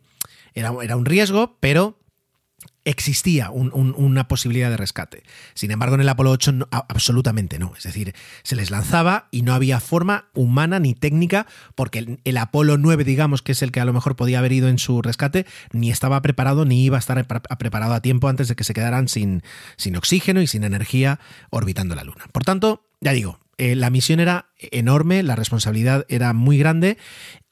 era, 0.56 0.72
era 0.82 0.96
un 0.96 1.06
riesgo, 1.06 1.58
pero 1.60 2.00
existía 2.86 3.50
una 3.50 4.28
posibilidad 4.28 4.70
de 4.70 4.78
rescate. 4.78 5.24
Sin 5.54 5.72
embargo, 5.72 5.96
en 5.96 6.02
el 6.02 6.10
Apolo 6.10 6.32
8 6.32 6.68
absolutamente 6.72 7.60
no. 7.60 7.74
Es 7.78 7.84
decir, 7.84 8.14
se 8.44 8.56
les 8.56 8.72
lanzaba 8.72 9.28
y 9.32 9.42
no 9.42 9.54
había 9.54 9.80
forma 9.80 10.26
humana 10.34 10.80
ni 10.80 10.94
técnica, 10.94 11.48
porque 11.76 12.20
el, 12.24 12.38
Apolo 12.38 12.78
9, 12.78 13.04
digamos, 13.04 13.42
que 13.42 13.54
es 13.54 13.62
el 13.62 13.72
que 13.72 13.80
a 13.80 13.86
lo 13.86 13.94
mejor 13.94 14.16
podía 14.16 14.40
haber 14.40 14.52
ido 14.52 14.68
en 14.68 14.80
su 14.80 15.02
rescate, 15.02 15.46
ni 15.72 15.92
estaba 15.92 16.22
preparado 16.22 16.66
ni 16.66 16.84
iba 16.84 16.98
a 16.98 17.00
estar 17.00 17.26
preparado 17.58 17.94
a 17.94 18.02
tiempo 18.02 18.28
antes 18.28 18.48
de 18.48 18.56
que 18.56 18.64
se 18.64 18.74
quedaran 18.74 19.08
sin, 19.08 19.44
sin 19.78 19.96
oxígeno 19.96 20.42
y 20.42 20.48
sin 20.48 20.64
energía 20.64 21.20
orbitando 21.50 21.96
la 21.96 22.04
Luna. 22.04 22.26
Por 22.32 22.44
tanto, 22.44 22.86
ya 23.00 23.14
digo, 23.14 23.40
eh, 23.58 23.76
la 23.76 23.90
misión 23.90 24.20
era 24.20 24.48
enorme, 24.58 25.22
la 25.22 25.36
responsabilidad 25.36 26.06
era 26.10 26.34
muy 26.34 26.58
grande 26.58 26.98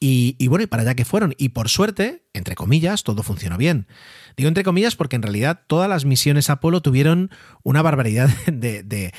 y, 0.03 0.47
bueno, 0.47 0.63
y 0.63 0.67
para 0.67 0.81
allá 0.81 0.95
que 0.95 1.05
fueron. 1.05 1.35
Y 1.37 1.49
por 1.49 1.69
suerte, 1.69 2.23
entre 2.33 2.55
comillas, 2.55 3.03
todo 3.03 3.21
funcionó 3.21 3.57
bien. 3.57 3.85
Digo 4.37 4.47
entre 4.47 4.63
comillas 4.63 4.95
porque 4.95 5.15
en 5.15 5.21
realidad 5.21 5.61
todas 5.67 5.89
las 5.89 6.05
misiones 6.05 6.49
Apolo 6.49 6.81
tuvieron 6.81 7.29
una 7.63 7.81
barbaridad 7.81 8.29
de, 8.51 9.11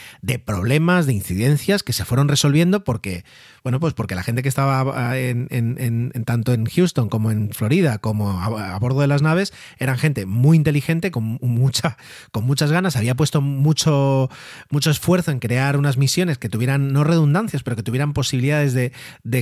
problemas, 0.45 1.07
de 1.07 1.13
incidencias 1.13 1.83
que 1.83 1.93
se 1.93 2.05
fueron 2.05 2.29
resolviendo 2.29 2.85
porque, 2.85 3.25
bueno, 3.63 3.79
pues 3.79 3.95
porque 3.95 4.15
la 4.15 4.23
gente 4.23 4.43
que 4.43 4.49
estaba 4.49 5.17
en, 5.19 6.11
tanto 6.25 6.53
en 6.53 6.67
Houston 6.67 7.09
como 7.09 7.31
en 7.31 7.51
Florida 7.53 7.99
como 7.99 8.31
a, 8.31 8.79
bordo 8.79 9.01
de 9.01 9.07
las 9.07 9.23
naves 9.23 9.53
eran 9.79 9.99
gente 9.99 10.27
muy 10.27 10.57
inteligente, 10.57 11.11
con, 11.11 11.39
mucha, 11.41 11.97
con 12.33 12.45
muchas 12.45 12.73
ganas, 12.73 12.97
había 12.97 13.15
puesto 13.15 13.41
mucho, 13.41 14.31
mucho 14.71 14.91
esfuerzo 14.91 15.31
en 15.31 15.39
crear 15.39 15.77
unas 15.77 15.97
misiones 15.97 16.39
que 16.39 16.49
tuvieran, 16.49 16.93
no 16.93 17.05
redundancias, 17.05 17.63
pero 17.63 17.77
que 17.77 17.83
tuvieran 17.83 18.13
posibilidades 18.13 18.75
de, 18.75 18.93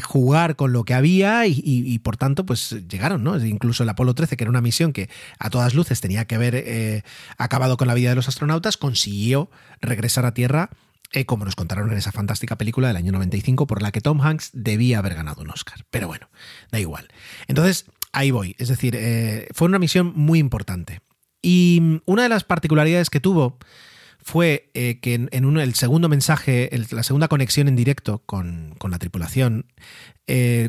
jugar 0.00 0.56
con 0.56 0.72
lo 0.72 0.84
que 0.84 0.94
había 0.94 1.29
y, 1.46 1.98
por 2.00 2.16
tanto, 2.16 2.46
pues 2.46 2.76
llegaron, 2.88 3.22
¿no? 3.24 3.38
Incluso 3.44 3.82
el 3.82 3.88
Apolo 3.88 4.14
13, 4.14 4.36
que 4.36 4.44
era 4.44 4.50
una 4.50 4.60
misión 4.60 4.92
que 4.92 5.08
a 5.38 5.50
todas 5.50 5.74
luces 5.74 6.00
tenía 6.00 6.24
que 6.24 6.34
haber 6.34 6.54
eh, 6.54 7.02
acabado 7.38 7.76
con 7.76 7.88
la 7.88 7.94
vida 7.94 8.10
de 8.10 8.16
los 8.16 8.28
astronautas, 8.28 8.76
consiguió 8.76 9.50
regresar 9.80 10.26
a 10.26 10.34
Tierra, 10.34 10.70
eh, 11.12 11.24
como 11.26 11.44
nos 11.44 11.56
contaron 11.56 11.90
en 11.90 11.98
esa 11.98 12.12
fantástica 12.12 12.56
película 12.56 12.88
del 12.88 12.96
año 12.96 13.12
95, 13.12 13.66
por 13.66 13.82
la 13.82 13.90
que 13.90 14.00
Tom 14.00 14.20
Hanks 14.20 14.50
debía 14.52 14.98
haber 14.98 15.14
ganado 15.14 15.42
un 15.42 15.50
Oscar. 15.50 15.84
Pero 15.90 16.06
bueno, 16.06 16.28
da 16.70 16.78
igual. 16.78 17.08
Entonces, 17.48 17.86
ahí 18.12 18.30
voy. 18.30 18.54
Es 18.58 18.68
decir, 18.68 18.94
eh, 18.96 19.48
fue 19.52 19.66
una 19.66 19.78
misión 19.78 20.12
muy 20.14 20.38
importante. 20.38 21.00
Y 21.42 22.00
una 22.04 22.22
de 22.22 22.28
las 22.28 22.44
particularidades 22.44 23.10
que 23.10 23.20
tuvo 23.20 23.58
fue 24.22 24.70
que 24.74 25.14
en, 25.14 25.28
el 25.32 25.74
segundo 25.74 26.08
mensaje, 26.08 26.70
la 26.90 27.02
segunda 27.02 27.28
conexión 27.28 27.68
en 27.68 27.76
directo 27.76 28.22
con, 28.26 28.76
la 28.88 28.98
tripulación, 28.98 29.66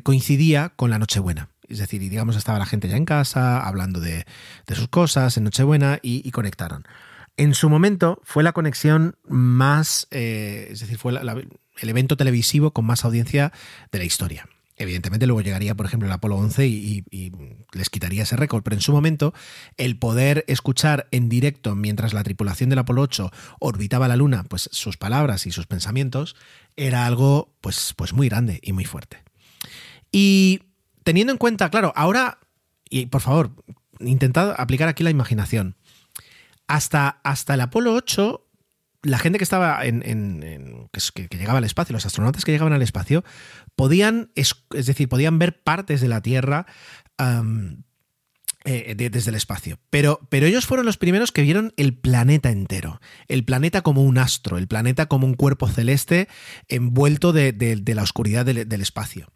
coincidía 0.03 0.73
con 0.75 0.89
la 0.89 0.99
Nochebuena. 0.99 1.49
Es 1.71 1.79
decir, 1.79 2.01
y 2.03 2.09
digamos, 2.09 2.35
estaba 2.35 2.59
la 2.59 2.65
gente 2.65 2.89
ya 2.89 2.97
en 2.97 3.05
casa, 3.05 3.65
hablando 3.65 4.01
de, 4.01 4.25
sus 4.67 4.89
cosas 4.89 5.37
en 5.37 5.45
Nochebuena 5.45 5.99
y, 6.01 6.29
conectaron. 6.31 6.83
En 7.37 7.53
su 7.53 7.69
momento 7.69 8.19
fue 8.23 8.43
la 8.43 8.51
conexión 8.51 9.15
más, 9.27 10.07
eh, 10.11 10.67
es 10.69 10.81
decir, 10.81 10.97
fue 10.97 11.13
el 11.13 11.89
evento 11.89 12.17
televisivo 12.17 12.71
con 12.71 12.85
más 12.85 13.05
audiencia 13.05 13.53
de 13.91 13.99
la 13.99 14.03
historia. 14.03 14.47
Evidentemente 14.81 15.27
luego 15.27 15.41
llegaría, 15.41 15.75
por 15.75 15.85
ejemplo, 15.85 16.07
el 16.07 16.11
Apolo 16.11 16.37
11 16.37 16.67
y, 16.67 17.03
les 17.73 17.89
quitaría 17.89 18.23
ese 18.23 18.35
récord, 18.35 18.63
pero 18.63 18.75
en 18.75 18.81
su 18.81 18.91
momento 18.91 19.33
el 19.77 19.97
poder 19.97 20.43
escuchar 20.47 21.07
en 21.11 21.29
directo 21.29 21.75
mientras 21.75 22.13
la 22.13 22.23
tripulación 22.23 22.69
del 22.69 22.79
Apolo 22.79 23.03
8 23.03 23.31
orbitaba 23.59 24.07
la 24.07 24.15
Luna, 24.15 24.43
pues 24.43 24.69
sus 24.71 24.97
palabras 24.97 25.45
y 25.45 25.51
sus 25.51 25.67
pensamientos 25.67 26.35
era 26.75 27.05
algo 27.05 27.53
pues, 27.61 27.93
pues 27.95 28.13
muy 28.13 28.27
grande 28.27 28.59
y 28.63 28.73
muy 28.73 28.85
fuerte. 28.85 29.23
Y 30.11 30.63
teniendo 31.03 31.31
en 31.31 31.37
cuenta, 31.37 31.69
claro, 31.69 31.93
ahora, 31.95 32.39
y 32.89 33.05
por 33.05 33.21
favor, 33.21 33.51
intentad 33.99 34.55
aplicar 34.57 34.87
aquí 34.87 35.03
la 35.03 35.11
imaginación. 35.11 35.75
Hasta, 36.67 37.21
hasta 37.23 37.53
el 37.53 37.61
Apolo 37.61 37.93
8, 37.93 38.47
la 39.03 39.17
gente 39.17 39.37
que 39.37 39.43
estaba 39.43 39.83
en, 39.85 40.89
que, 40.91 41.37
llegaba 41.37 41.57
al 41.57 41.63
espacio, 41.63 41.93
los 41.93 42.05
astronautas 42.05 42.45
que 42.45 42.51
llegaban 42.51 42.73
al 42.73 42.81
espacio, 42.81 43.23
podían, 43.75 44.31
es, 44.35 44.55
decir, 44.69 45.09
podían 45.09 45.39
ver 45.39 45.63
partes 45.63 46.01
de 46.01 46.07
la 46.07 46.21
Tierra 46.21 46.65
eh, 48.63 48.95
desde 48.95 49.29
el 49.29 49.35
espacio. 49.35 49.79
Pero, 49.89 50.19
pero 50.29 50.45
ellos 50.45 50.65
fueron 50.65 50.85
los 50.85 50.97
primeros 50.97 51.31
que 51.31 51.41
vieron 51.41 51.73
el 51.77 51.97
planeta 51.97 52.51
entero, 52.51 53.01
el 53.27 53.43
planeta 53.43 53.81
como 53.81 54.03
un 54.03 54.17
astro, 54.17 54.57
el 54.57 54.67
planeta 54.67 55.07
como 55.07 55.25
un 55.25 55.33
cuerpo 55.33 55.67
celeste 55.67 56.27
envuelto 56.67 57.33
de, 57.33 57.83
la 57.85 58.03
oscuridad 58.03 58.45
del 58.45 58.81
espacio. 58.81 59.27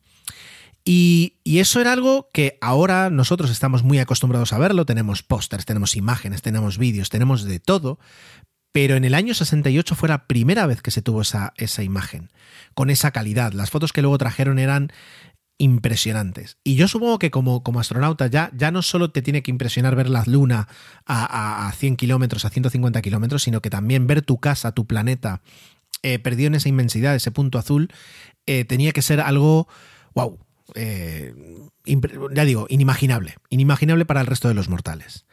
Y, 0.88 1.40
eso 1.44 1.82
era 1.82 1.94
algo 1.94 2.30
que 2.32 2.60
ahora 2.62 3.10
nosotros 3.10 3.50
estamos 3.50 3.84
muy 3.84 3.98
acostumbrados 3.98 4.54
a 4.54 4.60
verlo, 4.60 4.86
tenemos 4.86 5.24
pósters, 5.24 5.66
tenemos 5.66 5.96
imágenes, 5.96 6.44
tenemos 6.44 6.78
vídeos, 6.78 7.10
tenemos 7.10 7.44
de 7.44 7.60
todo, 7.60 7.98
pero 8.76 8.98
en 8.98 9.06
el 9.06 9.14
año 9.14 9.34
68 9.34 9.96
fue 9.96 10.10
la 10.10 10.28
primera 10.28 10.68
vez 10.68 10.82
que 10.82 10.92
se 10.92 11.02
tuvo 11.02 11.22
esa, 11.22 11.54
esa 11.56 11.82
imagen, 11.82 12.30
con 12.74 12.90
esa 12.90 13.12
calidad. 13.12 13.54
Las 13.54 13.70
fotos 13.70 13.94
que 13.94 14.02
luego 14.02 14.18
trajeron 14.18 14.60
eran 14.60 14.92
impresionantes. 15.58 16.58
Y 16.62 16.76
yo 16.76 16.90
supongo 16.90 17.18
que 17.18 17.32
como, 17.32 17.64
como 17.64 17.80
astronauta 17.80 18.28
ya, 18.28 18.52
ya 18.54 18.72
no 18.72 18.82
solo 18.82 19.12
te 19.12 19.22
tiene 19.22 19.44
que 19.44 19.52
impresionar 19.52 19.96
ver 19.96 20.10
la 20.10 20.26
luna 20.28 20.68
a, 21.06 21.68
a, 21.70 21.72
100 21.72 21.96
kilómetros, 21.96 22.44
a 22.44 22.50
150 22.50 23.02
kilómetros, 23.02 23.44
sino 23.44 23.62
que 23.62 23.70
también 23.70 24.08
ver 24.08 24.24
tu 24.24 24.40
casa, 24.40 24.74
tu 24.74 24.86
planeta, 24.86 25.40
eh, 26.04 26.20
perdido 26.20 26.48
en 26.48 26.56
esa 26.56 26.68
inmensidad, 26.68 27.16
ese 27.16 27.32
punto 27.32 27.58
azul, 27.58 27.94
eh, 28.46 28.66
tenía 28.66 28.92
que 28.92 29.02
ser 29.02 29.22
algo, 29.22 29.70
wow, 30.16 30.38
eh, 30.74 31.34
ya 32.34 32.44
digo, 32.44 32.66
inimaginable, 32.68 33.36
inimaginable 33.50 34.04
para 34.04 34.20
el 34.20 34.28
resto 34.28 34.50
de 34.50 34.54
los 34.54 34.68
mortales. 34.68 35.26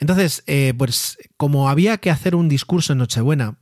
Entonces, 0.00 0.42
eh, 0.46 0.74
pues 0.76 1.18
como 1.36 1.68
había 1.68 1.98
que 1.98 2.10
hacer 2.10 2.34
un 2.34 2.48
discurso 2.48 2.92
en 2.92 2.98
Nochebuena, 2.98 3.58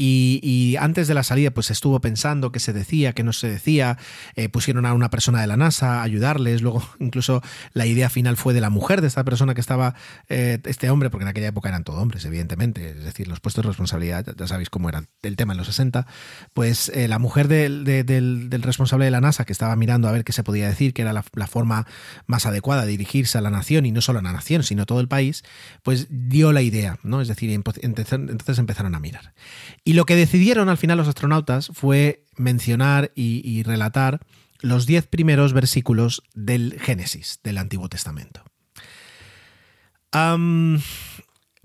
y, 0.00 0.76
antes 0.78 1.08
de 1.08 1.14
la 1.14 1.24
salida, 1.24 1.50
pues 1.50 1.70
estuvo 1.70 2.00
pensando 2.00 2.52
qué 2.52 2.60
se 2.60 2.72
decía, 2.72 3.12
qué 3.12 3.24
no 3.24 3.32
se 3.32 3.48
decía. 3.50 3.98
Eh, 4.36 4.48
pusieron 4.48 4.86
a 4.86 4.94
una 4.94 5.10
persona 5.10 5.40
de 5.40 5.48
la 5.48 5.56
NASA 5.56 6.00
a 6.00 6.02
ayudarles. 6.02 6.62
Luego, 6.62 6.82
incluso 7.00 7.42
la 7.72 7.84
idea 7.86 8.08
final 8.08 8.36
fue 8.36 8.54
de 8.54 8.60
la 8.60 8.70
mujer 8.70 9.00
de 9.00 9.08
esta 9.08 9.24
persona 9.24 9.54
que 9.54 9.60
estaba, 9.60 9.94
eh, 10.28 10.60
este 10.64 10.88
hombre, 10.90 11.10
porque 11.10 11.24
en 11.24 11.28
aquella 11.28 11.48
época 11.48 11.68
eran 11.68 11.82
todos 11.82 12.00
hombres, 12.00 12.24
evidentemente. 12.24 12.90
Es 12.90 13.04
decir, 13.04 13.26
los 13.26 13.40
puestos 13.40 13.64
de 13.64 13.68
responsabilidad, 13.68 14.24
ya, 14.36 14.46
sabéis 14.46 14.70
cómo 14.70 14.88
era 14.88 15.04
el 15.22 15.36
tema 15.36 15.52
en 15.52 15.58
los 15.58 15.66
60. 15.66 16.06
Pues 16.54 16.90
eh, 16.90 17.08
la 17.08 17.18
mujer 17.18 17.48
del, 17.48 18.48
responsable 18.62 19.04
de 19.04 19.10
la 19.10 19.20
NASA, 19.20 19.44
que 19.44 19.52
estaba 19.52 19.74
mirando 19.74 20.08
a 20.08 20.12
ver 20.12 20.22
qué 20.22 20.32
se 20.32 20.44
podía 20.44 20.68
decir, 20.68 20.94
que 20.94 21.02
era 21.02 21.12
la, 21.12 21.24
la 21.34 21.48
forma 21.48 21.86
más 22.26 22.46
adecuada 22.46 22.82
de 22.82 22.92
dirigirse 22.92 23.36
a 23.36 23.40
la 23.40 23.50
nación, 23.50 23.84
y 23.84 23.90
no 23.90 24.00
solo 24.00 24.20
a 24.20 24.22
la 24.22 24.32
nación, 24.32 24.62
sino 24.62 24.86
todo 24.86 25.00
el 25.00 25.08
país, 25.08 25.42
pues 25.82 26.06
dio 26.08 26.52
la 26.52 26.62
idea, 26.62 26.98
¿no? 27.02 27.20
Es 27.20 27.26
decir, 27.26 27.50
entonces 27.50 28.58
empezaron 28.58 28.94
a 28.94 29.00
mirar. 29.00 29.34
Y 29.88 29.94
lo 29.94 30.04
que 30.04 30.16
decidieron 30.16 30.68
al 30.68 30.76
final 30.76 30.98
los 30.98 31.08
astronautas 31.08 31.70
fue 31.72 32.22
mencionar 32.36 33.10
y, 33.14 33.62
relatar 33.62 34.20
los 34.60 34.84
diez 34.84 35.06
primeros 35.06 35.54
versículos 35.54 36.22
del 36.34 36.78
Génesis, 36.78 37.40
del 37.42 37.56
Antiguo 37.56 37.88
Testamento. 37.88 38.44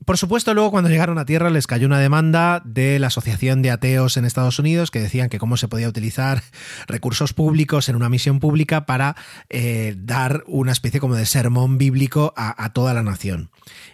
Por 0.06 0.18
supuesto, 0.18 0.54
luego 0.54 0.72
cuando 0.72 0.90
llegaron 0.90 1.18
a 1.18 1.26
tierra 1.26 1.50
les 1.50 1.68
cayó 1.68 1.88
una 1.88 2.00
demanda 2.00 2.62
de 2.66 3.00
la 3.00 3.08
Asociación 3.08 3.62
de 3.62 3.72
Ateos 3.72 4.18
en 4.18 4.26
Estados 4.26 4.60
Unidos 4.60 4.92
que 4.92 5.00
decían 5.00 5.30
que 5.30 5.40
cómo 5.40 5.58
se 5.58 5.68
podía 5.68 5.88
utilizar 5.88 6.44
recursos 6.88 7.34
públicos 7.34 7.90
en 7.90 7.96
una 7.96 8.10
misión 8.10 8.40
pública 8.40 8.86
para 8.86 9.16
eh, 9.50 9.96
dar 9.98 10.44
una 10.48 10.72
especie 10.72 11.00
como 11.00 11.16
de 11.16 11.26
sermón 11.26 11.78
bíblico 11.78 12.34
a, 12.36 12.74
toda 12.74 12.94
la 12.94 13.04
nación. 13.04 13.50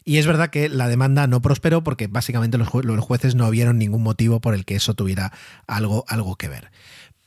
Y 0.05 0.17
es 0.17 0.27
verdad 0.27 0.49
que 0.49 0.69
la 0.69 0.87
demanda 0.87 1.27
no 1.27 1.41
prosperó 1.41 1.83
porque 1.83 2.07
básicamente 2.07 2.57
los, 2.57 2.69
jueces 2.69 3.35
no 3.35 3.49
vieron 3.49 3.77
ningún 3.77 4.03
motivo 4.03 4.39
por 4.39 4.53
el 4.53 4.65
que 4.65 4.75
eso 4.75 4.93
tuviera 4.93 5.33
algo, 5.67 6.05
algo 6.07 6.35
que 6.35 6.49
ver. 6.49 6.71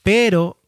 Pero 0.02 0.58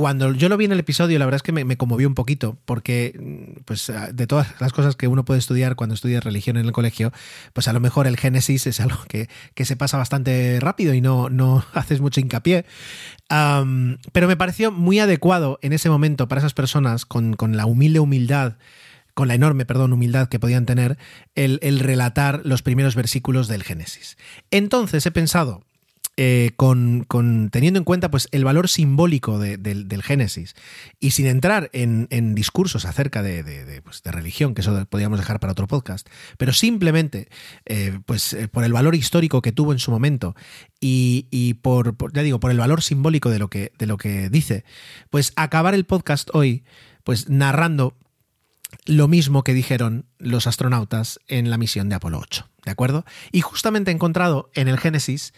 cuando 0.00 0.32
yo 0.32 0.48
lo 0.48 0.56
vi 0.56 0.64
en 0.64 0.72
el 0.72 0.78
episodio, 0.78 1.18
la 1.18 1.26
verdad 1.26 1.36
es 1.36 1.42
que 1.42 1.52
me, 1.52 1.76
conmovió 1.76 2.08
un 2.08 2.14
poquito, 2.14 2.56
porque 2.64 3.14
mm, 3.20 3.64
pues 3.66 3.90
ah, 3.90 4.08
de 4.10 4.26
todas 4.26 4.58
las 4.58 4.72
cosas 4.72 4.96
que 4.96 5.08
uno 5.08 5.26
puede 5.26 5.38
estudiar 5.38 5.76
cuando 5.76 5.94
estudia 5.94 6.20
religión 6.20 6.56
en 6.56 6.64
el 6.64 6.72
colegio, 6.72 7.12
pues 7.52 7.68
a 7.68 7.74
lo 7.74 7.80
mejor 7.80 8.06
el 8.06 8.16
Génesis 8.16 8.66
es 8.66 8.80
algo 8.80 8.96
que, 9.08 9.28
se 9.62 9.76
pasa 9.76 9.98
bastante 9.98 10.56
rápido 10.58 10.94
y 10.94 11.02
no, 11.02 11.28
no 11.28 11.66
haces 11.74 12.00
mucho 12.00 12.18
hincapié. 12.18 12.64
pero 13.28 14.26
me 14.26 14.38
pareció 14.38 14.72
muy 14.72 15.00
adecuado 15.00 15.58
en 15.60 15.74
ese 15.74 15.90
momento 15.90 16.28
para 16.28 16.38
esas 16.38 16.54
personas 16.54 17.04
con, 17.04 17.36
la 17.38 17.66
humilde 17.66 18.00
humildad 18.00 18.56
con 19.12 19.28
la 19.28 19.34
enorme, 19.34 19.66
perdón, 19.66 19.92
humildad 19.92 20.28
que 20.28 20.38
podían 20.38 20.64
tener 20.64 20.96
el, 21.34 21.60
relatar 21.78 22.40
los 22.44 22.62
primeros 22.62 22.94
versículos 22.94 23.48
del 23.48 23.64
Génesis. 23.64 24.16
Entonces 24.50 25.04
he 25.04 25.10
pensado, 25.10 25.62
eh, 26.22 26.50
con, 26.54 27.06
teniendo 27.50 27.78
en 27.78 27.84
cuenta 27.84 28.10
pues, 28.10 28.28
el 28.30 28.44
valor 28.44 28.68
simbólico 28.68 29.38
del 29.38 30.02
Génesis 30.02 30.54
y 30.98 31.12
sin 31.12 31.26
entrar 31.26 31.70
en, 31.72 32.34
discursos 32.34 32.84
acerca 32.84 33.22
pues, 33.22 34.02
de, 34.02 34.12
religión, 34.12 34.54
que 34.54 34.60
eso 34.60 34.84
podríamos 34.84 35.18
dejar 35.18 35.40
para 35.40 35.52
otro 35.52 35.66
podcast, 35.66 36.06
pero 36.36 36.52
simplemente 36.52 37.28
eh, 37.64 37.98
pues, 38.04 38.34
eh, 38.34 38.48
por 38.48 38.64
el 38.64 38.72
valor 38.74 38.94
histórico 38.96 39.40
que 39.40 39.50
tuvo 39.50 39.72
en 39.72 39.78
su 39.78 39.90
momento 39.90 40.36
y, 40.78 41.54
por, 41.62 41.96
ya 42.12 42.20
digo, 42.20 42.38
por 42.38 42.50
el 42.50 42.58
valor 42.58 42.82
simbólico 42.82 43.30
de 43.30 43.38
lo, 43.38 43.48
que, 43.48 43.72
de 43.78 43.86
lo 43.86 43.96
que 43.96 44.28
dice, 44.28 44.64
pues 45.08 45.32
acabar 45.36 45.72
el 45.72 45.86
podcast 45.86 46.28
hoy 46.34 46.64
pues 47.02 47.30
narrando 47.30 47.96
lo 48.84 49.08
mismo 49.08 49.42
que 49.42 49.54
dijeron 49.54 50.04
los 50.18 50.46
astronautas 50.46 51.18
en 51.28 51.48
la 51.48 51.56
misión 51.56 51.88
de 51.88 51.94
Apolo 51.94 52.18
8. 52.18 52.46
¿De 52.64 52.70
acuerdo? 52.70 53.06
Y 53.32 53.40
justamente 53.40 53.90
he 53.90 53.94
encontrado 53.94 54.50
en 54.54 54.68
el 54.68 54.78
Génesis 54.78 55.32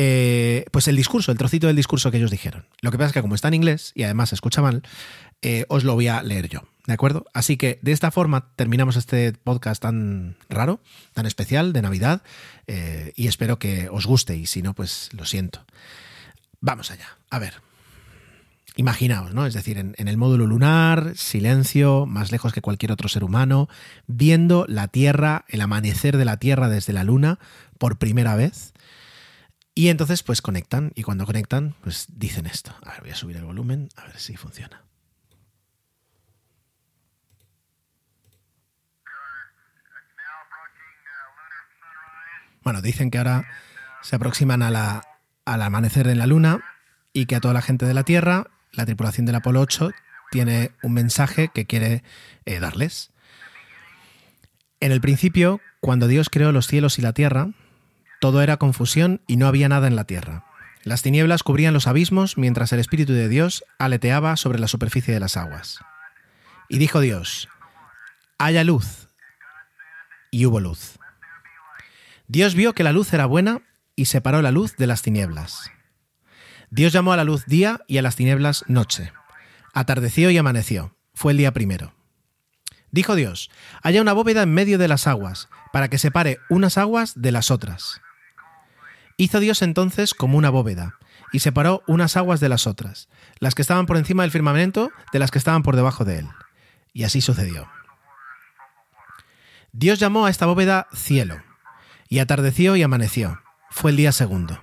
eh, 0.00 0.64
pues 0.70 0.86
el 0.86 0.94
discurso, 0.94 1.32
el 1.32 1.38
trocito 1.38 1.66
del 1.66 1.74
discurso 1.74 2.12
que 2.12 2.18
ellos 2.18 2.30
dijeron. 2.30 2.66
Lo 2.82 2.92
que 2.92 2.98
pasa 2.98 3.08
es 3.08 3.12
que 3.14 3.20
como 3.20 3.34
está 3.34 3.48
en 3.48 3.54
inglés 3.54 3.90
y 3.96 4.04
además 4.04 4.28
se 4.28 4.36
escucha 4.36 4.62
mal, 4.62 4.84
eh, 5.42 5.64
os 5.68 5.82
lo 5.82 5.94
voy 5.94 6.06
a 6.06 6.22
leer 6.22 6.48
yo, 6.48 6.62
¿de 6.86 6.92
acuerdo? 6.92 7.26
Así 7.34 7.56
que 7.56 7.80
de 7.82 7.90
esta 7.90 8.12
forma 8.12 8.52
terminamos 8.54 8.94
este 8.94 9.32
podcast 9.32 9.82
tan 9.82 10.36
raro, 10.48 10.80
tan 11.14 11.26
especial 11.26 11.72
de 11.72 11.82
Navidad 11.82 12.22
eh, 12.68 13.12
y 13.16 13.26
espero 13.26 13.58
que 13.58 13.88
os 13.90 14.06
guste 14.06 14.36
y 14.36 14.46
si 14.46 14.62
no, 14.62 14.72
pues 14.72 15.08
lo 15.14 15.24
siento. 15.24 15.66
Vamos 16.60 16.92
allá, 16.92 17.18
a 17.30 17.40
ver. 17.40 17.54
Imaginaos, 18.76 19.34
¿no? 19.34 19.46
Es 19.46 19.54
decir, 19.54 19.78
en, 19.78 19.96
el 19.96 20.16
módulo 20.16 20.46
lunar, 20.46 21.14
silencio, 21.16 22.06
más 22.06 22.30
lejos 22.30 22.52
que 22.52 22.60
cualquier 22.60 22.92
otro 22.92 23.08
ser 23.08 23.24
humano, 23.24 23.68
viendo 24.06 24.64
la 24.68 24.86
Tierra, 24.86 25.44
el 25.48 25.60
amanecer 25.60 26.16
de 26.16 26.24
la 26.24 26.36
Tierra 26.36 26.68
desde 26.68 26.92
la 26.92 27.02
Luna 27.02 27.40
por 27.78 27.98
primera 27.98 28.36
vez. 28.36 28.74
Y 29.78 29.90
entonces 29.90 30.24
pues 30.24 30.42
conectan 30.42 30.90
y 30.96 31.04
cuando 31.04 31.24
conectan 31.24 31.76
pues 31.82 32.06
dicen 32.08 32.46
esto. 32.46 32.74
A 32.84 32.94
ver, 32.94 33.02
voy 33.02 33.10
a 33.10 33.14
subir 33.14 33.36
el 33.36 33.44
volumen 33.44 33.90
a 33.94 34.06
ver 34.06 34.18
si 34.18 34.36
funciona. 34.36 34.82
Bueno, 42.64 42.82
dicen 42.82 43.12
que 43.12 43.18
ahora 43.18 43.46
se 44.02 44.16
aproximan 44.16 44.62
a 44.62 44.70
la, 44.72 45.04
al 45.44 45.62
amanecer 45.62 46.08
en 46.08 46.18
la 46.18 46.26
Luna 46.26 46.60
y 47.12 47.26
que 47.26 47.36
a 47.36 47.40
toda 47.40 47.54
la 47.54 47.62
gente 47.62 47.86
de 47.86 47.94
la 47.94 48.02
Tierra, 48.02 48.48
la 48.72 48.84
tripulación 48.84 49.26
del 49.26 49.36
Apolo 49.36 49.60
8 49.60 49.92
tiene 50.32 50.72
un 50.82 50.92
mensaje 50.92 51.52
que 51.54 51.66
quiere 51.66 52.02
eh, 52.46 52.58
darles. 52.58 53.12
En 54.80 54.90
el 54.90 55.00
principio, 55.00 55.60
cuando 55.78 56.08
Dios 56.08 56.30
creó 56.30 56.50
los 56.50 56.66
cielos 56.66 56.98
y 56.98 57.02
la 57.02 57.12
Tierra, 57.12 57.52
todo 58.20 58.42
era 58.42 58.56
confusión 58.56 59.20
y 59.26 59.36
no 59.36 59.46
había 59.46 59.68
nada 59.68 59.86
en 59.86 59.96
la 59.96 60.04
tierra. 60.04 60.44
Las 60.84 61.02
tinieblas 61.02 61.42
cubrían 61.42 61.74
los 61.74 61.86
abismos 61.86 62.38
mientras 62.38 62.72
el 62.72 62.80
Espíritu 62.80 63.12
de 63.12 63.28
Dios 63.28 63.64
aleteaba 63.78 64.36
sobre 64.36 64.58
la 64.58 64.68
superficie 64.68 65.12
de 65.12 65.20
las 65.20 65.36
aguas. 65.36 65.80
Y 66.68 66.78
dijo 66.78 67.00
Dios, 67.00 67.48
haya 68.38 68.64
luz. 68.64 69.08
Y 70.30 70.46
hubo 70.46 70.60
luz. 70.60 70.98
Dios 72.26 72.54
vio 72.54 72.74
que 72.74 72.84
la 72.84 72.92
luz 72.92 73.12
era 73.12 73.26
buena 73.26 73.62
y 73.96 74.06
separó 74.06 74.42
la 74.42 74.50
luz 74.50 74.76
de 74.76 74.86
las 74.86 75.02
tinieblas. 75.02 75.70
Dios 76.70 76.92
llamó 76.92 77.12
a 77.12 77.16
la 77.16 77.24
luz 77.24 77.46
día 77.46 77.80
y 77.86 77.98
a 77.98 78.02
las 78.02 78.16
tinieblas 78.16 78.64
noche. 78.68 79.12
Atardeció 79.72 80.30
y 80.30 80.38
amaneció. 80.38 80.96
Fue 81.14 81.32
el 81.32 81.38
día 81.38 81.52
primero. 81.52 81.94
Dijo 82.90 83.14
Dios, 83.14 83.50
haya 83.82 84.00
una 84.00 84.12
bóveda 84.12 84.42
en 84.42 84.52
medio 84.52 84.78
de 84.78 84.88
las 84.88 85.06
aguas, 85.06 85.48
para 85.72 85.88
que 85.88 85.98
separe 85.98 86.38
unas 86.48 86.78
aguas 86.78 87.20
de 87.20 87.32
las 87.32 87.50
otras. 87.50 88.00
Hizo 89.20 89.40
Dios 89.40 89.62
entonces 89.62 90.14
como 90.14 90.38
una 90.38 90.48
bóveda, 90.48 90.94
y 91.32 91.40
separó 91.40 91.82
unas 91.88 92.16
aguas 92.16 92.38
de 92.38 92.48
las 92.48 92.68
otras, 92.68 93.08
las 93.40 93.56
que 93.56 93.62
estaban 93.62 93.84
por 93.84 93.96
encima 93.96 94.22
del 94.22 94.30
firmamento 94.30 94.92
de 95.12 95.18
las 95.18 95.32
que 95.32 95.38
estaban 95.38 95.64
por 95.64 95.74
debajo 95.74 96.04
de 96.04 96.20
él. 96.20 96.28
Y 96.92 97.02
así 97.02 97.20
sucedió. 97.20 97.68
Dios 99.72 99.98
llamó 99.98 100.26
a 100.26 100.30
esta 100.30 100.46
bóveda 100.46 100.86
cielo, 100.94 101.42
y 102.08 102.20
atardeció 102.20 102.76
y 102.76 102.82
amaneció. 102.82 103.42
Fue 103.70 103.90
el 103.90 103.96
día 103.96 104.12
segundo. 104.12 104.62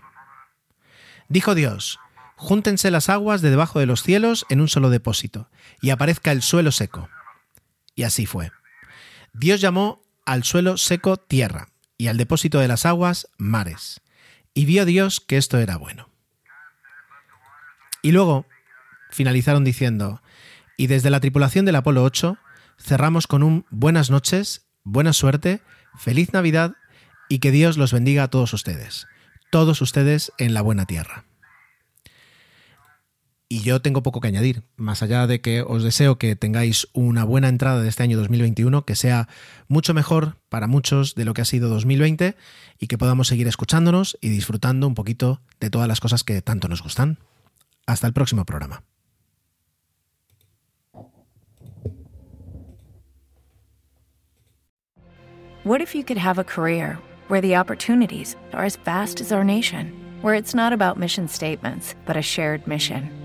Dijo 1.28 1.54
Dios, 1.54 2.00
júntense 2.38 2.92
las 2.92 3.10
aguas 3.10 3.42
de 3.42 3.50
debajo 3.50 3.80
de 3.80 3.88
los 3.88 4.04
cielos 4.04 4.46
en 4.48 4.62
un 4.62 4.70
solo 4.70 4.90
depósito, 4.90 5.50
y 5.82 5.90
aparezca 5.90 6.32
el 6.32 6.42
suelo 6.42 6.72
seco. 6.72 7.10
Y 7.94 8.04
así 8.04 8.26
fue. 8.26 8.54
Dios 9.34 9.60
llamó 9.60 10.02
al 10.26 10.46
suelo 10.46 10.78
seco 10.78 11.18
tierra, 11.18 11.68
y 11.98 12.08
al 12.08 12.16
depósito 12.16 12.60
de 12.60 12.70
las 12.70 12.86
aguas 12.86 13.28
mares. 13.38 14.02
Y 14.56 14.66
vio 14.66 14.86
Dios 14.86 15.20
que 15.20 15.38
esto 15.38 15.60
era 15.60 15.78
bueno. 15.78 16.10
Y 18.02 18.14
luego 18.14 18.48
finalizaron 19.12 19.64
diciendo, 19.64 20.22
y 20.78 20.88
desde 20.88 21.10
la 21.10 21.20
tripulación 21.20 21.66
del 21.66 21.76
Apolo 21.76 22.04
8 22.04 22.38
cerramos 22.80 23.28
con 23.28 23.44
un 23.44 23.66
buenas 23.70 24.10
noches, 24.10 24.68
buena 24.84 25.12
suerte, 25.14 25.62
feliz 25.98 26.34
Navidad 26.34 26.76
y 27.30 27.40
que 27.40 27.52
Dios 27.52 27.78
los 27.78 27.92
bendiga 27.92 28.24
a 28.24 28.30
todos 28.30 28.54
ustedes, 28.54 29.08
todos 29.52 29.82
ustedes 29.82 30.32
en 30.38 30.54
la 30.54 30.62
buena 30.62 30.86
tierra. 30.86 31.26
Y 33.48 33.62
yo 33.62 33.80
tengo 33.80 34.02
poco 34.02 34.22
que 34.22 34.28
añadir, 34.28 34.64
más 34.76 35.04
allá 35.04 35.28
de 35.28 35.40
que 35.40 35.62
os 35.62 35.84
deseo 35.84 36.18
que 36.18 36.36
tengáis 36.36 36.88
una 36.94 37.24
buena 37.24 37.48
entrada 37.48 37.82
de 37.82 37.90
este 37.90 38.02
año 38.02 38.18
2021, 38.18 38.86
que 38.86 38.96
sea 38.96 39.28
mucho 39.68 39.94
mejor 39.94 40.38
para 40.50 40.66
muchos 40.66 41.14
de 41.14 41.26
lo 41.26 41.36
que 41.36 41.42
ha 41.44 41.46
sido 41.46 41.70
2020 41.70 42.36
y 42.80 42.88
que 42.88 42.98
podamos 42.98 43.28
seguir 43.28 43.48
escuchándonos 43.48 44.18
y 44.20 44.30
disfrutando 44.30 44.88
un 44.88 44.96
poquito 44.96 45.42
de 45.60 45.70
todas 45.70 45.88
las 45.88 46.00
cosas 46.00 46.24
que 46.24 46.42
tanto 46.42 46.68
nos 46.68 46.82
gustan. 46.82 47.20
Hasta 47.86 48.08
el 48.08 48.14
próximo 48.14 48.46
programa. 48.46 48.84
What 55.64 55.82
if 55.82 55.94
you 55.96 56.04
could 56.04 56.18
have 56.18 56.40
a 56.40 56.44
career 56.44 56.98
where 57.28 57.42
the 57.42 57.56
opportunities 57.56 58.36
are 58.54 58.66
as 58.66 58.76
vast 58.76 59.22
as 59.22 59.32
our 59.32 59.44
nation, 59.44 59.92
where 60.22 60.36
it's 60.36 60.56
not 60.56 60.74
about 60.74 60.98
mission 60.98 61.28
statements, 61.28 61.96
but 62.06 62.16
a 62.18 62.22
shared 62.24 62.66
mission? 62.68 63.25